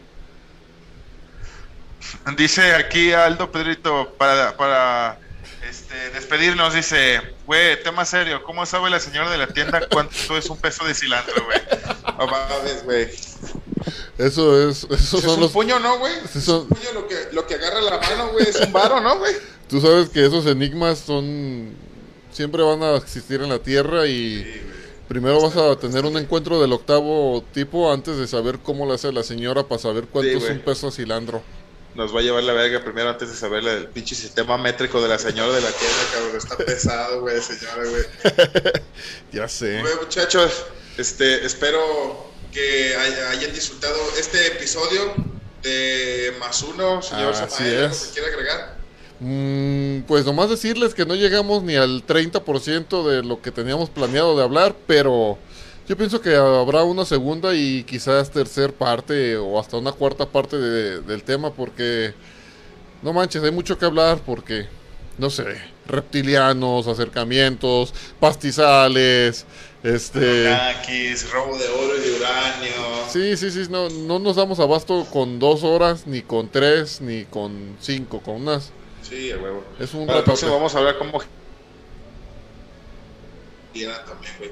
[2.37, 5.17] Dice aquí Aldo Pedrito para, para
[5.67, 10.49] este, despedirnos, dice, güey, tema serio, ¿cómo sabe la señora de la tienda cuánto es
[10.49, 11.59] un peso de cilantro, güey?
[12.17, 13.09] No mames, güey.
[14.17, 16.13] Eso es, esos Es son un los, puño, ¿no, güey?
[16.35, 18.99] Es son- un puño lo que, lo que agarra la mano, güey, es un varo,
[19.01, 19.33] ¿no, güey?
[19.67, 21.73] tú sabes que esos enigmas son,
[22.31, 24.61] siempre van a existir en la tierra y
[25.07, 29.11] primero vas a tener un encuentro del octavo tipo antes de saber cómo lo hace
[29.11, 30.51] la señora para saber cuánto es güey.
[30.53, 31.41] un peso de cilantro.
[31.93, 35.09] Nos va a llevar la verga primero antes de saber el pinche sistema métrico de
[35.09, 36.37] la señora de la tienda, cabrón.
[36.37, 38.03] Está pesado, güey, señora, güey.
[39.33, 39.81] Ya sé.
[39.81, 40.63] Bueno, muchachos,
[40.97, 45.13] este, espero que hay- hayan disfrutado este episodio
[45.63, 48.01] de Más Uno, señor Así Samael, ¿algo es.
[48.03, 48.77] que quiere agregar?
[49.23, 54.35] Mm, pues nomás decirles que no llegamos ni al 30% de lo que teníamos planeado
[54.35, 55.37] de hablar, pero
[55.87, 60.57] yo pienso que habrá una segunda y quizás tercer parte o hasta una cuarta parte
[60.57, 62.15] de- del tema porque
[63.03, 64.65] no manches, hay mucho que hablar porque,
[65.19, 65.45] no sé,
[65.85, 69.45] reptilianos, acercamientos, pastizales,
[69.83, 70.47] este...
[71.31, 72.71] Robo de oro y de uranio.
[73.11, 77.25] Sí, sí, sí, no, no nos damos abasto con dos horas, ni con tres, ni
[77.25, 78.71] con cinco, con unas...
[79.11, 79.61] Sí, a huevo.
[79.77, 81.21] Es un Para próximo vamos a hablar cómo...
[83.73, 84.51] También, güey.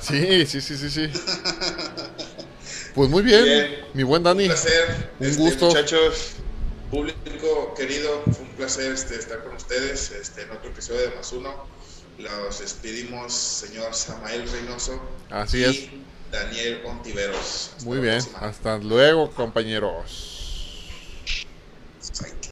[0.00, 1.10] Sí, sí, sí, sí, sí.
[2.94, 3.84] Pues muy bien, Bien.
[3.94, 4.44] mi buen Dani.
[4.44, 5.10] Un placer.
[5.18, 5.66] Un este, gusto.
[5.66, 6.32] Muchachos,
[6.90, 11.32] público querido, fue un placer este, estar con ustedes este, en otro episodio de Más
[11.32, 11.66] Uno.
[12.18, 15.00] Los despedimos, señor Samael Reynoso.
[15.30, 15.90] Así y es.
[16.30, 17.70] Daniel Ontiveros.
[17.76, 18.38] Hasta Muy bien, próxima.
[18.40, 20.32] hasta luego, compañeros.